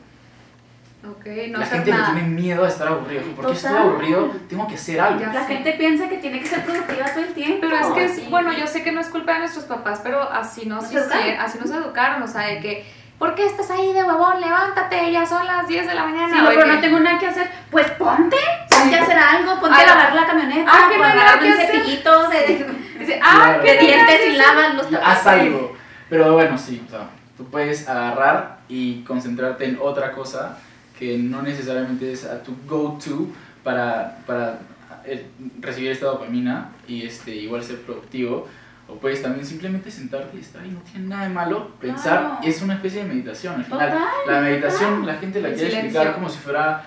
Ok, 1.09 1.25
no 1.51 1.59
la 1.61 1.67
gente 1.67 1.91
le 1.93 1.97
nada. 1.97 2.13
tiene 2.15 2.29
miedo 2.29 2.65
a 2.65 2.69
estar 2.69 2.89
aburrido. 2.89 3.23
¿Por 3.37 3.47
qué 3.47 3.53
estoy 3.53 3.77
aburrido? 3.77 4.33
Tengo 4.49 4.67
que 4.67 4.75
hacer 4.75 5.01
algo. 5.01 5.21
Ya 5.21 5.33
La 5.33 5.47
sé. 5.47 5.55
gente 5.55 5.73
piensa 5.75 6.09
que 6.09 6.17
tiene 6.19 6.41
que 6.41 6.47
ser 6.47 6.65
productiva 6.65 7.07
todo 7.07 7.23
el 7.23 7.33
tiempo. 7.33 7.59
Pero 7.61 7.77
es 7.77 7.87
que, 7.89 8.05
es- 8.07 8.15
sí. 8.17 8.27
bueno, 8.29 8.53
yo 8.53 8.67
sé 8.67 8.83
que 8.83 8.91
no 8.91 9.01
es 9.01 9.07
culpa 9.09 9.35
de 9.35 9.39
nuestros 9.41 9.67
papás, 9.67 10.01
pero 10.03 10.21
así 10.33 10.67
nos, 10.67 10.83
Nos 10.85 10.93
educaron. 10.93 11.37
así 11.39 11.59
nos 11.61 11.71
educaron, 11.71 12.23
o 12.23 12.27
sea, 12.27 12.49
de 12.49 12.59
que, 12.61 12.85
¿por 13.21 13.37
qué 13.37 13.47
estás 13.47 13.71
ahí 13.71 13.93
de 13.93 14.03
huevón? 14.03 14.41
Levántate, 14.41 15.13
ya 15.13 15.25
son 15.25 15.47
las 15.47 15.56
10 15.77 15.87
de 15.89 15.95
la 15.95 16.05
mañana. 16.05 16.33
Sí, 16.35 16.41
no, 16.43 16.49
pero 16.49 16.63
que- 16.65 16.73
no 16.73 16.81
tengo 16.81 17.01
nada 17.01 17.19
que 17.19 17.27
hacer. 17.27 17.51
Pues 17.71 17.91
ponte, 17.93 18.37
ponte 18.71 18.97
a 18.99 19.03
hacer 19.03 19.19
algo, 19.19 19.61
ponte 19.61 19.77
Ah, 19.79 19.83
a 19.83 19.87
lavar 19.87 20.15
la 20.15 20.27
camioneta, 20.27 20.71
ah, 20.73 20.89
que 20.91 20.97
no 20.99 21.05
hay 21.05 21.17
nada 21.17 21.39
que 21.39 21.47
un 21.47 21.53
hacer. 21.53 21.67
cepillito 21.67 22.29
de, 22.31 22.67
Dice, 22.99 23.21
ah, 23.23 23.59
de 23.63 23.79
dientes 23.79 24.21
y 24.29 24.37
lavas 24.37 24.75
los 24.75 24.85
tapetes. 24.91 25.07
Haz 25.07 25.27
algo. 25.27 25.77
Pero 26.09 26.33
bueno, 26.33 26.57
sí, 26.57 26.83
o 26.87 26.91
sea, 26.91 27.09
tú 27.37 27.45
puedes 27.51 27.87
agarrar 27.89 28.59
y 28.69 29.03
concentrarte 29.03 29.67
en 29.67 29.79
otra 29.81 30.13
cosa 30.13 30.59
que 30.99 31.19
no 31.19 31.43
necesariamente 31.43 32.11
es 32.13 32.25
a 32.25 32.43
tu 32.43 32.57
go-to 32.67 33.27
para, 33.63 34.19
para 34.27 34.61
eh, 35.05 35.27
recibir 35.61 35.91
esta 35.91 36.07
dopamina 36.07 36.71
y 36.89 37.05
este, 37.07 37.33
igual 37.33 37.63
ser 37.63 37.83
productivo. 37.83 38.49
O 38.89 38.95
puedes 38.95 39.21
también 39.21 39.45
simplemente 39.45 39.91
sentarte 39.91 40.37
y 40.37 40.41
estar 40.41 40.63
ahí, 40.63 40.71
no 40.71 40.79
tiene 40.81 41.09
nada 41.09 41.25
de 41.25 41.31
malo. 41.31 41.71
Pensar 41.81 42.21
Claro. 42.21 42.39
es 42.45 42.63
una 42.63 42.75
especie 42.75 43.03
de 43.03 43.09
meditación. 43.09 43.57
Al 43.57 43.65
final, 43.65 43.91
Total, 43.91 44.09
la 44.29 44.41
meditación 44.41 45.05
la 45.07 45.15
gente 45.15 45.43
la 45.43 45.49
quiere 45.53 45.73
explicar 45.81 46.15
como 46.15 46.29
si 46.29 46.39
fuera 46.39 46.87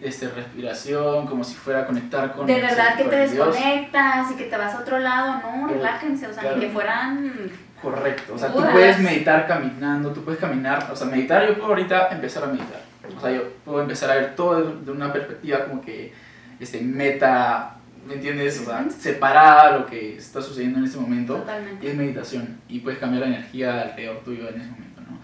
este, 0.00 0.28
respiración, 0.28 1.26
como 1.26 1.42
si 1.42 1.54
fuera 1.56 1.86
conectar 1.86 2.32
con 2.32 2.46
De 2.46 2.54
el- 2.54 2.62
verdad 2.62 2.96
que 2.96 3.04
te 3.04 3.28
Dios. 3.28 3.46
desconectas 3.54 4.30
y 4.30 4.34
que 4.36 4.44
te 4.44 4.56
vas 4.56 4.74
a 4.74 4.78
otro 4.80 4.98
lado, 5.00 5.34
no, 5.34 5.66
Pero, 5.66 5.78
relájense, 5.80 6.26
o 6.28 6.32
sea, 6.32 6.42
claro. 6.42 6.56
ni 6.56 6.62
que 6.66 6.70
fueran 6.72 7.32
Correcto, 7.82 8.34
o 8.34 8.38
sea, 8.38 8.52
tú 8.52 8.62
puedes 8.72 8.98
meditar 8.98 9.46
caminando, 9.46 10.12
tú 10.12 10.22
puedes 10.22 10.38
caminar, 10.38 10.86
o 10.92 10.94
sea, 10.94 11.06
meditar, 11.06 11.46
yo 11.48 11.54
puedo 11.54 11.68
ahorita 11.68 12.08
empezar 12.10 12.44
a 12.44 12.46
meditar, 12.48 12.82
o 13.16 13.20
sea, 13.20 13.30
yo 13.32 13.42
puedo 13.64 13.80
empezar 13.80 14.10
a 14.10 14.14
ver 14.16 14.34
todo 14.36 14.62
de 14.82 14.90
una 14.92 15.10
perspectiva 15.12 15.64
como 15.64 15.80
que, 15.80 16.12
este, 16.60 16.80
meta, 16.82 17.76
¿me 18.06 18.14
entiendes? 18.14 18.60
O 18.60 18.64
sea, 18.64 18.86
de 19.72 19.78
lo 19.78 19.86
que 19.86 20.16
está 20.16 20.40
sucediendo 20.42 20.78
en 20.78 20.84
este 20.84 20.98
momento, 20.98 21.36
y 21.36 21.40
totalmente. 21.40 21.90
es 21.90 21.96
meditación, 21.96 22.60
y 22.68 22.80
puedes 22.80 22.98
cambiar 22.98 23.22
la 23.28 23.36
energía 23.36 23.82
alrededor 23.82 24.18
tuyo 24.24 24.48
en 24.48 24.60
ese 24.60 24.70
momento, 24.70 25.00
¿no? 25.02 25.18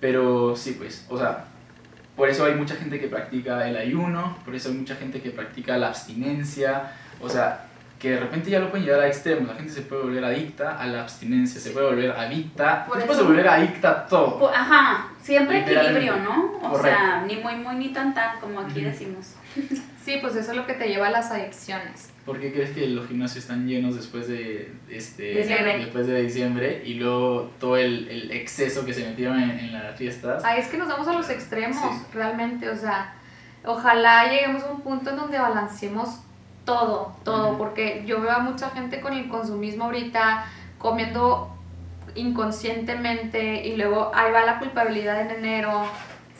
Pero 0.00 0.54
sí, 0.56 0.76
pues, 0.78 1.06
o 1.08 1.18
sea, 1.18 1.44
por 2.16 2.28
eso 2.28 2.44
hay 2.44 2.54
mucha 2.54 2.74
gente 2.76 2.98
que 3.00 3.06
practica 3.08 3.68
el 3.68 3.76
ayuno, 3.76 4.36
por 4.44 4.54
eso 4.54 4.68
hay 4.70 4.74
mucha 4.76 4.96
gente 4.96 5.20
que 5.20 5.30
practica 5.30 5.76
la 5.78 5.88
abstinencia, 5.88 6.92
o 7.20 7.28
sea, 7.28 7.64
que 7.98 8.10
de 8.12 8.20
repente 8.20 8.48
ya 8.48 8.60
lo 8.60 8.70
pueden 8.70 8.86
llevar 8.86 9.00
a 9.02 9.06
extremos. 9.08 9.48
La 9.48 9.54
gente 9.54 9.72
se 9.72 9.82
puede 9.82 10.02
volver 10.02 10.24
adicta 10.24 10.78
a 10.78 10.86
la 10.86 11.02
abstinencia, 11.02 11.60
se 11.60 11.70
puede 11.70 11.86
volver 11.86 12.12
adicta, 12.12 12.86
Por 12.86 13.00
se 13.00 13.06
puede 13.06 13.22
volver 13.24 13.48
adicta 13.48 13.90
a 13.90 14.06
todo. 14.06 14.38
Pu- 14.40 14.52
Ajá, 14.54 15.08
siempre 15.20 15.62
equilibrio, 15.62 16.16
¿no? 16.18 16.58
O 16.62 16.70
Correcto. 16.70 16.82
sea, 16.96 17.24
ni 17.26 17.36
muy 17.38 17.56
muy 17.56 17.74
ni 17.74 17.88
tan 17.92 18.14
tan, 18.14 18.38
como 18.38 18.60
aquí 18.60 18.78
Ujú. 18.80 18.88
decimos. 18.90 19.34
Sí, 20.08 20.16
pues 20.22 20.34
eso 20.36 20.52
es 20.52 20.56
lo 20.56 20.66
que 20.66 20.72
te 20.72 20.88
lleva 20.88 21.08
a 21.08 21.10
las 21.10 21.30
adicciones. 21.30 22.10
¿Por 22.24 22.40
qué 22.40 22.50
crees 22.50 22.70
que 22.70 22.86
los 22.86 23.06
gimnasios 23.08 23.44
están 23.44 23.66
llenos 23.68 23.94
después 23.94 24.26
de, 24.26 24.72
este, 24.88 25.34
Diciembre. 25.34 25.78
después 25.80 26.06
de 26.06 26.22
diciembre 26.22 26.82
y 26.82 26.94
luego 26.94 27.50
todo 27.60 27.76
el, 27.76 28.08
el 28.08 28.30
exceso 28.30 28.86
que 28.86 28.94
se 28.94 29.04
metieron 29.06 29.38
en, 29.38 29.50
en 29.50 29.72
las 29.74 29.98
fiestas? 29.98 30.42
Ahí 30.46 30.60
es 30.60 30.68
que 30.68 30.78
nos 30.78 30.88
vamos 30.88 31.06
a 31.08 31.12
los 31.12 31.28
extremos, 31.28 31.76
Sí. 31.76 32.04
realmente, 32.14 32.70
o 32.70 32.76
sea, 32.76 33.12
ojalá 33.66 34.32
lleguemos 34.32 34.62
a 34.62 34.70
un 34.72 34.80
punto 34.80 35.10
en 35.10 35.16
donde 35.16 35.38
balanceemos 35.38 36.20
todo, 36.64 37.14
todo, 37.22 37.48
Ujú. 37.50 37.58
porque 37.58 38.04
yo 38.06 38.22
veo 38.22 38.30
a 38.30 38.38
mucha 38.38 38.70
gente 38.70 39.02
con 39.02 39.12
el 39.12 39.28
consumismo 39.28 39.84
ahorita 39.84 40.46
comiendo 40.78 41.54
inconscientemente 42.14 43.66
y 43.66 43.76
luego 43.76 44.10
ahí 44.14 44.32
va 44.32 44.46
la 44.46 44.58
culpabilidad 44.58 45.20
en 45.20 45.30
enero, 45.44 45.82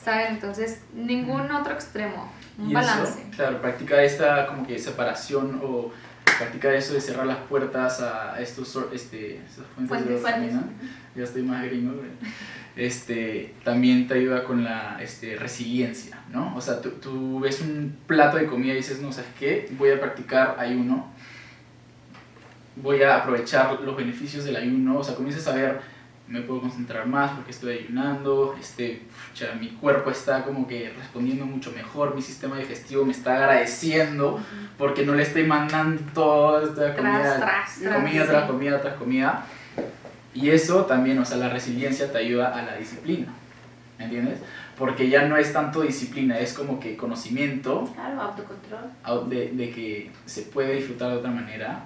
¿saben? 0.09 0.34
Entonces, 0.34 0.80
ningún 0.94 1.50
otro 1.50 1.74
extremo, 1.74 2.32
un 2.59 2.70
Y 2.70 2.74
balance. 2.74 3.20
Eso, 3.20 3.30
claro, 3.36 3.61
practica 3.61 4.02
esta 4.02 4.46
como 4.46 4.66
que 4.66 4.78
separación 4.78 5.61
o 5.62 5.92
practica 6.38 6.72
eso 6.72 6.94
de 6.94 7.00
cerrar 7.00 7.26
las 7.26 7.38
puertas 7.38 8.00
a 8.00 8.40
estos 8.40 8.78
este, 8.92 9.40
fuentes, 9.86 10.09
de 10.09 10.16
Fuentes. 10.18 10.54
Ya 11.16 11.24
estoy 11.24 11.42
más 11.42 11.64
gringo. 11.64 12.00
Este, 12.76 13.54
también 13.64 14.06
te 14.06 14.14
ayuda 14.14 14.44
con 14.44 14.62
la 14.62 14.98
este, 15.02 15.34
resiliencia, 15.34 16.16
¿no? 16.32 16.54
O 16.54 16.61
sea, 16.61 16.80
tú, 16.80 16.90
tú 16.90 17.40
ves 17.40 17.61
un 17.61 17.96
plato 18.06 18.36
de 18.36 18.46
comida 18.46 18.72
y 18.72 18.76
dices, 18.76 19.00
no, 19.00 19.11
¿sabes 19.11 19.30
qué? 19.36 19.68
Voy 19.76 19.90
a 19.90 19.98
practicar 19.98 20.54
ayuno, 20.61 21.11
voy 22.76 23.02
a 23.02 23.16
aprovechar 23.16 23.80
los 23.80 23.96
beneficios 23.96 24.44
del 24.44 24.54
ayuno, 24.54 24.98
o 24.98 25.02
sea, 25.02 25.16
comienzas 25.16 25.48
a 25.48 25.54
ver, 25.54 25.80
me 26.28 26.42
puedo 26.42 26.60
concentrar 26.60 27.06
más 27.06 27.30
porque 27.32 27.50
estoy 27.52 27.78
ayunando, 27.78 28.54
este, 28.60 29.02
pucha, 29.30 29.54
mi 29.58 29.68
cuerpo 29.70 30.10
está 30.10 30.44
como 30.44 30.66
que 30.68 30.92
respondiendo 30.96 31.46
mucho 31.46 31.72
mejor, 31.72 32.14
mi 32.14 32.20
sistema 32.22 32.58
digestivo 32.58 33.04
me 33.04 33.12
está 33.12 33.36
agradeciendo 33.36 34.38
porque 34.76 35.04
no 35.06 35.14
le 35.14 35.22
estoy 35.22 35.44
mandando 35.44 36.02
toda 36.12 36.64
esta 36.64 36.94
comida, 36.94 37.22
Tras, 37.22 37.38
tras, 37.38 37.80
tras. 37.80 37.96
comida 37.96 38.26
tras 38.26 38.44
comida 38.50 38.80
tras 38.80 38.94
comida. 38.96 39.46
Y 40.34 40.50
eso 40.50 40.84
también, 40.84 41.18
o 41.18 41.24
sea, 41.24 41.38
la 41.38 41.48
resiliencia 41.48 42.12
te 42.12 42.18
ayuda 42.18 42.54
a 42.56 42.62
la 42.62 42.76
disciplina, 42.76 43.28
¿me 43.98 44.04
entiendes? 44.04 44.38
Porque 44.76 45.08
ya 45.08 45.26
no 45.26 45.36
es 45.36 45.52
tanto 45.52 45.80
disciplina, 45.80 46.38
es 46.38 46.52
como 46.52 46.78
que 46.78 46.96
conocimiento 46.96 47.90
Claro, 47.94 48.20
autocontrol. 48.20 48.80
au- 49.04 49.26
de, 49.28 49.48
de 49.52 49.70
que 49.70 50.10
se 50.26 50.42
puede 50.42 50.74
disfrutar 50.76 51.10
de 51.10 51.16
otra 51.16 51.30
manera 51.30 51.84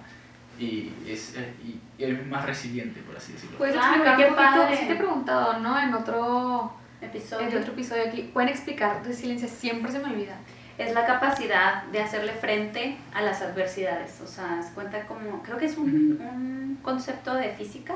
y, 0.59 0.93
es, 1.07 1.35
eh, 1.37 1.55
y 1.65 1.81
eres 2.03 2.27
más 2.27 2.45
resiliente, 2.47 3.01
por 3.03 3.17
así 3.17 3.33
decirlo. 3.33 3.59
¿Puedes 3.59 3.75
Claro, 3.75 3.95
explicar 4.05 4.17
qué 4.17 4.35
padre. 4.35 4.77
Sí 4.77 4.87
te 4.87 4.93
he 4.93 4.97
preguntado, 4.97 5.59
¿no? 5.61 5.79
En 5.79 5.93
otro, 5.95 6.73
Episodio. 7.01 7.49
en 7.49 7.59
otro 7.59 7.73
episodio 7.73 8.05
aquí. 8.07 8.31
¿Pueden 8.33 8.49
explicar 8.51 9.03
resiliencia? 9.05 9.49
Siempre 9.49 9.91
se 9.91 9.99
me 9.99 10.07
olvida. 10.07 10.37
Es 10.79 10.95
la 10.95 11.05
capacidad 11.07 11.83
de 11.85 12.01
hacerle 12.01 12.33
frente 12.33 12.97
a 13.15 13.23
las 13.23 13.43
adversidades. 13.43 14.21
O 14.23 14.27
sea, 14.27 14.63
se 14.63 14.73
cuenta 14.73 15.05
como, 15.07 15.43
creo 15.43 15.59
que 15.59 15.67
es 15.67 15.77
un, 15.77 16.19
un 16.21 16.79
concepto 16.83 17.35
de 17.35 17.51
física. 17.51 17.95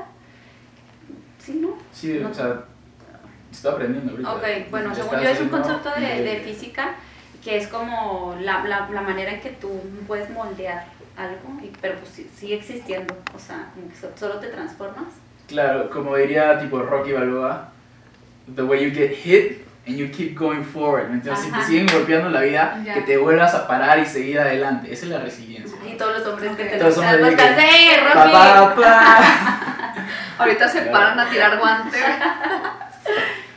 ¿Sí, 1.38 1.58
no? 1.62 1.76
Sí, 1.92 2.18
No. 2.20 2.30
o 2.30 2.34
sea, 2.34 2.64
estoy 3.50 3.72
aprendiendo 3.72 4.10
ahorita. 4.12 4.34
Ok, 4.34 4.70
bueno, 4.70 4.94
según 4.94 5.20
yo 5.20 5.28
es 5.28 5.40
un 5.40 5.48
concepto 5.48 5.90
de, 5.92 6.00
de- 6.00 6.22
de 6.22 6.36
física 6.40 6.94
que 7.42 7.58
es 7.58 7.68
como 7.68 8.36
la, 8.40 8.64
la, 8.64 8.88
la 8.90 9.00
manera 9.02 9.32
en 9.32 9.40
que 9.40 9.50
tú 9.50 9.70
puedes 10.08 10.28
moldear 10.30 10.84
algo, 11.16 11.58
y- 11.62 11.72
pero 11.80 11.94
pues 11.98 12.10
sí- 12.10 12.30
sigue 12.36 12.56
existiendo. 12.56 13.14
O 13.34 13.38
sea, 13.38 13.66
como 13.74 13.88
que 13.88 13.96
so- 13.96 14.12
solo 14.16 14.34
te 14.38 14.48
transformas. 14.48 15.06
Claro, 15.48 15.88
como 15.90 16.16
diría 16.16 16.58
tipo 16.58 16.80
Rocky 16.82 17.12
Balboa, 17.12 17.68
the 18.54 18.62
way 18.62 18.84
you 18.88 18.94
get 18.94 19.12
hit 19.16 19.62
and 19.86 19.96
you 19.96 20.10
keep 20.10 20.36
going 20.36 20.62
forward. 20.64 21.08
¿me 21.08 21.14
entiendes? 21.14 21.44
Si 21.44 21.50
te 21.52 21.62
siguen 21.62 21.86
golpeando 21.86 22.28
la 22.30 22.40
vida, 22.40 22.82
Ya. 22.84 22.94
que 22.94 23.00
te 23.02 23.16
vuelvas 23.16 23.54
a 23.54 23.66
parar 23.68 23.98
y 24.00 24.06
seguir 24.06 24.40
adelante. 24.40 24.92
Esa 24.92 25.04
es 25.04 25.10
la 25.12 25.18
resiliencia. 25.20 25.76
Y 25.88 25.96
todos 25.96 26.18
los 26.18 26.26
hombres 26.26 26.56
que 26.56 26.64
te 26.64 26.76
Todos 26.78 26.96
los 26.96 27.06
hombres 27.06 27.36
que- 27.36 27.42
¡eh, 27.44 27.98
Pa, 28.12 28.24
Rocky! 28.24 28.32
pa, 28.32 28.74
pa. 28.74 30.06
Ahorita 30.38 30.68
se 30.68 30.78
Claro. 30.82 30.92
paran 30.92 31.20
a 31.20 31.30
tirar 31.30 31.58
guantes. 31.58 32.02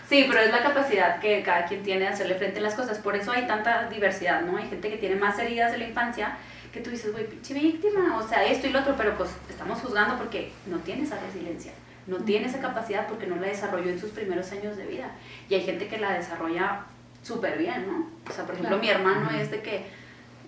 Sí, 0.07 0.25
pero 0.27 0.41
es 0.41 0.51
la 0.51 0.63
capacidad 0.63 1.19
que 1.19 1.43
cada 1.43 1.65
quien 1.65 1.83
tiene 1.83 2.01
de 2.01 2.07
hacerle 2.07 2.35
frente 2.35 2.59
a 2.59 2.63
las 2.63 2.73
cosas. 2.73 2.97
Por 2.97 3.15
eso 3.15 3.31
hay 3.31 3.45
tanta 3.45 3.87
diversidad, 3.89 4.41
¿no? 4.41 4.57
Hay 4.57 4.67
gente 4.67 4.89
que 4.89 4.97
tiene 4.97 5.15
más 5.15 5.37
heridas 5.37 5.71
de 5.71 5.77
la 5.77 5.85
infancia 5.85 6.31
que 6.73 6.81
tú 6.81 6.89
dices, 6.89 7.11
güey, 7.11 7.27
pinche 7.27 7.53
víctima, 7.53 8.17
o 8.17 8.27
sea, 8.27 8.43
esto 8.45 8.67
y 8.67 8.71
lo 8.71 8.79
otro, 8.79 8.95
pero 8.97 9.15
pues 9.17 9.29
estamos 9.49 9.79
juzgando 9.79 10.17
porque 10.17 10.51
no 10.67 10.77
tiene 10.79 11.03
esa 11.03 11.17
resiliencia, 11.19 11.71
no 12.07 12.17
tiene 12.17 12.47
esa 12.47 12.59
capacidad 12.59 13.07
porque 13.07 13.25
no 13.27 13.35
la 13.37 13.47
desarrolló 13.47 13.89
en 13.89 13.99
sus 13.99 14.11
primeros 14.11 14.51
años 14.51 14.77
de 14.77 14.85
vida. 14.85 15.11
Y 15.49 15.55
hay 15.55 15.61
gente 15.63 15.87
que 15.87 15.97
la 15.99 16.13
desarrolla 16.13 16.81
súper 17.23 17.57
bien, 17.57 17.87
¿no? 17.87 18.09
O 18.29 18.33
sea, 18.33 18.45
por 18.45 18.55
ejemplo, 18.55 18.79
Claro. 18.79 18.81
mi 18.81 18.89
hermano 18.89 19.29
es 19.39 19.51
de 19.51 19.61
que, 19.61 19.85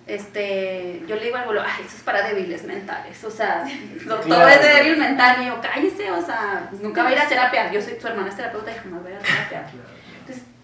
este, 0.07 1.01
yo 1.07 1.15
le 1.15 1.26
digo 1.26 1.38
algo, 1.38 1.53
ay, 1.61 1.84
eso 1.86 1.95
es 1.97 2.03
para 2.03 2.28
débiles 2.28 2.63
mentales, 2.63 3.24
o 3.24 3.30
sea, 3.32 3.63
todo 4.07 4.19
Claro. 4.22 4.47
es 4.49 4.61
de 4.61 4.67
débil 4.84 4.97
mental, 4.97 5.41
y 5.43 5.47
yo, 5.47 5.61
cállese, 5.61 6.11
o 6.11 6.22
sea, 6.26 6.69
nunca 6.82 7.03
va 7.03 7.09
a 7.09 7.13
ir 7.13 7.19
a 7.19 7.28
terapia, 7.28 7.72
yo 7.72 7.82
soy, 7.82 7.95
su 7.99 8.07
hermana 8.07 8.30
es 8.30 8.36
terapeuta 8.36 8.72
y 8.72 8.76
jamás 8.76 9.03
va 9.03 9.07
a 9.07 9.11
ir 9.11 9.17
a 9.17 9.19
terapia. 9.19 9.63
Entonces, 9.63 9.90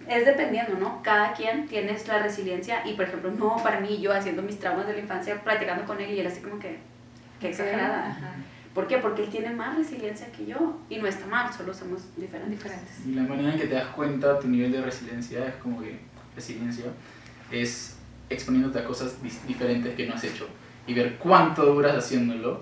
es 0.10 0.26
dependiendo, 0.26 0.78
¿no? 0.80 1.01
Cada 1.03 1.34
quien 1.34 1.68
tiene 1.68 1.95
la 2.08 2.24
resiliencia 2.24 2.86
y, 2.86 2.93
por 2.93 3.05
ejemplo, 3.05 3.32
no 3.32 3.58
para 3.64 3.80
mí, 3.80 3.99
yo 3.99 4.14
haciendo 4.14 4.41
mis 4.41 4.60
traumas 4.60 4.88
de 4.88 4.93
la 4.93 4.99
infancia, 4.99 5.41
platicando 5.43 5.86
con 5.86 5.99
él 5.99 6.12
y 6.12 6.20
él 6.20 6.28
así 6.28 6.41
como 6.41 6.60
que, 6.60 6.78
que 7.39 7.49
exagerada. 7.49 8.10
Ajá. 8.10 8.34
¿Por 8.78 8.88
qué? 8.88 8.99
Porque 8.99 9.24
él 9.24 9.30
tiene 9.30 9.49
más 9.49 9.76
resiliencia 9.76 10.28
que 10.32 10.45
yo 10.45 10.80
y 10.88 10.97
no 10.97 11.08
está 11.08 11.26
mal, 11.26 11.51
solo 11.51 11.74
somos 11.74 12.16
diferentes. 12.16 12.60
Diferentes. 12.60 13.05
Y 13.08 13.14
la 13.14 13.24
manera 13.24 13.53
en 13.53 13.60
que 13.60 13.66
te 13.66 13.74
das 13.74 13.88
cuenta 13.88 14.38
tu 14.38 14.47
nivel 14.47 14.72
de 14.72 14.82
resiliencia 14.82 15.47
es 15.47 15.55
como 15.55 15.82
que 15.82 15.99
resiliencia 16.36 16.86
es 17.51 17.97
exponiéndote 18.30 18.78
a 18.78 18.86
cosas 18.86 19.18
diferentes 19.47 19.95
que 19.95 20.05
no 20.05 20.14
has 20.14 20.24
hecho 20.24 20.47
y 20.86 20.93
ver 20.93 21.18
cuánto 21.18 21.66
duras 21.66 21.95
haciéndolo 21.95 22.62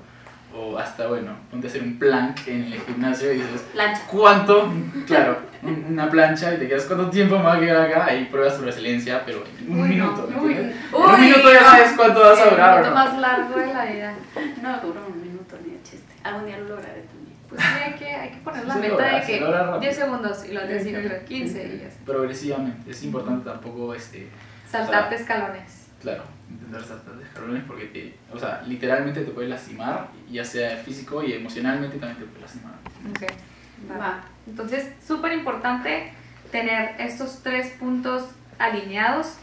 o 0.57 0.77
hasta, 0.77 1.07
bueno, 1.07 1.31
ponte 1.51 1.67
a 1.67 1.69
hacer 1.69 1.83
un 1.83 1.97
plank 1.99 2.47
en 2.47 2.63
el 2.73 2.79
gimnasio 2.81 3.31
y 3.33 3.37
dices, 3.37 3.61
Plancha. 3.73 4.01
¿cuánto? 4.07 4.71
Claro, 5.05 5.37
un- 5.61 5.85
una 5.89 6.09
plancha 6.09 6.53
y 6.53 6.57
te 6.57 6.67
quedas, 6.67 6.83
¿cuánto 6.85 7.09
tiempo 7.09 7.35
a 7.37 7.59
quedar 7.59 7.89
acá? 7.89 8.05
Ahí 8.05 8.25
pruebas 8.31 8.57
tu 8.57 8.63
resiliencia, 8.63 9.23
pero 9.25 9.43
en 9.59 9.71
un 9.71 9.81
Uy, 9.81 9.95
no, 9.97 10.05
minuto, 10.11 10.27
¿me 10.29 10.37
uy, 10.39 10.53
uy, 10.93 11.01
un 11.03 11.21
minuto 11.21 11.51
ya 11.53 11.61
no. 11.61 11.65
sabes 11.69 11.91
cuánto 11.97 12.19
vas 12.21 12.39
a 12.39 12.49
durar, 12.49 12.71
minuto 12.79 12.89
¿no? 12.89 12.95
más 12.95 13.17
largo 13.19 13.59
de 13.59 13.73
la 13.73 13.85
vida. 13.85 14.13
No 14.61 14.79
duró 14.79 15.05
un 15.07 15.21
minuto 15.21 15.55
ni 15.65 15.71
de 15.73 15.83
chiste. 15.83 16.13
Algún 16.23 16.45
día 16.45 16.57
lo 16.57 16.69
lograré 16.69 17.01
también. 17.01 17.25
Pues 17.49 17.61
sí, 17.61 17.67
hay 17.85 17.93
que, 17.93 18.05
hay 18.15 18.29
que 18.31 18.37
poner 18.37 18.65
la 18.65 18.75
meta 18.75 18.87
logra, 18.89 19.19
de 19.19 19.25
que 19.25 19.39
logra 19.39 19.59
rápido. 19.63 19.79
10 19.81 19.95
segundos 19.95 20.45
y 20.49 20.51
los 20.53 20.67
10 20.67 20.87
y 20.87 20.95
otros 20.95 21.19
15 21.27 21.59
y 21.81 21.85
así. 21.85 21.97
Progresivamente, 22.05 22.89
es 22.91 23.03
importante 23.03 23.49
tampoco, 23.49 23.93
este, 23.93 24.29
Saltarte 24.69 25.15
escalones. 25.15 25.87
claro, 26.01 26.23
intentar 26.55 26.83
saltar 26.83 27.15
de 27.15 27.23
escalones 27.23 27.63
porque 27.65 27.85
te, 27.85 28.17
o 28.33 28.39
sea, 28.39 28.63
literalmente 28.65 29.21
te 29.21 29.31
puede 29.31 29.47
lastimar, 29.47 30.09
ya 30.29 30.43
sea 30.43 30.77
físico 30.77 31.23
y 31.23 31.33
emocionalmente 31.33 31.97
también 31.97 32.19
te 32.19 32.25
puede 32.25 32.41
lastimar. 32.41 32.73
Ok. 33.09 33.91
va. 33.91 33.97
Va. 33.97 34.23
Entonces, 34.47 34.91
súper 35.05 35.33
importante 35.33 36.11
tener 36.51 36.95
estos 36.99 37.41
tres 37.43 37.71
puntos 37.79 38.29
alineados. 38.59 39.37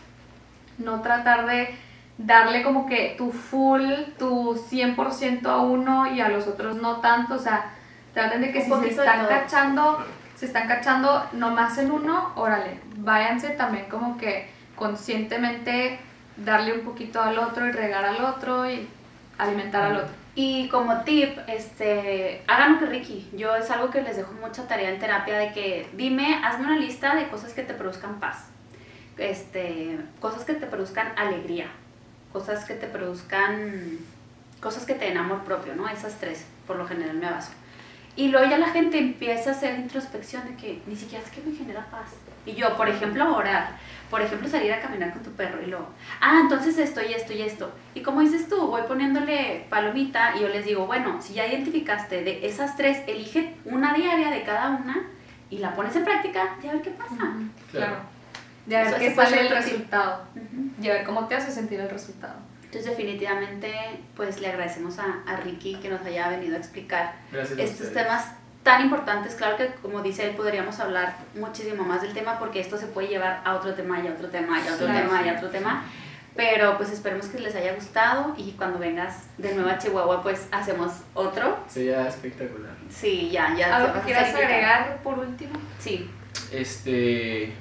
No 0.79 1.03
tratar 1.03 1.47
de 1.47 1.75
darle 2.19 2.63
como 2.63 2.87
que 2.87 3.15
tu 3.19 3.33
full, 3.33 3.83
tu 4.19 4.55
100% 4.55 5.47
a 5.47 5.59
uno 5.59 6.13
y 6.15 6.21
a 6.21 6.29
los 6.29 6.47
otros 6.47 6.77
no 6.77 7.01
tanto. 7.01 7.35
O 7.35 7.39
sea, 7.39 7.73
traten 8.15 8.41
de 8.41 8.53
que 8.53 8.61
Un 8.61 8.83
si 8.83 8.89
se 8.89 9.01
están 9.01 9.27
cachando, 9.27 10.05
se 10.35 10.47
están 10.47 10.69
cachando 10.69 11.27
nomás 11.33 11.77
en 11.79 11.91
uno, 11.91 12.33
órale, 12.37 12.81
váyanse 12.97 13.51
también 13.51 13.87
como 13.89 14.17
que 14.17 14.49
conscientemente 14.77 16.01
darle 16.37 16.73
un 16.75 16.81
poquito 16.81 17.21
al 17.21 17.39
otro 17.39 17.67
y 17.67 17.73
regar 17.73 18.05
al 18.05 18.25
otro 18.25 18.71
y 18.71 18.89
alimentar 19.39 19.85
al 19.85 19.97
otro. 19.97 20.23
Y 20.35 20.69
como 20.69 21.03
tip, 21.03 21.39
este, 21.47 22.43
hagan 22.47 22.75
lo 22.75 22.79
que 22.79 22.87
Ricky. 22.87 23.31
Yo 23.35 23.55
es 23.55 23.71
algo 23.71 23.91
que 23.91 24.01
les 24.01 24.17
dejo 24.17 24.33
mucha 24.35 24.67
tarea 24.67 24.91
en 24.91 24.99
terapia 24.99 25.39
de 25.39 25.53
que 25.53 25.89
dime, 25.93 26.41
hazme 26.43 26.67
una 26.67 26.79
lista 26.79 27.15
de 27.15 27.29
cosas 27.29 27.53
que 27.53 27.63
te 27.63 27.75
produzcan 27.75 28.19
paz. 28.19 28.47
Este, 29.19 29.99
cosas 30.21 30.45
que 30.45 30.55
te 30.55 30.67
produzcan 30.67 31.13
alegría. 31.19 31.67
Cosas 32.33 32.65
que 32.65 32.75
te 32.75 32.87
produzcan 32.87 33.99
cosas 34.63 34.87
que 34.87 34.95
te 34.95 35.07
den 35.07 35.19
amor 35.19 35.43
propio, 35.43 35.75
¿no? 35.75 35.89
Esas 35.89 36.15
tres, 36.19 36.47
por 36.67 36.77
lo 36.77 36.87
general 36.87 37.17
me 37.17 37.29
baso. 37.29 37.51
Y 38.15 38.29
luego 38.29 38.49
ya 38.49 38.59
la 38.59 38.69
gente 38.69 38.99
empieza 38.99 39.51
a 39.51 39.53
hacer 39.55 39.79
introspección 39.79 40.45
de 40.47 40.57
que 40.57 40.83
ni 40.87 40.97
siquiera 40.97 41.25
es 41.25 41.31
que 41.31 41.41
me 41.43 41.55
genera 41.55 41.85
paz. 41.91 42.11
Y 42.47 42.53
yo, 42.53 42.77
por 42.77 42.89
ejemplo, 42.89 43.37
orar. 43.37 43.77
Por 44.13 44.21
ejemplo, 44.21 44.47
salir 44.47 44.71
a 44.71 44.79
caminar 44.79 45.11
con 45.15 45.23
tu 45.23 45.31
perro 45.31 45.63
y 45.63 45.71
luego, 45.71 45.89
ah, 46.21 46.41
entonces 46.43 46.77
esto 46.77 47.01
y 47.01 47.15
esto 47.15 47.33
y 47.33 47.41
esto. 47.41 47.73
Y 47.95 48.03
como 48.03 48.21
dices 48.21 48.47
tú, 48.47 48.67
voy 48.67 48.83
poniéndole 48.83 49.65
palomita 49.71 50.37
y 50.37 50.41
yo 50.41 50.49
les 50.49 50.67
digo, 50.67 50.87
bueno, 50.87 51.23
si 51.23 51.33
ya 51.33 51.47
identificaste 51.47 52.23
de 52.23 52.47
esas 52.47 52.77
tres, 52.77 52.99
elige 53.07 53.55
una 53.65 53.95
diaria 53.95 54.31
de 54.31 54.43
cada 54.43 54.69
una 54.69 55.09
y 55.49 55.57
la 55.61 55.75
pones 55.75 55.97
en 55.97 56.05
práctica 56.05 56.57
y 56.63 56.69
a 56.69 56.73
ver 56.75 56.83
qué 56.83 56.91
pasa. 56.91 57.33
Claro. 57.71 57.97
De 58.67 58.77
a 58.77 58.83
ver 58.83 58.99
qué 58.99 59.15
sale 59.15 59.41
el 59.41 59.49
resultado. 59.49 60.25
Y 60.83 60.91
a 60.91 60.93
ver 60.93 61.05
cómo 61.05 61.27
te 61.27 61.35
hace 61.35 61.51
sentir 61.51 61.81
el 61.81 61.89
resultado. 61.89 62.35
Entonces 62.65 62.91
definitivamente 62.91 63.73
pues 64.15 64.43
le 64.43 64.49
agradecemos 64.49 64.99
a, 64.99 65.23
a 65.27 65.37
Ricky 65.37 65.77
que 65.77 65.89
nos 65.89 66.03
haya 66.03 66.29
venido 66.29 66.57
a 66.57 66.59
explicar 66.59 67.15
Gracias 67.33 67.59
estos 67.59 67.95
temas 67.95 68.27
tan 68.63 68.83
importantes. 68.83 69.35
Claro 69.35 69.57
que 69.57 69.69
como 69.83 70.03
dice 70.03 70.25
él 70.29 70.37
podríamos 70.37 70.79
hablar 70.81 71.17
muchísimo 71.35 71.83
más 71.85 72.03
del 72.03 72.13
tema 72.13 72.39
porque 72.39 72.61
esto 72.61 72.77
se 72.79 72.87
puede 72.87 73.09
llevar 73.09 73.41
a 73.45 73.55
otro 73.55 73.75
tema 73.75 74.01
y 74.01 74.07
a 74.07 74.13
otro 74.13 74.29
tema 74.29 74.61
y 74.61 74.69
a 74.69 74.75
otro 74.75 74.87
Claro. 74.87 75.09
tema 75.09 75.23
y 75.25 75.29
a 75.29 75.33
otro 75.35 75.49
tema. 75.51 75.85
Pero 76.35 76.79
pues 76.79 76.91
esperemos 76.91 77.27
que 77.27 77.39
les 77.41 77.55
haya 77.57 77.75
gustado 77.75 78.35
y 78.39 78.53
cuando 78.53 78.79
vengas 78.79 79.25
de 79.37 79.55
nuevo 79.55 79.69
a 79.69 79.77
Chihuahua 79.79 80.23
pues 80.23 80.47
hacemos 80.51 80.93
otro. 81.13 81.59
Sería 81.69 82.09
espectacular. 82.09 82.71
Sí, 82.89 83.29
ya, 83.31 83.55
ya. 83.55 83.77
¿Algo 83.77 83.89
te 84.01 84.07
que 84.07 84.15
vas 84.15 84.23
a 84.23 84.33
quieras 84.33 84.35
agregar 84.45 85.03
por 85.03 85.19
último? 85.19 85.53
Sí, 85.79 86.09
Este, 86.53 87.53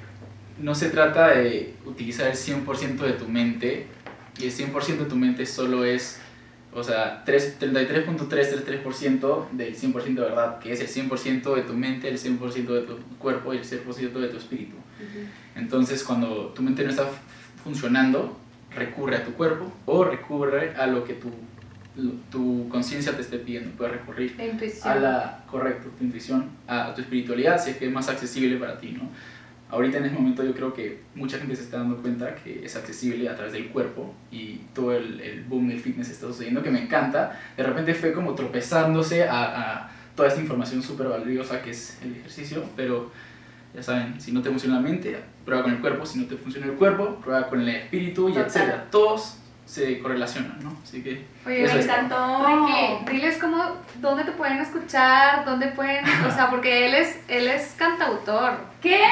no 0.58 0.74
se 0.74 0.88
trata 0.88 1.28
de 1.30 1.74
utilizar 1.84 2.28
el 2.28 2.36
100% 2.36 2.96
de 3.04 3.12
tu 3.14 3.26
mente 3.28 3.88
y 4.38 4.46
el 4.46 4.52
100% 4.52 4.98
de 5.00 5.04
tu 5.04 5.16
mente 5.16 5.44
solo 5.44 5.84
es, 5.84 6.21
o 6.74 6.82
sea, 6.82 7.22
tres- 7.24 7.58
33.333% 7.60 9.48
del 9.52 9.74
100% 9.76 10.14
de 10.14 10.20
verdad, 10.28 10.58
que 10.58 10.72
es 10.72 10.80
el 10.80 10.88
100% 10.88 11.54
de 11.54 11.62
tu 11.62 11.74
mente, 11.74 12.08
el 12.08 12.18
100% 12.18 12.66
de 12.74 12.82
tu 12.82 12.98
cuerpo 13.18 13.52
y 13.54 13.58
el 13.58 13.64
100% 13.64 14.20
de 14.20 14.28
tu 14.28 14.36
espíritu. 14.36 14.76
Entonces, 15.54 16.02
cuando 16.04 16.46
tu 16.54 16.62
mente 16.62 16.82
no 16.84 16.90
está 16.90 17.06
funcionando, 17.62 18.38
recurre 18.74 19.16
a 19.16 19.24
tu 19.24 19.32
cuerpo 19.32 19.72
o 19.86 20.04
recurre 20.04 20.74
a 20.76 20.86
lo 20.86 21.04
que 21.04 21.14
tu, 21.14 21.30
tu 22.30 22.68
conciencia 22.70 23.14
te 23.14 23.20
esté 23.22 23.38
pidiendo. 23.38 23.70
Puedes 23.76 23.92
recurrir 23.94 24.34
La 24.38 24.44
a 24.92 24.94
la, 25.02 25.44
correcto, 25.50 25.90
tu 25.98 26.04
intuición, 26.04 26.46
a 26.66 26.94
tu 26.94 27.02
espiritualidad, 27.02 27.62
si 27.62 27.70
es 27.70 27.76
que 27.76 27.86
es 27.86 27.92
más 27.92 28.08
accesible 28.08 28.56
para 28.56 28.78
ti, 28.78 28.92
¿no? 28.92 29.10
Ahorita 29.72 29.98
en 29.98 30.04
este 30.04 30.18
momento 30.18 30.44
yo 30.44 30.52
creo 30.52 30.74
que 30.74 31.00
mucha 31.14 31.38
gente 31.38 31.56
se 31.56 31.62
está 31.62 31.78
dando 31.78 31.96
cuenta 31.96 32.34
que 32.36 32.64
es 32.64 32.76
accesible 32.76 33.28
a 33.28 33.34
través 33.34 33.54
del 33.54 33.68
cuerpo 33.68 34.14
y 34.30 34.60
todo 34.74 34.94
el, 34.94 35.18
el 35.20 35.44
boom 35.44 35.68
del 35.68 35.80
fitness 35.80 36.10
está 36.10 36.26
sucediendo, 36.26 36.62
que 36.62 36.70
me 36.70 36.82
encanta. 36.82 37.40
De 37.56 37.62
repente 37.62 37.94
fue 37.94 38.12
como 38.12 38.34
tropezándose 38.34 39.24
a, 39.24 39.80
a 39.80 39.90
toda 40.14 40.28
esta 40.28 40.40
información 40.42 40.82
súper 40.82 41.08
valiosa 41.08 41.62
que 41.62 41.70
es 41.70 41.98
el 42.02 42.14
ejercicio, 42.16 42.62
pero 42.76 43.10
ya 43.74 43.82
saben, 43.82 44.20
si 44.20 44.30
no 44.32 44.42
te 44.42 44.50
funciona 44.50 44.76
la 44.76 44.82
mente, 44.82 45.18
prueba 45.46 45.62
con 45.62 45.72
el 45.72 45.80
cuerpo, 45.80 46.04
si 46.04 46.18
no 46.18 46.26
te 46.26 46.36
funciona 46.36 46.66
el 46.66 46.74
cuerpo, 46.74 47.16
prueba 47.24 47.48
con 47.48 47.60
el 47.62 47.68
espíritu 47.70 48.28
y 48.28 48.32
Total. 48.32 48.46
etcétera. 48.46 48.88
Todos 48.90 49.38
se 49.66 49.98
correlacionan, 50.00 50.58
¿no? 50.62 50.76
Así 50.82 51.02
que 51.02 51.26
Oye, 51.46 51.62
me 51.74 51.80
encantó. 51.80 52.44
Ricky, 52.46 53.12
diles 53.12 53.38
cómo, 53.40 53.76
dónde 53.96 54.24
te 54.24 54.32
pueden 54.32 54.58
escuchar, 54.58 55.44
dónde 55.44 55.68
pueden, 55.68 56.04
o 56.26 56.30
sea, 56.30 56.50
porque 56.50 56.86
él 56.86 56.94
es, 56.94 57.18
él 57.28 57.48
es 57.48 57.74
cantautor. 57.78 58.58
¿Qué? 58.82 59.02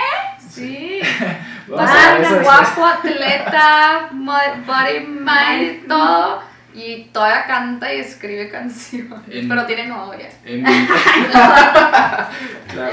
Sí. 0.49 1.01
Banda, 1.69 2.43
guapo, 2.43 2.85
atleta, 2.85 4.09
body, 4.13 5.07
mind, 5.07 5.87
todo. 5.89 6.43
Y 6.73 7.05
todavía 7.13 7.47
canta 7.47 7.93
y 7.93 7.99
escribe 8.01 8.49
canciones. 8.49 9.21
En- 9.29 9.49
Pero 9.49 9.67
tiene 9.67 9.87
novia. 9.87 10.29
En 10.45 10.63
mi- 10.63 10.87
claro. 11.31 12.93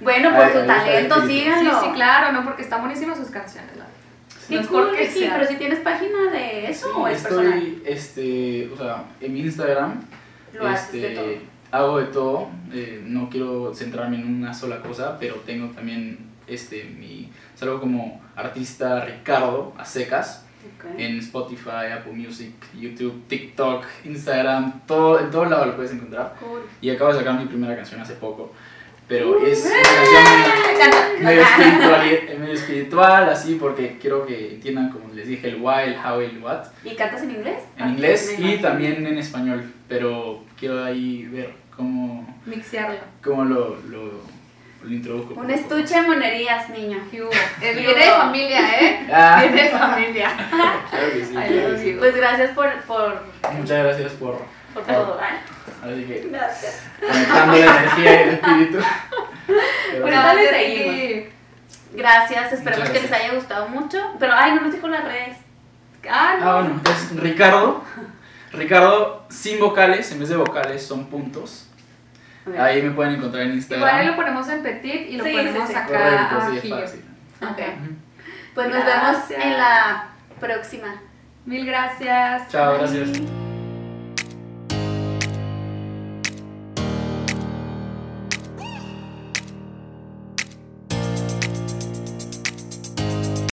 Bueno, 0.00 0.34
por 0.34 0.52
su 0.52 0.66
talento, 0.66 1.14
espíritu. 1.16 1.26
Sí, 1.26 1.40
síganlo. 1.40 1.80
sí, 1.82 1.90
claro, 1.94 2.32
no, 2.32 2.44
porque 2.44 2.62
están 2.62 2.80
buenísimas 2.80 3.16
sus 3.18 3.30
canciones. 3.30 3.70
la 3.76 3.84
verdad. 3.84 3.92
Qué 4.48 4.60
No 4.60 4.68
cool, 4.68 4.90
Ricky, 4.96 5.20
sea. 5.20 5.34
pero 5.36 5.48
si 5.48 5.56
tienes 5.56 5.80
página 5.80 6.30
de 6.30 6.68
eso 6.70 6.86
Sí, 6.86 6.92
o 6.96 7.08
es 7.08 7.22
personal. 7.22 7.58
estoy, 7.58 7.82
este, 7.86 8.70
o 8.72 8.76
sea, 8.76 9.04
en 9.20 9.32
mi 9.34 9.40
Instagram, 9.40 10.00
Lo 10.54 10.66
haces 10.66 10.92
de 10.92 11.08
este, 11.12 11.14
todo. 11.14 11.32
hago 11.70 11.98
de 12.00 12.06
todo, 12.06 12.48
eh, 12.72 13.02
no 13.04 13.28
quiero 13.30 13.74
centrarme 13.74 14.16
en 14.16 14.26
una 14.26 14.52
sola 14.52 14.80
cosa, 14.80 15.16
pero 15.18 15.36
tengo 15.46 15.68
también, 15.74 16.18
este, 16.46 16.84
mi, 16.84 17.30
salgo 17.54 17.80
como 17.80 18.20
artista 18.36 19.04
Ricardo 19.04 19.72
a 19.78 19.84
secas, 19.84 20.44
Ok. 20.78 20.98
en 20.98 21.18
Spotify, 21.18 21.90
Apple 21.92 22.12
Music, 22.12 22.52
YouTube, 22.78 23.22
TikTok, 23.26 23.84
Instagram, 24.04 24.82
todo, 24.86 25.18
en 25.18 25.30
todos 25.30 25.50
lados 25.50 25.66
lo 25.68 25.74
puedes 25.76 25.92
encontrar. 25.92 26.34
Cool. 26.38 26.60
Y 26.80 26.90
acabo 26.90 27.12
de 27.12 27.18
sacar 27.18 27.38
mi 27.38 27.46
primera 27.46 27.74
canción 27.74 28.00
hace 28.00 28.14
poco, 28.14 28.52
pero 29.12 29.46
es 29.46 29.66
una 29.66 29.82
canción 29.82 31.22
medio 31.22 31.42
espiritual, 31.42 32.06
eh, 32.06 32.36
medio 32.40 32.54
espiritual, 32.54 33.28
así, 33.28 33.56
porque 33.56 33.98
quiero 34.00 34.24
que 34.24 34.54
entiendan, 34.54 34.90
como 34.90 35.12
les 35.12 35.28
dije, 35.28 35.48
el 35.48 35.56
why, 35.60 35.82
el 35.88 35.96
how, 35.96 36.18
el 36.20 36.42
what, 36.42 36.64
¿Y 36.82 36.94
cantas 36.94 37.22
en 37.22 37.32
inglés? 37.32 37.62
en 37.76 37.90
inglés 37.90 38.36
Me 38.38 38.54
y 38.54 38.58
también 38.58 39.06
en 39.06 39.18
español, 39.18 39.70
pero 39.86 40.44
quiero 40.58 40.82
ahí 40.82 41.24
ver 41.30 41.52
cómo, 41.76 42.40
Mixearlo. 42.46 43.00
cómo 43.22 43.44
lo, 43.44 43.76
lo, 43.90 44.12
lo 44.82 44.90
introduzco. 44.90 45.34
Un 45.38 45.50
estuche 45.50 45.94
de 45.94 46.02
monerías, 46.02 46.70
niño. 46.70 46.98
Eh, 47.60 47.74
Viene 47.76 48.04
de 48.06 48.10
familia, 48.12 48.80
¿eh? 48.80 49.06
Ah, 49.12 49.42
Viene 49.42 49.64
de 49.64 49.68
familia. 49.68 50.30
claro 50.90 51.12
que 51.12 51.24
sí. 51.24 51.34
Ay, 51.36 51.52
claro 51.52 51.70
que 51.74 51.78
sí. 51.78 51.96
Pues 51.98 52.16
gracias 52.16 52.50
por, 52.52 52.72
por, 52.84 53.22
Muchas 53.58 53.84
gracias 53.84 54.12
por, 54.12 54.38
por 54.72 54.84
todo. 54.84 55.20
Ay, 55.20 55.36
así 55.82 56.04
que, 56.04 56.28
Gracias. 56.30 56.82
conectando 57.00 57.52
la 57.58 57.64
energía 57.78 58.12
y 58.12 58.22
el 58.22 58.34
espíritu. 58.34 58.78
Bueno, 60.00 60.16
dale, 60.22 60.42
Gracias, 60.46 60.62
seguimos. 60.62 61.32
Gracias, 61.94 62.52
esperemos 62.52 62.78
Muchas 62.78 62.88
que 62.94 63.00
les 63.00 63.10
gracias. 63.10 63.28
haya 63.30 63.34
gustado 63.38 63.68
mucho. 63.68 63.98
Pero, 64.18 64.32
ay, 64.34 64.54
no 64.54 64.60
nos 64.62 64.72
dijo 64.72 64.88
las 64.88 65.04
redes. 65.04 65.36
Ah, 66.10 66.36
no. 66.40 66.50
Ah, 66.50 66.60
bueno, 66.62 66.80
es 66.84 67.16
Ricardo. 67.20 67.84
Ricardo 68.52 69.26
sin 69.30 69.58
vocales, 69.60 70.10
en 70.12 70.20
vez 70.20 70.28
de 70.28 70.36
vocales 70.36 70.84
son 70.86 71.06
puntos. 71.06 71.68
Ahí 72.58 72.82
me 72.82 72.90
pueden 72.90 73.14
encontrar 73.14 73.44
en 73.44 73.52
Igual 73.52 73.82
ahí 73.84 74.06
lo 74.06 74.12
Instagram. 74.12 74.16
ponemos 74.16 74.48
en 74.48 74.62
petit 74.62 75.08
y 75.10 75.16
lo 75.16 75.24
Sí, 75.24 75.32
ponemos 75.32 75.68
sí. 75.68 75.74
acá 75.74 75.86
Correcto, 75.86 76.28
sí, 76.30 76.36
es 76.36 76.42
abajillo. 76.72 76.80
fácil. 76.80 77.04
Ok. 77.42 77.58
Ujú. 77.58 77.94
Pues 78.54 78.66
nos 78.68 78.84
vemos 78.84 79.12
Gracias. 79.12 79.44
en 79.44 79.56
la 79.58 80.04
próxima. 80.40 80.94
Mil 81.46 81.64
gracias. 81.66 82.48
Chao, 82.48 82.74
gracias. 82.78 83.51